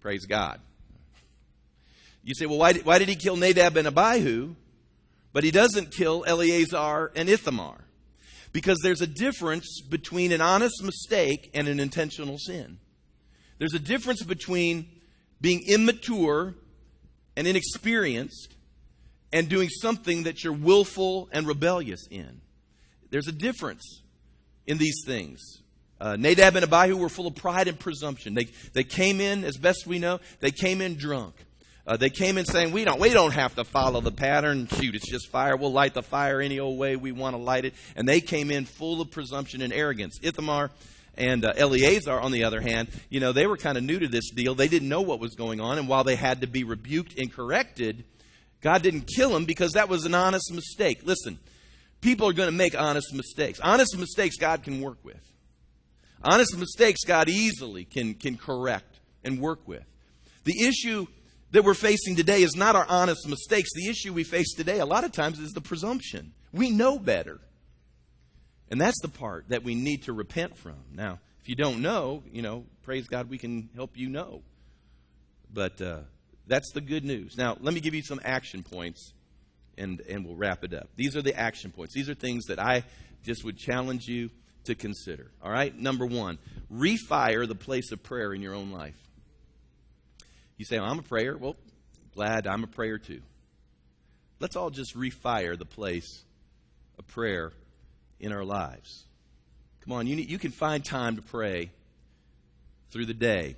Praise 0.00 0.26
God. 0.26 0.60
You 2.24 2.34
say, 2.34 2.46
well, 2.46 2.58
why 2.58 2.72
did, 2.72 2.84
why 2.84 2.98
did 2.98 3.08
he 3.08 3.14
kill 3.14 3.36
Nadab 3.36 3.76
and 3.76 3.86
Abihu, 3.86 4.56
but 5.32 5.44
he 5.44 5.50
doesn't 5.50 5.92
kill 5.92 6.24
Eleazar 6.26 7.12
and 7.14 7.28
Ithamar? 7.28 7.76
Because 8.52 8.78
there's 8.82 9.00
a 9.00 9.06
difference 9.06 9.80
between 9.80 10.32
an 10.32 10.40
honest 10.40 10.82
mistake 10.82 11.50
and 11.54 11.68
an 11.68 11.78
intentional 11.78 12.36
sin. 12.38 12.78
There's 13.58 13.74
a 13.74 13.78
difference 13.78 14.24
between 14.24 14.88
being 15.40 15.62
immature 15.68 16.54
and 17.36 17.46
inexperienced 17.46 18.56
and 19.32 19.48
doing 19.48 19.68
something 19.68 20.24
that 20.24 20.42
you're 20.42 20.52
willful 20.52 21.28
and 21.32 21.46
rebellious 21.46 22.06
in. 22.10 22.40
There's 23.10 23.28
a 23.28 23.32
difference 23.32 24.02
in 24.66 24.78
these 24.78 25.02
things. 25.06 25.40
Uh, 26.00 26.16
Nadab 26.16 26.56
and 26.56 26.64
Abihu 26.64 26.96
were 26.96 27.08
full 27.08 27.26
of 27.26 27.34
pride 27.34 27.68
and 27.68 27.78
presumption. 27.78 28.34
They, 28.34 28.48
they 28.72 28.84
came 28.84 29.20
in, 29.20 29.44
as 29.44 29.56
best 29.56 29.86
we 29.86 29.98
know, 29.98 30.20
they 30.40 30.50
came 30.50 30.80
in 30.80 30.96
drunk. 30.96 31.34
Uh, 31.86 31.96
they 31.96 32.10
came 32.10 32.36
in 32.36 32.44
saying, 32.44 32.70
we 32.70 32.84
don't, 32.84 33.00
we 33.00 33.08
don't 33.08 33.32
have 33.32 33.54
to 33.54 33.64
follow 33.64 34.02
the 34.02 34.12
pattern. 34.12 34.68
Shoot, 34.68 34.94
it's 34.94 35.10
just 35.10 35.28
fire. 35.28 35.56
We'll 35.56 35.72
light 35.72 35.94
the 35.94 36.02
fire 36.02 36.40
any 36.40 36.60
old 36.60 36.78
way 36.78 36.96
we 36.96 37.12
want 37.12 37.34
to 37.34 37.40
light 37.40 37.64
it. 37.64 37.72
And 37.96 38.06
they 38.06 38.20
came 38.20 38.50
in 38.50 38.66
full 38.66 39.00
of 39.00 39.10
presumption 39.10 39.62
and 39.62 39.72
arrogance. 39.72 40.18
Ithamar 40.22 40.70
and 41.16 41.46
uh, 41.46 41.54
Eleazar, 41.56 42.20
on 42.20 42.30
the 42.30 42.44
other 42.44 42.60
hand, 42.60 42.88
you 43.08 43.20
know, 43.20 43.32
they 43.32 43.46
were 43.46 43.56
kind 43.56 43.78
of 43.78 43.84
new 43.84 43.98
to 43.98 44.06
this 44.06 44.30
deal. 44.30 44.54
They 44.54 44.68
didn't 44.68 44.90
know 44.90 45.00
what 45.00 45.18
was 45.18 45.34
going 45.34 45.60
on. 45.60 45.78
And 45.78 45.88
while 45.88 46.04
they 46.04 46.16
had 46.16 46.42
to 46.42 46.46
be 46.46 46.62
rebuked 46.62 47.18
and 47.18 47.32
corrected, 47.32 48.04
God 48.60 48.82
didn't 48.82 49.08
kill 49.14 49.34
him 49.36 49.44
because 49.44 49.72
that 49.72 49.88
was 49.88 50.04
an 50.04 50.14
honest 50.14 50.52
mistake. 50.52 51.00
Listen, 51.04 51.38
people 52.00 52.28
are 52.28 52.32
going 52.32 52.50
to 52.50 52.56
make 52.56 52.78
honest 52.78 53.14
mistakes. 53.14 53.60
Honest 53.60 53.96
mistakes 53.96 54.36
God 54.36 54.62
can 54.62 54.80
work 54.80 54.98
with. 55.04 55.24
Honest 56.22 56.56
mistakes 56.58 57.04
God 57.04 57.28
easily 57.28 57.84
can, 57.84 58.14
can 58.14 58.36
correct 58.36 58.98
and 59.22 59.40
work 59.40 59.66
with. 59.66 59.84
The 60.44 60.66
issue 60.66 61.06
that 61.52 61.64
we're 61.64 61.74
facing 61.74 62.16
today 62.16 62.42
is 62.42 62.56
not 62.56 62.74
our 62.74 62.86
honest 62.88 63.28
mistakes. 63.28 63.70
The 63.74 63.88
issue 63.88 64.12
we 64.12 64.24
face 64.24 64.54
today, 64.54 64.80
a 64.80 64.86
lot 64.86 65.04
of 65.04 65.12
times, 65.12 65.38
is 65.38 65.52
the 65.52 65.60
presumption. 65.60 66.32
We 66.52 66.70
know 66.70 66.98
better. 66.98 67.38
And 68.70 68.80
that's 68.80 69.00
the 69.00 69.08
part 69.08 69.48
that 69.48 69.62
we 69.62 69.74
need 69.74 70.02
to 70.04 70.12
repent 70.12 70.58
from. 70.58 70.76
Now, 70.92 71.20
if 71.40 71.48
you 71.48 71.54
don't 71.54 71.80
know, 71.80 72.22
you 72.30 72.42
know, 72.42 72.66
praise 72.82 73.06
God, 73.06 73.30
we 73.30 73.38
can 73.38 73.70
help 73.74 73.96
you 73.96 74.08
know. 74.08 74.42
But 75.52 75.80
uh, 75.80 76.00
that's 76.48 76.72
the 76.72 76.80
good 76.80 77.04
news. 77.04 77.36
Now, 77.36 77.56
let 77.60 77.74
me 77.74 77.80
give 77.80 77.94
you 77.94 78.02
some 78.02 78.20
action 78.24 78.62
points 78.62 79.12
and, 79.76 80.00
and 80.08 80.24
we'll 80.24 80.34
wrap 80.34 80.64
it 80.64 80.74
up. 80.74 80.88
These 80.96 81.16
are 81.16 81.22
the 81.22 81.38
action 81.38 81.70
points. 81.70 81.94
These 81.94 82.08
are 82.08 82.14
things 82.14 82.46
that 82.46 82.58
I 82.58 82.84
just 83.22 83.44
would 83.44 83.56
challenge 83.56 84.06
you 84.08 84.30
to 84.64 84.74
consider. 84.74 85.30
All 85.42 85.50
right? 85.50 85.76
Number 85.76 86.06
one, 86.06 86.38
refire 86.72 87.46
the 87.46 87.54
place 87.54 87.92
of 87.92 88.02
prayer 88.02 88.32
in 88.32 88.42
your 88.42 88.54
own 88.54 88.72
life. 88.72 88.96
You 90.56 90.64
say, 90.64 90.78
well, 90.80 90.90
I'm 90.90 90.98
a 90.98 91.02
prayer. 91.02 91.36
Well, 91.36 91.56
glad 92.14 92.46
I'm 92.46 92.64
a 92.64 92.66
prayer 92.66 92.98
too. 92.98 93.20
Let's 94.40 94.56
all 94.56 94.70
just 94.70 94.96
refire 94.96 95.58
the 95.58 95.64
place 95.64 96.24
of 96.98 97.06
prayer 97.06 97.52
in 98.18 98.32
our 98.32 98.44
lives. 98.44 99.04
Come 99.84 99.92
on, 99.92 100.06
you, 100.06 100.16
need, 100.16 100.30
you 100.30 100.38
can 100.38 100.50
find 100.50 100.84
time 100.84 101.16
to 101.16 101.22
pray 101.22 101.70
through 102.90 103.06
the 103.06 103.14
day. 103.14 103.56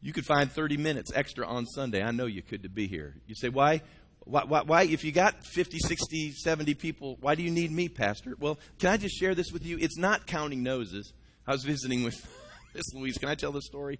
You 0.00 0.12
could 0.12 0.26
find 0.26 0.50
30 0.50 0.76
minutes 0.76 1.10
extra 1.14 1.46
on 1.46 1.66
Sunday. 1.66 2.02
I 2.02 2.10
know 2.10 2.26
you 2.26 2.42
could 2.42 2.62
to 2.62 2.68
be 2.68 2.86
here. 2.86 3.16
You 3.26 3.34
say, 3.34 3.48
why? 3.48 3.82
Why, 4.20 4.44
why, 4.44 4.62
why, 4.62 4.82
if 4.82 5.04
you 5.04 5.12
got 5.12 5.44
50, 5.44 5.78
60, 5.78 6.32
70 6.32 6.74
people, 6.74 7.16
why 7.20 7.34
do 7.34 7.42
you 7.42 7.50
need 7.50 7.72
me, 7.72 7.88
Pastor? 7.88 8.34
Well, 8.38 8.58
can 8.78 8.90
I 8.90 8.96
just 8.96 9.18
share 9.18 9.34
this 9.34 9.50
with 9.52 9.64
you? 9.64 9.78
It's 9.80 9.96
not 9.96 10.26
counting 10.26 10.62
noses. 10.62 11.12
I 11.46 11.52
was 11.52 11.64
visiting 11.64 12.04
with 12.04 12.14
Miss 12.74 12.94
Louise. 12.94 13.16
Can 13.16 13.28
I 13.28 13.34
tell 13.34 13.52
the 13.52 13.62
story? 13.62 13.98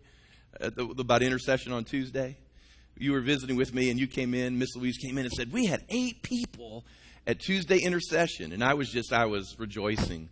the, 0.59 0.95
about 0.99 1.23
intercession 1.23 1.73
on 1.73 1.85
Tuesday. 1.85 2.37
You 2.97 3.13
were 3.13 3.21
visiting 3.21 3.57
with 3.57 3.73
me, 3.73 3.91
and 3.91 3.99
you 3.99 4.07
came 4.07 4.35
in. 4.35 4.59
Miss 4.59 4.75
Louise 4.75 4.97
came 4.99 5.19
in 5.19 5.25
and 5.25 5.33
said, 5.33 5.53
We 5.53 5.67
had 5.67 5.85
eight 5.89 6.23
people 6.23 6.85
at 7.27 7.39
Tuesday 7.39 7.79
intercession. 7.79 8.53
And 8.53 8.65
I 8.65 8.75
was 8.75 8.91
just, 8.91 9.13
I 9.13 9.27
was 9.27 9.57
rejoicing 9.59 10.29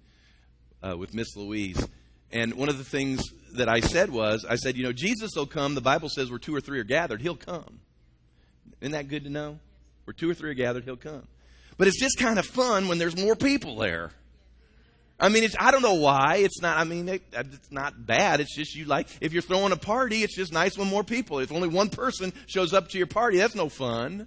uh, 0.83 0.97
with 0.97 1.15
Miss 1.15 1.37
Louise. 1.37 1.79
And 2.33 2.55
one 2.55 2.69
of 2.69 2.79
the 2.79 2.85
things 2.85 3.23
that 3.53 3.69
I 3.69 3.81
said 3.81 4.11
was, 4.11 4.45
I 4.45 4.57
said, 4.57 4.77
You 4.77 4.85
know, 4.85 4.93
Jesus 4.93 5.33
will 5.37 5.47
come. 5.47 5.75
The 5.75 5.81
Bible 5.81 6.09
says 6.09 6.31
where 6.31 6.39
two 6.39 6.55
or 6.55 6.61
three 6.61 6.79
are 6.79 6.85
gathered, 6.85 7.21
he'll 7.21 7.37
come. 7.37 7.81
Isn't 8.81 8.93
that 8.93 9.09
good 9.09 9.25
to 9.25 9.31
know? 9.31 9.59
Where 10.05 10.15
two 10.15 10.31
or 10.31 10.35
three 10.35 10.51
are 10.51 10.55
gathered, 10.55 10.85
he'll 10.85 10.97
come. 10.97 11.27
But 11.79 11.89
it's 11.89 12.01
just 12.01 12.19
kind 12.19 12.39
of 12.39 12.47
fun 12.47 12.89
when 12.89 12.99
there's 12.99 13.17
more 13.17 13.37
people 13.37 13.77
there. 13.77 14.11
I 15.19 15.31
mean, 15.31 15.45
it's, 15.45 15.57
I 15.59 15.71
don't 15.71 15.83
know 15.83 15.95
why. 15.95 16.37
It's 16.37 16.61
not, 16.61 16.77
I 16.77 16.85
mean, 16.85 17.09
it, 17.09 17.23
it's 17.33 17.73
not 17.73 18.07
bad. 18.07 18.41
It's 18.41 18.55
just 18.55 18.75
you 18.75 18.85
like, 18.85 19.09
if 19.21 19.33
you're 19.33 19.43
throwing 19.43 19.73
a 19.73 19.77
party, 19.77 20.23
it's 20.23 20.37
just 20.37 20.53
nice 20.53 20.77
when 20.77 20.89
more 20.89 21.05
people. 21.05 21.39
If 21.39 21.53
only 21.53 21.69
one 21.69 21.89
person 21.89 22.33
shows 22.47 22.75
up 22.75 22.91
to 22.91 22.99
your 22.99 23.07
party, 23.07 23.39
that's 23.39 23.55
no 23.55 23.71
fun. 23.71 24.27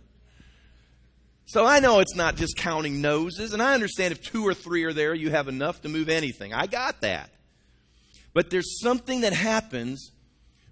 So 1.45 1.65
I 1.65 1.79
know 1.79 1.99
it's 1.99 2.15
not 2.15 2.35
just 2.35 2.57
counting 2.57 3.01
noses, 3.01 3.53
and 3.53 3.61
I 3.61 3.73
understand 3.73 4.11
if 4.11 4.21
two 4.21 4.45
or 4.45 4.53
three 4.53 4.83
are 4.83 4.93
there, 4.93 5.13
you 5.13 5.31
have 5.31 5.47
enough 5.47 5.81
to 5.81 5.89
move 5.89 6.09
anything. 6.09 6.53
I 6.53 6.67
got 6.67 7.01
that. 7.01 7.29
But 8.33 8.49
there's 8.49 8.79
something 8.81 9.21
that 9.21 9.33
happens 9.33 10.11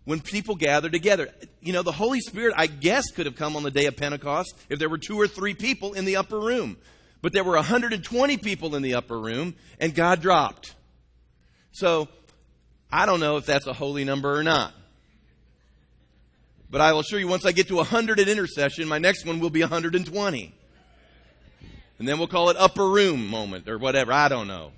when 0.06 0.22
people 0.22 0.56
gather 0.56 0.90
together. 0.90 1.30
You 1.60 1.74
know, 1.74 1.84
the 1.84 1.92
Holy 1.92 2.22
Spirit, 2.22 2.54
I 2.58 2.68
guess, 2.68 3.12
could 3.12 3.26
have 3.26 3.36
come 3.36 3.56
on 3.56 3.64
the 3.64 3.72
day 3.72 3.88
of 3.88 3.98
Pentecost 3.98 4.56
if 4.70 4.80
there 4.80 4.90
were 4.90 4.98
two 4.98 5.20
or 5.20 5.28
three 5.28 5.54
people 5.54 5.94
in 5.94 6.06
the 6.06 6.16
upper 6.16 6.40
room. 6.40 6.78
But 7.22 7.34
there 7.34 7.44
were 7.44 7.56
120 7.56 8.38
people 8.38 8.76
in 8.76 8.84
the 8.84 8.94
upper 8.94 9.20
room, 9.20 9.56
and 9.80 9.94
God 9.94 10.22
dropped. 10.22 10.76
So 11.72 12.08
I 12.92 13.06
don't 13.06 13.20
know 13.20 13.38
if 13.38 13.46
that's 13.46 13.68
a 13.68 13.74
holy 13.74 14.06
number 14.06 14.38
or 14.38 14.44
not. 14.44 14.74
But 16.70 16.82
I 16.82 16.94
will 16.94 17.00
assure 17.00 17.20
you, 17.20 17.28
once 17.28 17.46
I 17.46 17.52
get 17.52 17.68
to 17.70 17.76
100 17.76 18.20
at 18.20 18.28
intercession, 18.28 18.88
my 18.88 19.00
next 19.00 19.26
one 19.26 19.40
will 19.40 19.50
be 19.50 19.62
120. 19.62 20.54
And 22.00 22.08
then 22.08 22.18
we'll 22.18 22.28
call 22.28 22.50
it 22.50 22.58
upper 22.58 22.88
room 22.88 23.28
moment 23.28 23.68
or 23.68 23.78
whatever. 23.78 24.12
I 24.14 24.28
don't 24.28 24.48
know. 24.48 24.72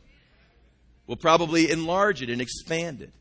We'll 1.10 1.18
probably 1.18 1.72
enlarge 1.72 2.22
it 2.22 2.30
and 2.30 2.40
expand 2.40 3.02
it. 3.02 3.12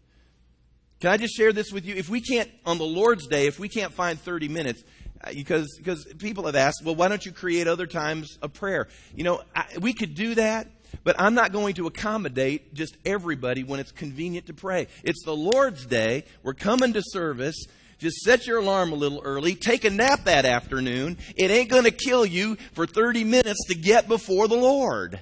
Can 1.01 1.09
I 1.09 1.16
just 1.16 1.34
share 1.34 1.55
this 1.55 1.72
with 1.72 1.86
you? 1.86 1.95
If 1.95 2.11
we 2.11 2.20
can't, 2.20 2.51
on 2.66 2.76
the 2.76 2.84
Lord's 2.84 3.26
Day, 3.26 3.47
if 3.47 3.59
we 3.59 3.66
can't 3.66 3.95
find 3.95 4.20
30 4.20 4.47
minutes, 4.49 4.82
uh, 5.24 5.30
because 5.32 5.74
because 5.78 6.05
people 6.18 6.45
have 6.45 6.55
asked, 6.55 6.82
well, 6.84 6.95
why 6.95 7.09
don't 7.09 7.24
you 7.24 7.32
create 7.32 7.66
other 7.66 7.86
times 7.86 8.36
of 8.43 8.53
prayer? 8.53 8.89
You 9.14 9.24
know, 9.24 9.41
I, 9.57 9.64
we 9.80 9.95
could 9.95 10.14
do 10.14 10.34
that, 10.34 10.66
but 11.03 11.18
I'm 11.18 11.32
not 11.32 11.51
going 11.51 11.76
to 11.76 11.86
accommodate 11.86 12.74
just 12.74 12.95
everybody 13.07 13.64
when 13.64 13.80
it's 13.80 13.91
convenient 13.91 14.49
to 14.49 14.53
pray. 14.53 14.89
It's 15.03 15.24
the 15.24 15.34
Lord's 15.34 15.86
day. 15.86 16.24
We're 16.43 16.53
coming 16.53 16.93
to 16.93 17.01
service. 17.03 17.57
Just 17.99 18.18
set 18.18 18.47
your 18.47 18.59
alarm 18.59 18.93
a 18.93 18.97
little 18.97 19.22
early. 19.24 19.55
Take 19.55 19.84
a 19.84 19.91
nap 19.91 20.24
that 20.24 20.45
afternoon. 20.45 21.16
It 21.36 21.51
ain't 21.51 21.70
going 21.70 21.84
to 21.84 21.91
kill 21.91 22.26
you 22.26 22.57
for 22.74 22.86
30 22.86 23.24
minutes 23.24 23.64
to 23.68 23.74
get 23.74 24.09
before 24.09 24.47
the 24.47 24.57
Lord. 24.57 25.20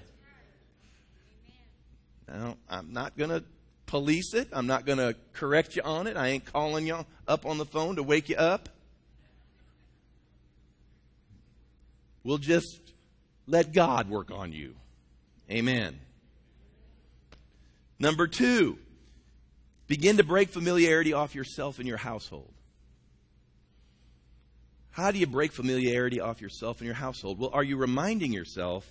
I'm 2.29 2.93
not 2.93 3.17
going 3.17 3.31
to 3.31 3.45
police 3.87 4.35
it. 4.35 4.49
I'm 4.53 4.67
not 4.67 4.85
going 4.85 4.99
to 4.99 5.15
correct 5.33 5.77
you 5.77 5.83
on 5.83 6.07
it. 6.07 6.17
I 6.17 6.29
ain't 6.29 6.45
calling 6.45 6.87
you 6.87 7.07
up 7.29 7.47
on 7.47 7.59
the 7.59 7.65
phone 7.65 7.97
to 7.97 8.03
wake 8.03 8.29
you 8.29 8.37
up. 8.37 8.69
We'll 12.25 12.39
just 12.39 12.81
let 13.47 13.73
God 13.73 14.11
work 14.11 14.33
on 14.33 14.53
you. 14.53 14.75
Amen. 15.51 16.01
Number 18.01 18.27
two, 18.27 18.79
begin 19.87 20.17
to 20.17 20.25
break 20.25 20.49
familiarity 20.49 21.13
off 21.13 21.35
yourself 21.35 21.79
and 21.79 21.87
your 21.87 21.97
household. 21.97 22.53
How 24.91 25.13
do 25.13 25.19
you 25.19 25.27
break 25.27 25.53
familiarity 25.53 26.21
off 26.21 26.41
yourself 26.41 26.79
and 26.79 26.87
your 26.87 26.95
household? 26.95 27.39
Well, 27.39 27.51
are 27.53 27.63
you 27.63 27.77
reminding 27.77 28.33
yourself 28.33 28.91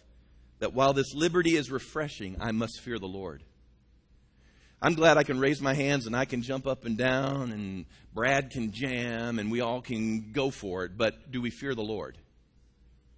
that 0.60 0.74
while 0.74 0.94
this 0.94 1.14
liberty 1.14 1.56
is 1.56 1.72
refreshing, 1.72 2.38
I 2.40 2.52
must 2.52 2.82
fear 2.82 3.00
the 3.00 3.08
Lord? 3.08 3.44
I'm 4.82 4.94
glad 4.94 5.18
I 5.18 5.24
can 5.24 5.40
raise 5.40 5.62
my 5.62 5.74
hands 5.74 6.06
and 6.06 6.16
I 6.16 6.26
can 6.26 6.42
jump 6.42 6.68
up 6.68 6.86
and 6.86 6.98
down 6.98 7.52
and 7.52 7.86
Brad 8.14 8.52
can 8.52 8.72
jam 8.72 9.40
and 9.40 9.50
we 9.50 9.62
all 9.62 9.82
can 9.82 10.32
go 10.32 10.50
for 10.52 10.86
it, 10.86 10.98
but 10.98 11.32
do 11.32 11.42
we 11.42 11.50
fear 11.50 11.74
the 11.74 11.82
Lord? 11.82 12.18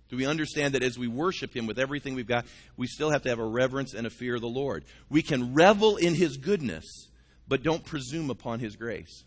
Do 0.09 0.15
we 0.15 0.25
understand 0.25 0.73
that 0.73 0.83
as 0.83 0.97
we 0.97 1.07
worship 1.07 1.53
Him 1.53 1.67
with 1.67 1.79
everything 1.79 2.15
we've 2.15 2.27
got, 2.27 2.45
we 2.77 2.88
still 2.88 3.09
have 3.09 3.23
to 3.23 3.29
have 3.29 3.39
a 3.39 3.45
reverence 3.45 3.93
and 3.93 4.07
a 4.07 4.09
fear 4.09 4.35
of 4.35 4.41
the 4.41 4.47
Lord? 4.47 4.85
We 5.09 5.21
can 5.21 5.53
revel 5.53 5.97
in 5.97 6.15
His 6.15 6.38
goodness, 6.38 7.09
but 7.47 7.63
don't 7.63 7.83
presume 7.83 8.29
upon 8.29 8.59
His 8.59 8.75
grace. 8.75 9.25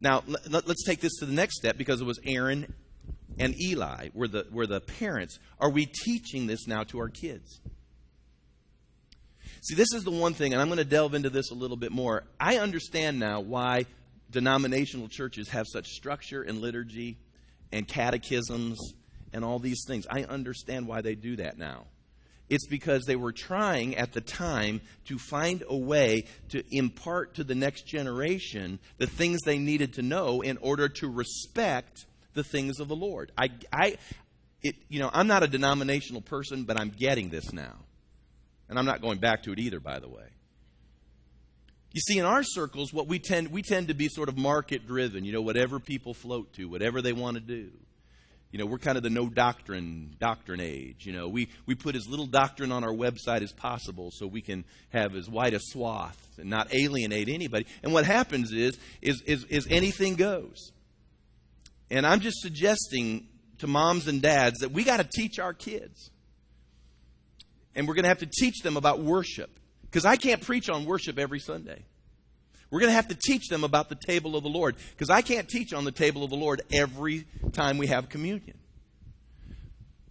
Now, 0.00 0.24
let's 0.48 0.84
take 0.84 1.00
this 1.00 1.16
to 1.18 1.26
the 1.26 1.32
next 1.32 1.56
step 1.56 1.76
because 1.76 2.00
it 2.00 2.04
was 2.04 2.18
Aaron 2.24 2.72
and 3.38 3.60
Eli 3.60 4.08
were 4.14 4.28
the, 4.28 4.46
were 4.50 4.66
the 4.66 4.80
parents. 4.80 5.38
Are 5.60 5.70
we 5.70 5.86
teaching 5.86 6.46
this 6.46 6.66
now 6.66 6.82
to 6.84 6.98
our 6.98 7.08
kids? 7.08 7.60
See, 9.62 9.74
this 9.74 9.92
is 9.92 10.04
the 10.04 10.10
one 10.10 10.34
thing, 10.34 10.52
and 10.52 10.62
I'm 10.62 10.68
going 10.68 10.78
to 10.78 10.84
delve 10.84 11.14
into 11.14 11.30
this 11.30 11.50
a 11.50 11.54
little 11.54 11.76
bit 11.76 11.92
more. 11.92 12.24
I 12.38 12.58
understand 12.58 13.18
now 13.18 13.40
why 13.40 13.86
denominational 14.30 15.08
churches 15.08 15.48
have 15.48 15.66
such 15.66 15.86
structure 15.88 16.42
and 16.42 16.60
liturgy 16.60 17.18
and 17.72 17.86
catechisms 17.86 18.78
and 19.32 19.44
all 19.44 19.58
these 19.58 19.82
things. 19.86 20.06
I 20.10 20.24
understand 20.24 20.86
why 20.86 21.00
they 21.00 21.14
do 21.14 21.36
that 21.36 21.58
now. 21.58 21.86
It's 22.48 22.66
because 22.66 23.04
they 23.04 23.16
were 23.16 23.32
trying 23.32 23.96
at 23.96 24.12
the 24.12 24.22
time 24.22 24.80
to 25.06 25.18
find 25.18 25.62
a 25.68 25.76
way 25.76 26.24
to 26.48 26.62
impart 26.70 27.34
to 27.34 27.44
the 27.44 27.54
next 27.54 27.86
generation 27.86 28.78
the 28.96 29.06
things 29.06 29.40
they 29.44 29.58
needed 29.58 29.94
to 29.94 30.02
know 30.02 30.40
in 30.40 30.56
order 30.58 30.88
to 30.88 31.08
respect 31.08 32.06
the 32.38 32.44
things 32.44 32.78
of 32.78 32.88
the 32.88 32.96
Lord. 32.96 33.32
I, 33.36 33.50
I, 33.72 33.96
it, 34.62 34.76
you 34.88 35.00
know, 35.00 35.10
I'm 35.12 35.26
not 35.26 35.42
a 35.42 35.48
denominational 35.48 36.22
person, 36.22 36.62
but 36.62 36.80
I'm 36.80 36.90
getting 36.90 37.30
this 37.30 37.52
now. 37.52 37.74
And 38.68 38.78
I'm 38.78 38.86
not 38.86 39.02
going 39.02 39.18
back 39.18 39.42
to 39.42 39.52
it 39.52 39.58
either, 39.58 39.80
by 39.80 39.98
the 39.98 40.08
way. 40.08 40.24
You 41.92 42.00
see, 42.00 42.18
in 42.18 42.24
our 42.24 42.42
circles, 42.44 42.92
what 42.92 43.08
we 43.08 43.18
tend 43.18 43.48
we 43.50 43.62
tend 43.62 43.88
to 43.88 43.94
be 43.94 44.08
sort 44.08 44.28
of 44.28 44.36
market 44.36 44.86
driven. 44.86 45.24
You 45.24 45.32
know, 45.32 45.40
whatever 45.40 45.80
people 45.80 46.14
float 46.14 46.52
to, 46.54 46.66
whatever 46.66 47.02
they 47.02 47.12
want 47.12 47.36
to 47.36 47.40
do. 47.40 47.70
You 48.52 48.58
know, 48.58 48.66
we're 48.66 48.78
kind 48.78 48.96
of 48.96 49.02
the 49.02 49.10
no 49.10 49.28
doctrine 49.28 50.14
doctrine 50.20 50.60
age. 50.60 51.06
You 51.06 51.12
know, 51.12 51.28
we, 51.28 51.48
we 51.66 51.74
put 51.74 51.96
as 51.96 52.06
little 52.06 52.26
doctrine 52.26 52.72
on 52.72 52.84
our 52.84 52.92
website 52.92 53.42
as 53.42 53.52
possible 53.52 54.10
so 54.12 54.26
we 54.26 54.42
can 54.42 54.64
have 54.90 55.14
as 55.14 55.28
wide 55.28 55.54
a 55.54 55.60
swath 55.60 56.18
and 56.38 56.48
not 56.48 56.72
alienate 56.72 57.28
anybody. 57.28 57.66
And 57.82 57.92
what 57.92 58.04
happens 58.04 58.52
is, 58.52 58.78
is, 59.02 59.22
is, 59.26 59.44
is 59.44 59.66
anything 59.68 60.14
goes. 60.14 60.72
And 61.90 62.06
I'm 62.06 62.20
just 62.20 62.40
suggesting 62.40 63.28
to 63.58 63.66
moms 63.66 64.06
and 64.06 64.22
dads 64.22 64.60
that 64.60 64.72
we 64.72 64.84
got 64.84 64.98
to 64.98 65.04
teach 65.04 65.38
our 65.38 65.52
kids. 65.52 66.10
And 67.74 67.86
we're 67.88 67.94
going 67.94 68.04
to 68.04 68.08
have 68.08 68.18
to 68.18 68.26
teach 68.26 68.62
them 68.62 68.76
about 68.76 69.00
worship. 69.00 69.50
Because 69.82 70.04
I 70.04 70.16
can't 70.16 70.42
preach 70.42 70.68
on 70.68 70.84
worship 70.84 71.18
every 71.18 71.38
Sunday. 71.38 71.84
We're 72.70 72.80
going 72.80 72.90
to 72.90 72.96
have 72.96 73.08
to 73.08 73.14
teach 73.14 73.48
them 73.48 73.64
about 73.64 73.88
the 73.88 73.94
table 73.94 74.36
of 74.36 74.42
the 74.42 74.50
Lord 74.50 74.76
because 74.90 75.08
I 75.08 75.22
can't 75.22 75.48
teach 75.48 75.72
on 75.72 75.84
the 75.84 75.92
table 75.92 76.22
of 76.22 76.30
the 76.30 76.36
Lord 76.36 76.60
every 76.70 77.24
time 77.52 77.78
we 77.78 77.86
have 77.86 78.08
communion. 78.10 78.58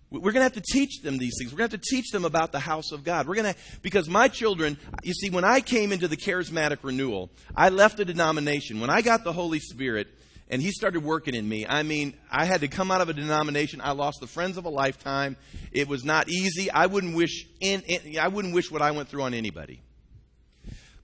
We're 0.09 0.32
going 0.32 0.36
to 0.36 0.43
have 0.43 0.53
to 0.53 0.61
teach 0.61 1.01
them 1.01 1.17
these 1.17 1.36
things. 1.38 1.51
We're 1.51 1.59
going 1.59 1.69
to 1.69 1.75
have 1.75 1.82
to 1.82 1.89
teach 1.89 2.11
them 2.11 2.23
about 2.23 2.53
the 2.53 2.59
house 2.59 2.93
of 2.93 3.03
God. 3.03 3.28
We're 3.28 3.36
going 3.36 3.53
to, 3.53 3.59
because 3.82 4.09
my 4.09 4.30
children, 4.30 4.78
you 5.03 5.13
see, 5.13 5.30
when 5.30 5.43
I 5.43 5.59
came 5.59 5.91
into 5.91 6.07
the 6.07 6.15
charismatic 6.15 6.78
renewal, 6.82 7.30
I 7.55 7.69
left 7.69 7.97
the 7.97 8.05
denomination. 8.05 8.80
When 8.80 8.89
I 8.89 9.01
got 9.01 9.25
the 9.25 9.34
Holy 9.34 9.59
Spirit 9.59 10.07
and 10.50 10.62
He 10.62 10.72
started 10.72 11.04
working 11.04 11.36
in 11.36 11.48
me, 11.48 11.66
I 11.68 11.84
mean, 11.84 12.14
I 12.32 12.45
had 12.45 12.62
to 12.62 12.68
come 12.68 12.91
out 12.91 13.02
of 13.02 13.10
a 13.10 13.14
denomination. 13.14 13.82
I 13.82 13.91
lost 13.91 14.20
the 14.22 14.28
friends 14.28 14.58
of 14.58 14.66
a 14.66 14.70
lifetime. 14.70 15.38
It 15.72 15.88
was 15.88 16.04
not 16.04 16.30
easy. 16.30 16.72
I 16.72 16.86
wouldn't 16.86 17.16
wish, 17.16 17.45
in, 17.60 17.82
in 17.82 18.20
I 18.20 18.28
wouldn't 18.28 18.54
wish 18.54 18.72
what 18.72 18.82
I 18.82 18.91
went 18.91 19.10
through 19.10 19.24
on 19.24 19.34
anybody. 19.34 19.82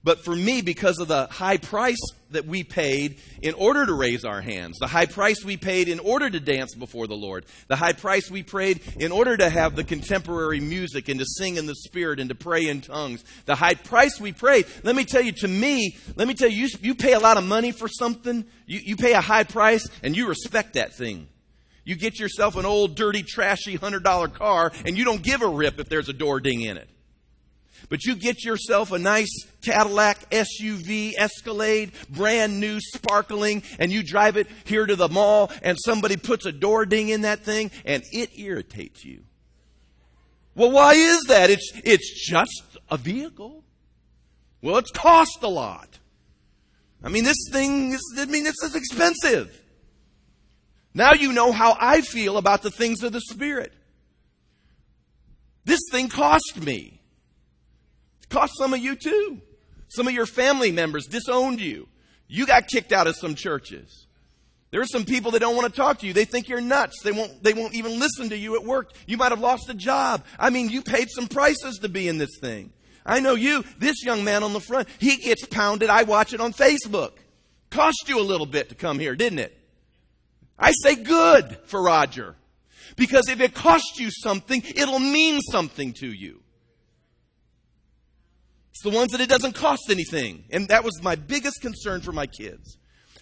But 0.04 0.22
for 0.22 0.36
me, 0.36 0.60
because 0.60 0.98
of 0.98 1.08
the 1.08 1.26
high 1.28 1.56
price 1.56 1.98
that 2.30 2.46
we 2.46 2.62
paid 2.62 3.20
in 3.40 3.54
order 3.54 3.86
to 3.86 3.94
raise 3.94 4.26
our 4.26 4.42
hands, 4.42 4.78
the 4.78 4.86
high 4.86 5.06
price 5.06 5.42
we 5.42 5.56
paid 5.56 5.88
in 5.88 5.98
order 5.98 6.28
to 6.28 6.38
dance 6.38 6.74
before 6.74 7.06
the 7.06 7.16
Lord, 7.16 7.46
the 7.68 7.76
high 7.76 7.94
price 7.94 8.30
we 8.30 8.42
paid 8.42 8.82
in 8.96 9.12
order 9.12 9.34
to 9.34 9.48
have 9.48 9.74
the 9.74 9.82
contemporary 9.82 10.60
music 10.60 11.08
and 11.08 11.18
to 11.20 11.24
sing 11.24 11.56
in 11.56 11.64
the 11.64 11.74
Spirit 11.74 12.20
and 12.20 12.28
to 12.28 12.34
pray 12.34 12.68
in 12.68 12.82
tongues, 12.82 13.24
the 13.46 13.54
high 13.54 13.74
price 13.74 14.20
we 14.20 14.32
paid, 14.32 14.66
let 14.82 14.94
me 14.94 15.06
tell 15.06 15.22
you, 15.22 15.32
to 15.32 15.48
me, 15.48 15.96
let 16.16 16.28
me 16.28 16.34
tell 16.34 16.50
you, 16.50 16.66
you, 16.66 16.68
you 16.82 16.94
pay 16.94 17.14
a 17.14 17.20
lot 17.20 17.38
of 17.38 17.44
money 17.44 17.72
for 17.72 17.88
something, 17.88 18.44
you, 18.66 18.80
you 18.84 18.96
pay 18.96 19.14
a 19.14 19.22
high 19.22 19.44
price, 19.44 19.88
and 20.02 20.14
you 20.14 20.28
respect 20.28 20.74
that 20.74 20.94
thing. 20.94 21.28
You 21.84 21.96
get 21.96 22.18
yourself 22.18 22.56
an 22.56 22.66
old, 22.66 22.94
dirty, 22.94 23.22
trashy 23.22 23.78
$100 23.78 24.34
car, 24.34 24.70
and 24.84 24.98
you 24.98 25.04
don't 25.04 25.22
give 25.22 25.40
a 25.40 25.48
rip 25.48 25.80
if 25.80 25.88
there's 25.88 26.10
a 26.10 26.14
door 26.14 26.40
ding 26.40 26.60
in 26.60 26.76
it. 26.76 26.88
But 27.88 28.04
you 28.04 28.16
get 28.16 28.44
yourself 28.44 28.92
a 28.92 28.98
nice 28.98 29.30
Cadillac 29.62 30.30
SUV 30.30 31.12
Escalade, 31.16 31.92
brand 32.08 32.60
new, 32.60 32.80
sparkling, 32.80 33.62
and 33.78 33.92
you 33.92 34.02
drive 34.02 34.36
it 34.36 34.46
here 34.64 34.86
to 34.86 34.96
the 34.96 35.08
mall, 35.08 35.50
and 35.62 35.76
somebody 35.84 36.16
puts 36.16 36.46
a 36.46 36.52
door 36.52 36.86
ding 36.86 37.08
in 37.08 37.22
that 37.22 37.40
thing, 37.40 37.70
and 37.84 38.02
it 38.12 38.38
irritates 38.38 39.04
you. 39.04 39.24
Well, 40.54 40.70
why 40.70 40.94
is 40.94 41.22
that? 41.28 41.50
It's, 41.50 41.72
it's 41.84 42.28
just 42.28 42.78
a 42.90 42.96
vehicle. 42.96 43.64
Well, 44.62 44.78
it's 44.78 44.90
cost 44.90 45.42
a 45.42 45.48
lot. 45.48 45.98
I 47.02 47.08
mean, 47.08 47.24
this 47.24 47.48
thing 47.52 47.92
is, 47.92 48.16
I 48.18 48.24
mean, 48.26 48.44
this 48.44 48.62
is 48.62 48.74
expensive. 48.74 49.60
Now 50.94 51.12
you 51.12 51.32
know 51.32 51.52
how 51.52 51.76
I 51.78 52.00
feel 52.00 52.38
about 52.38 52.62
the 52.62 52.70
things 52.70 53.02
of 53.02 53.12
the 53.12 53.20
Spirit. 53.20 53.72
This 55.64 55.80
thing 55.90 56.08
cost 56.08 56.60
me. 56.60 56.93
Cost 58.34 58.58
some 58.58 58.74
of 58.74 58.80
you 58.80 58.96
too. 58.96 59.40
Some 59.86 60.08
of 60.08 60.12
your 60.12 60.26
family 60.26 60.72
members 60.72 61.06
disowned 61.06 61.60
you. 61.60 61.86
You 62.26 62.46
got 62.46 62.66
kicked 62.66 62.90
out 62.90 63.06
of 63.06 63.14
some 63.14 63.36
churches. 63.36 64.08
There 64.72 64.80
are 64.80 64.86
some 64.86 65.04
people 65.04 65.30
that 65.30 65.38
don't 65.38 65.54
want 65.54 65.72
to 65.72 65.80
talk 65.80 66.00
to 66.00 66.06
you. 66.08 66.12
They 66.12 66.24
think 66.24 66.48
you're 66.48 66.60
nuts. 66.60 67.00
They 67.04 67.12
won't, 67.12 67.44
they 67.44 67.52
won't 67.52 67.76
even 67.76 68.00
listen 68.00 68.30
to 68.30 68.36
you 68.36 68.56
at 68.56 68.64
work. 68.64 68.90
You 69.06 69.16
might 69.16 69.30
have 69.30 69.38
lost 69.38 69.70
a 69.70 69.74
job. 69.74 70.24
I 70.36 70.50
mean, 70.50 70.68
you 70.68 70.82
paid 70.82 71.10
some 71.10 71.28
prices 71.28 71.78
to 71.82 71.88
be 71.88 72.08
in 72.08 72.18
this 72.18 72.36
thing. 72.40 72.72
I 73.06 73.20
know 73.20 73.36
you, 73.36 73.64
this 73.78 74.04
young 74.04 74.24
man 74.24 74.42
on 74.42 74.52
the 74.52 74.58
front, 74.58 74.88
he 74.98 75.16
gets 75.18 75.46
pounded. 75.46 75.88
I 75.88 76.02
watch 76.02 76.32
it 76.32 76.40
on 76.40 76.52
Facebook. 76.52 77.12
Cost 77.70 78.08
you 78.08 78.18
a 78.18 78.20
little 78.20 78.46
bit 78.46 78.70
to 78.70 78.74
come 78.74 78.98
here, 78.98 79.14
didn't 79.14 79.38
it? 79.38 79.56
I 80.58 80.72
say 80.82 80.96
good 80.96 81.56
for 81.66 81.80
Roger. 81.80 82.34
Because 82.96 83.28
if 83.28 83.40
it 83.40 83.54
costs 83.54 84.00
you 84.00 84.10
something, 84.10 84.60
it'll 84.74 84.98
mean 84.98 85.40
something 85.40 85.92
to 86.00 86.08
you. 86.08 86.40
The 88.84 88.90
ones 88.90 89.12
that 89.12 89.22
it 89.22 89.30
doesn't 89.30 89.54
cost 89.54 89.90
anything. 89.90 90.44
And 90.50 90.68
that 90.68 90.84
was 90.84 91.02
my 91.02 91.16
biggest 91.16 91.62
concern 91.62 92.02
for 92.02 92.12
my 92.12 92.26
kids. 92.26 92.76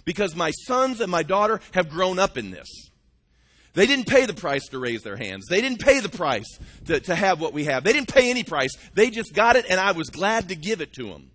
Because 0.05 0.35
my 0.35 0.51
sons 0.51 1.01
and 1.01 1.09
my 1.09 1.23
daughter 1.23 1.61
have 1.71 1.89
grown 1.89 2.19
up 2.19 2.37
in 2.37 2.51
this. 2.51 2.67
They 3.73 3.87
didn't 3.87 4.09
pay 4.09 4.27
the 4.27 4.35
price 4.35 4.67
to 4.71 4.81
raise 4.81 5.03
their 5.03 5.17
hands. 5.17 5.47
They 5.49 5.61
didn't 5.61 5.79
pay 5.79 6.01
the 6.01 6.09
price 6.09 6.59
to, 6.87 6.99
to 6.99 7.15
have 7.15 7.41
what 7.41 7.53
we 7.53 7.67
have. 7.67 7.85
They 7.85 7.93
didn't 7.93 8.13
pay 8.13 8.29
any 8.29 8.43
price. 8.43 8.73
They 8.95 9.09
just 9.09 9.35
got 9.35 9.55
it, 9.55 9.65
and 9.71 9.79
I 9.79 9.93
was 9.93 10.11
glad 10.11 10.49
to 10.49 10.57
give 10.57 10.81
it 10.81 10.93
to 10.95 11.05
them. 11.05 11.31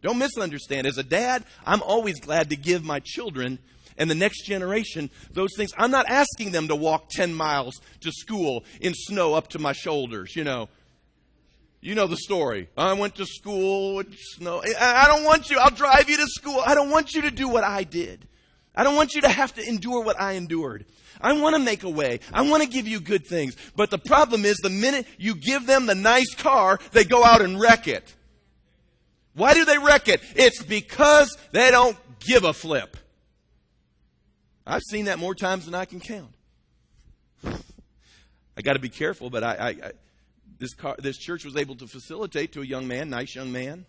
Don't 0.00 0.18
misunderstand. 0.18 0.86
As 0.86 0.96
a 0.96 1.04
dad, 1.04 1.44
I'm 1.66 1.82
always 1.82 2.18
glad 2.18 2.48
to 2.50 2.56
give 2.56 2.82
my 2.82 3.00
children 3.04 3.58
and 3.98 4.10
the 4.10 4.14
next 4.14 4.46
generation 4.46 5.10
those 5.32 5.50
things. 5.54 5.72
I'm 5.76 5.90
not 5.90 6.08
asking 6.08 6.52
them 6.52 6.68
to 6.68 6.74
walk 6.74 7.10
10 7.10 7.34
miles 7.34 7.78
to 8.00 8.10
school 8.10 8.64
in 8.80 8.94
snow 8.94 9.34
up 9.34 9.48
to 9.48 9.58
my 9.58 9.74
shoulders, 9.74 10.34
you 10.34 10.44
know. 10.44 10.70
You 11.80 11.94
know 11.94 12.06
the 12.06 12.16
story. 12.16 12.68
I 12.76 12.92
went 12.92 13.14
to 13.16 13.26
school 13.26 13.96
with 13.96 14.14
snow. 14.14 14.62
I 14.78 15.06
don't 15.06 15.24
want 15.24 15.48
you. 15.48 15.58
I'll 15.58 15.70
drive 15.70 16.10
you 16.10 16.18
to 16.18 16.26
school. 16.26 16.60
I 16.64 16.74
don't 16.74 16.90
want 16.90 17.14
you 17.14 17.22
to 17.22 17.30
do 17.30 17.48
what 17.48 17.64
I 17.64 17.84
did. 17.84 18.26
I 18.74 18.84
don't 18.84 18.96
want 18.96 19.14
you 19.14 19.22
to 19.22 19.28
have 19.28 19.54
to 19.54 19.66
endure 19.66 20.04
what 20.04 20.20
I 20.20 20.32
endured. 20.32 20.84
I 21.20 21.32
want 21.32 21.56
to 21.56 21.62
make 21.62 21.82
a 21.82 21.90
way. 21.90 22.20
I 22.32 22.42
want 22.42 22.62
to 22.62 22.68
give 22.68 22.86
you 22.86 23.00
good 23.00 23.26
things. 23.26 23.56
But 23.76 23.90
the 23.90 23.98
problem 23.98 24.44
is 24.44 24.56
the 24.58 24.70
minute 24.70 25.06
you 25.18 25.34
give 25.34 25.66
them 25.66 25.86
the 25.86 25.94
nice 25.94 26.34
car, 26.34 26.78
they 26.92 27.04
go 27.04 27.24
out 27.24 27.40
and 27.40 27.58
wreck 27.58 27.88
it. 27.88 28.14
Why 29.34 29.54
do 29.54 29.64
they 29.64 29.78
wreck 29.78 30.08
it? 30.08 30.20
It's 30.34 30.62
because 30.62 31.36
they 31.52 31.70
don't 31.70 31.96
give 32.20 32.44
a 32.44 32.52
flip. 32.52 32.96
I've 34.66 34.82
seen 34.82 35.06
that 35.06 35.18
more 35.18 35.34
times 35.34 35.64
than 35.64 35.74
I 35.74 35.84
can 35.84 36.00
count. 36.00 36.32
I 37.44 38.62
got 38.62 38.74
to 38.74 38.78
be 38.78 38.88
careful, 38.88 39.30
but 39.30 39.42
I, 39.42 39.54
I, 39.54 39.68
I 39.68 39.92
this, 40.60 40.74
car, 40.74 40.94
this 40.98 41.16
church 41.16 41.44
was 41.44 41.56
able 41.56 41.74
to 41.76 41.86
facilitate 41.86 42.52
to 42.52 42.60
a 42.60 42.64
young 42.64 42.86
man, 42.86 43.10
nice 43.10 43.34
young 43.34 43.50
man. 43.50 43.86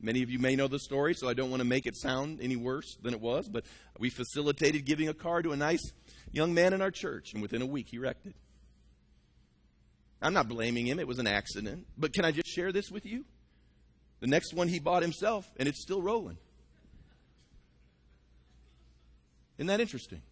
Many 0.00 0.22
of 0.22 0.30
you 0.30 0.38
may 0.38 0.56
know 0.56 0.68
the 0.68 0.78
story, 0.78 1.14
so 1.14 1.28
I 1.28 1.34
don't 1.34 1.50
want 1.50 1.60
to 1.60 1.68
make 1.68 1.86
it 1.86 1.96
sound 1.96 2.40
any 2.42 2.56
worse 2.56 2.96
than 3.02 3.14
it 3.14 3.20
was, 3.20 3.48
but 3.48 3.64
we 3.98 4.10
facilitated 4.10 4.84
giving 4.84 5.08
a 5.08 5.14
car 5.14 5.42
to 5.42 5.52
a 5.52 5.56
nice 5.56 5.92
young 6.32 6.52
man 6.52 6.72
in 6.72 6.82
our 6.82 6.90
church, 6.90 7.32
and 7.32 7.40
within 7.40 7.62
a 7.62 7.66
week 7.66 7.88
he 7.90 7.98
wrecked 7.98 8.26
it. 8.26 8.34
I'm 10.20 10.32
not 10.32 10.48
blaming 10.48 10.86
him, 10.86 10.98
it 10.98 11.06
was 11.06 11.18
an 11.18 11.26
accident. 11.26 11.86
But 11.96 12.12
can 12.12 12.24
I 12.24 12.32
just 12.32 12.48
share 12.48 12.72
this 12.72 12.90
with 12.90 13.06
you? 13.06 13.24
The 14.20 14.26
next 14.26 14.54
one 14.54 14.68
he 14.68 14.78
bought 14.78 15.02
himself, 15.02 15.46
and 15.58 15.68
it's 15.68 15.82
still 15.82 16.00
rolling. 16.00 16.38
Isn't 19.58 19.68
that 19.68 19.80
interesting? 19.80 20.22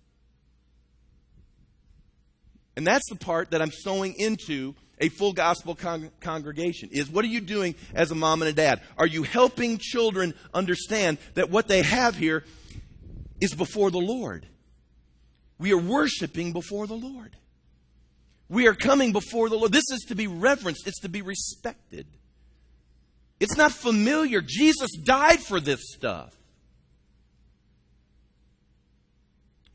And 2.77 2.87
that's 2.87 3.09
the 3.09 3.17
part 3.17 3.51
that 3.53 3.63
I'm 3.63 3.71
sowing 3.71 4.15
into 4.15 4.75
a 4.99 5.09
full 5.09 5.33
gospel 5.33 5.75
con- 5.75 6.11
congregation 6.21 6.89
is 6.93 7.11
what 7.11 7.25
are 7.25 7.29
you 7.29 7.41
doing 7.41 7.75
as 7.95 8.11
a 8.11 8.15
mom 8.15 8.43
and 8.43 8.49
a 8.49 8.53
dad? 8.53 8.81
Are 8.97 9.07
you 9.07 9.23
helping 9.23 9.79
children 9.79 10.35
understand 10.53 11.19
that 11.35 11.51
what 11.51 11.69
they 11.69 11.83
have 11.83 12.17
here 12.17 12.45
is 13.41 13.55
before 13.55 13.91
the 13.91 13.99
Lord? 13.99 14.47
We 15.59 15.73
are 15.73 15.79
worshiping 15.79 16.53
before 16.53 16.87
the 16.87 16.95
Lord. 16.95 17.37
We 18.49 18.67
are 18.69 18.75
coming 18.75 19.13
before 19.13 19.49
the 19.49 19.57
Lord. 19.57 19.73
This 19.73 19.91
is 19.91 20.05
to 20.09 20.15
be 20.15 20.27
reverenced, 20.27 20.87
it's 20.87 21.01
to 21.01 21.09
be 21.09 21.23
respected. 21.23 22.07
It's 23.41 23.57
not 23.57 23.73
familiar. 23.73 24.41
Jesus 24.41 24.93
died 24.93 25.41
for 25.41 25.61
this 25.61 25.81
stuff. 25.95 26.35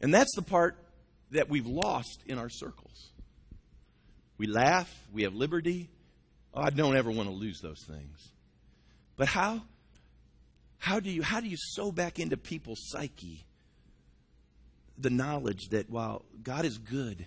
And 0.02 0.14
that's 0.14 0.34
the 0.36 0.42
part 0.42 0.78
that 1.32 1.50
we've 1.50 1.68
lost 1.68 2.24
in 2.26 2.38
our 2.38 2.50
circles. 2.50 3.10
We 4.38 4.48
laugh, 4.48 4.92
we 5.14 5.24
have 5.24 5.34
liberty. 5.34 5.90
Oh, 6.54 6.62
I 6.62 6.70
don't 6.70 6.96
ever 6.96 7.12
want 7.12 7.30
to 7.30 7.36
lose 7.36 7.60
those 7.62 7.84
things. 7.86 8.32
But 9.18 9.28
how? 9.28 9.62
How 10.78 11.00
do 11.00 11.10
you 11.10 11.22
how 11.22 11.42
do 11.42 11.48
you 11.48 11.58
sow 11.58 11.92
back 11.92 12.20
into 12.20 12.38
people's 12.38 12.80
psyche 12.90 13.46
the 14.98 15.10
knowledge 15.10 15.70
that 15.70 15.90
while 15.90 16.26
God 16.44 16.66
is 16.66 16.78
good, 16.78 17.26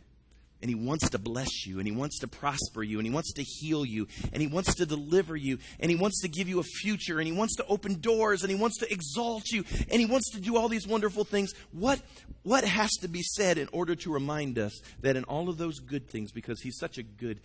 and 0.63 0.71
He 0.71 0.75
wants 0.75 1.11
to 1.11 1.19
bless 1.19 1.67
you, 1.67 1.79
and 1.79 1.87
He 1.87 1.95
wants 1.95 2.21
to 2.21 2.29
prosper 2.29 2.83
you, 2.83 2.99
and 2.99 3.07
He 3.07 3.13
wants 3.13 3.33
to 3.35 3.43
heal 3.43 3.85
you, 3.85 4.09
and 4.33 4.41
He 4.41 4.49
wants 4.49 4.75
to 4.77 4.87
deliver 4.87 5.37
you, 5.37 5.59
and 5.79 5.91
He 5.91 5.97
wants 5.97 6.23
to 6.23 6.29
give 6.29 6.49
you 6.49 6.61
a 6.61 6.65
future, 6.65 7.19
and 7.19 7.27
He 7.27 7.35
wants 7.35 7.57
to 7.57 7.67
open 7.67 8.01
doors, 8.01 8.43
and 8.43 8.51
He 8.51 8.57
wants 8.57 8.79
to 8.79 8.91
exalt 8.91 9.51
you, 9.51 9.65
and 9.91 10.01
He 10.01 10.07
wants 10.07 10.31
to 10.31 10.41
do 10.41 10.57
all 10.57 10.69
these 10.69 10.87
wonderful 10.87 11.25
things. 11.25 11.53
What, 11.73 12.01
what 12.43 12.65
has 12.65 12.91
to 13.01 13.09
be 13.09 13.23
said 13.23 13.59
in 13.59 13.69
order 13.73 13.95
to 13.97 14.13
remind 14.13 14.59
us 14.59 14.81
that 15.01 15.17
in 15.17 15.25
all 15.25 15.49
of 15.49 15.59
those 15.59 15.81
good 15.81 16.09
things, 16.09 16.33
because 16.33 16.63
He's 16.63 16.79
such 16.79 16.97
a 16.97 17.03
good 17.03 17.41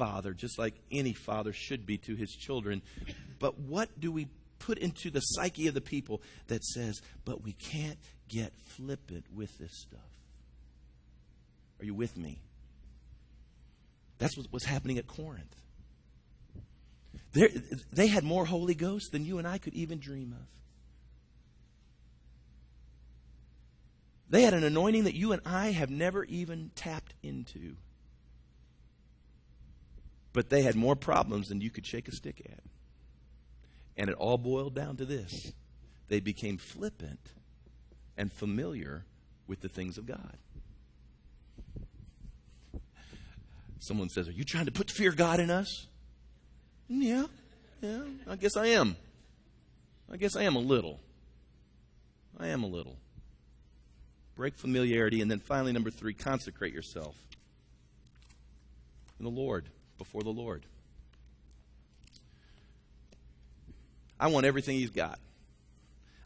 Father, 0.00 0.32
just 0.32 0.58
like 0.58 0.74
any 0.90 1.12
father 1.12 1.52
should 1.52 1.84
be 1.84 1.98
to 1.98 2.14
his 2.14 2.30
children, 2.30 2.80
but 3.38 3.58
what 3.58 3.88
do 4.00 4.10
we 4.10 4.28
put 4.58 4.78
into 4.78 5.10
the 5.10 5.20
psyche 5.20 5.66
of 5.66 5.74
the 5.74 5.80
people 5.80 6.22
that 6.46 6.64
says, 6.64 7.02
but 7.24 7.42
we 7.42 7.52
can't 7.52 7.98
get 8.28 8.52
flippant 8.56 9.26
with 9.34 9.58
this 9.58 9.72
stuff? 9.72 10.00
Are 11.80 11.84
you 11.84 11.92
with 11.92 12.16
me? 12.16 12.40
That's 14.20 14.36
what 14.36 14.52
was 14.52 14.64
happening 14.64 14.98
at 14.98 15.08
Corinth. 15.08 15.56
They're, 17.32 17.48
they 17.90 18.06
had 18.06 18.22
more 18.22 18.44
Holy 18.44 18.74
Ghost 18.74 19.12
than 19.12 19.24
you 19.24 19.38
and 19.38 19.48
I 19.48 19.56
could 19.58 19.72
even 19.72 19.98
dream 19.98 20.36
of. 20.38 20.46
They 24.28 24.42
had 24.42 24.52
an 24.52 24.62
anointing 24.62 25.04
that 25.04 25.14
you 25.14 25.32
and 25.32 25.40
I 25.44 25.72
have 25.72 25.90
never 25.90 26.24
even 26.24 26.70
tapped 26.76 27.14
into. 27.22 27.76
But 30.32 30.50
they 30.50 30.62
had 30.62 30.76
more 30.76 30.94
problems 30.94 31.48
than 31.48 31.62
you 31.62 31.70
could 31.70 31.86
shake 31.86 32.06
a 32.06 32.12
stick 32.12 32.42
at. 32.44 32.60
And 33.96 34.10
it 34.10 34.16
all 34.16 34.38
boiled 34.38 34.74
down 34.74 34.96
to 34.98 35.04
this 35.04 35.52
they 36.08 36.20
became 36.20 36.58
flippant 36.58 37.32
and 38.18 38.30
familiar 38.30 39.06
with 39.46 39.60
the 39.60 39.68
things 39.68 39.96
of 39.96 40.06
God. 40.06 40.36
Someone 43.80 44.10
says, 44.10 44.28
Are 44.28 44.32
you 44.32 44.44
trying 44.44 44.66
to 44.66 44.72
put 44.72 44.90
fear 44.90 45.08
of 45.08 45.16
God 45.16 45.40
in 45.40 45.50
us? 45.50 45.86
Yeah, 46.88 47.26
yeah, 47.80 48.02
I 48.28 48.36
guess 48.36 48.56
I 48.56 48.66
am. 48.66 48.96
I 50.12 50.16
guess 50.16 50.36
I 50.36 50.42
am 50.42 50.54
a 50.56 50.60
little. 50.60 51.00
I 52.38 52.48
am 52.48 52.62
a 52.62 52.66
little. 52.66 52.96
Break 54.36 54.56
familiarity. 54.56 55.20
And 55.20 55.30
then 55.30 55.38
finally, 55.38 55.72
number 55.72 55.90
three, 55.90 56.14
consecrate 56.14 56.74
yourself 56.74 57.14
in 59.18 59.24
the 59.24 59.30
Lord, 59.30 59.66
before 59.98 60.22
the 60.22 60.30
Lord. 60.30 60.64
I 64.18 64.26
want 64.26 64.46
everything 64.46 64.76
He's 64.76 64.90
got. 64.90 65.18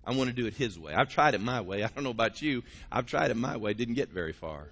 I 0.05 0.13
want 0.13 0.29
to 0.29 0.35
do 0.35 0.47
it 0.47 0.55
His 0.55 0.79
way. 0.79 0.93
I've 0.93 1.09
tried 1.09 1.35
it 1.35 1.41
my 1.41 1.61
way. 1.61 1.85
I 1.85 1.89
don't 1.89 2.05
know 2.05 2.11
about 2.11 2.43
you. 2.43 2.65
I've 2.91 3.07
tried 3.07 3.31
it 3.31 3.37
my 3.37 3.57
way. 3.57 3.75
Didn't 3.75 3.95
get 3.95 4.09
very 4.09 4.33
far. 4.33 4.69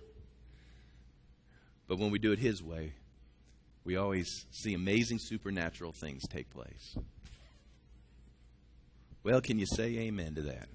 But 1.92 1.98
when 1.98 2.10
we 2.10 2.18
do 2.18 2.32
it 2.32 2.38
His 2.38 2.62
way, 2.62 2.94
we 3.84 3.96
always 3.96 4.46
see 4.50 4.72
amazing 4.72 5.18
supernatural 5.18 5.92
things 5.92 6.26
take 6.26 6.48
place. 6.48 6.96
Well, 9.22 9.42
can 9.42 9.58
you 9.58 9.66
say 9.66 9.98
amen 9.98 10.36
to 10.36 10.40
that? 10.40 10.68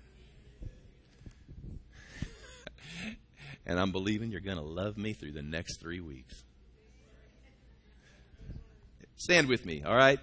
and 3.65 3.79
I'm 3.79 3.91
believing 3.91 4.29
you're 4.29 4.41
going 4.41 4.57
to 4.57 4.63
love 4.63 4.95
me 4.95 5.13
through 5.13 5.31
the 5.31 5.41
next 5.41 5.81
three 5.81 6.01
weeks. 6.01 6.43
Stand 9.15 9.47
with 9.47 9.65
me, 9.65 9.81
all 9.83 9.95
right? 9.95 10.19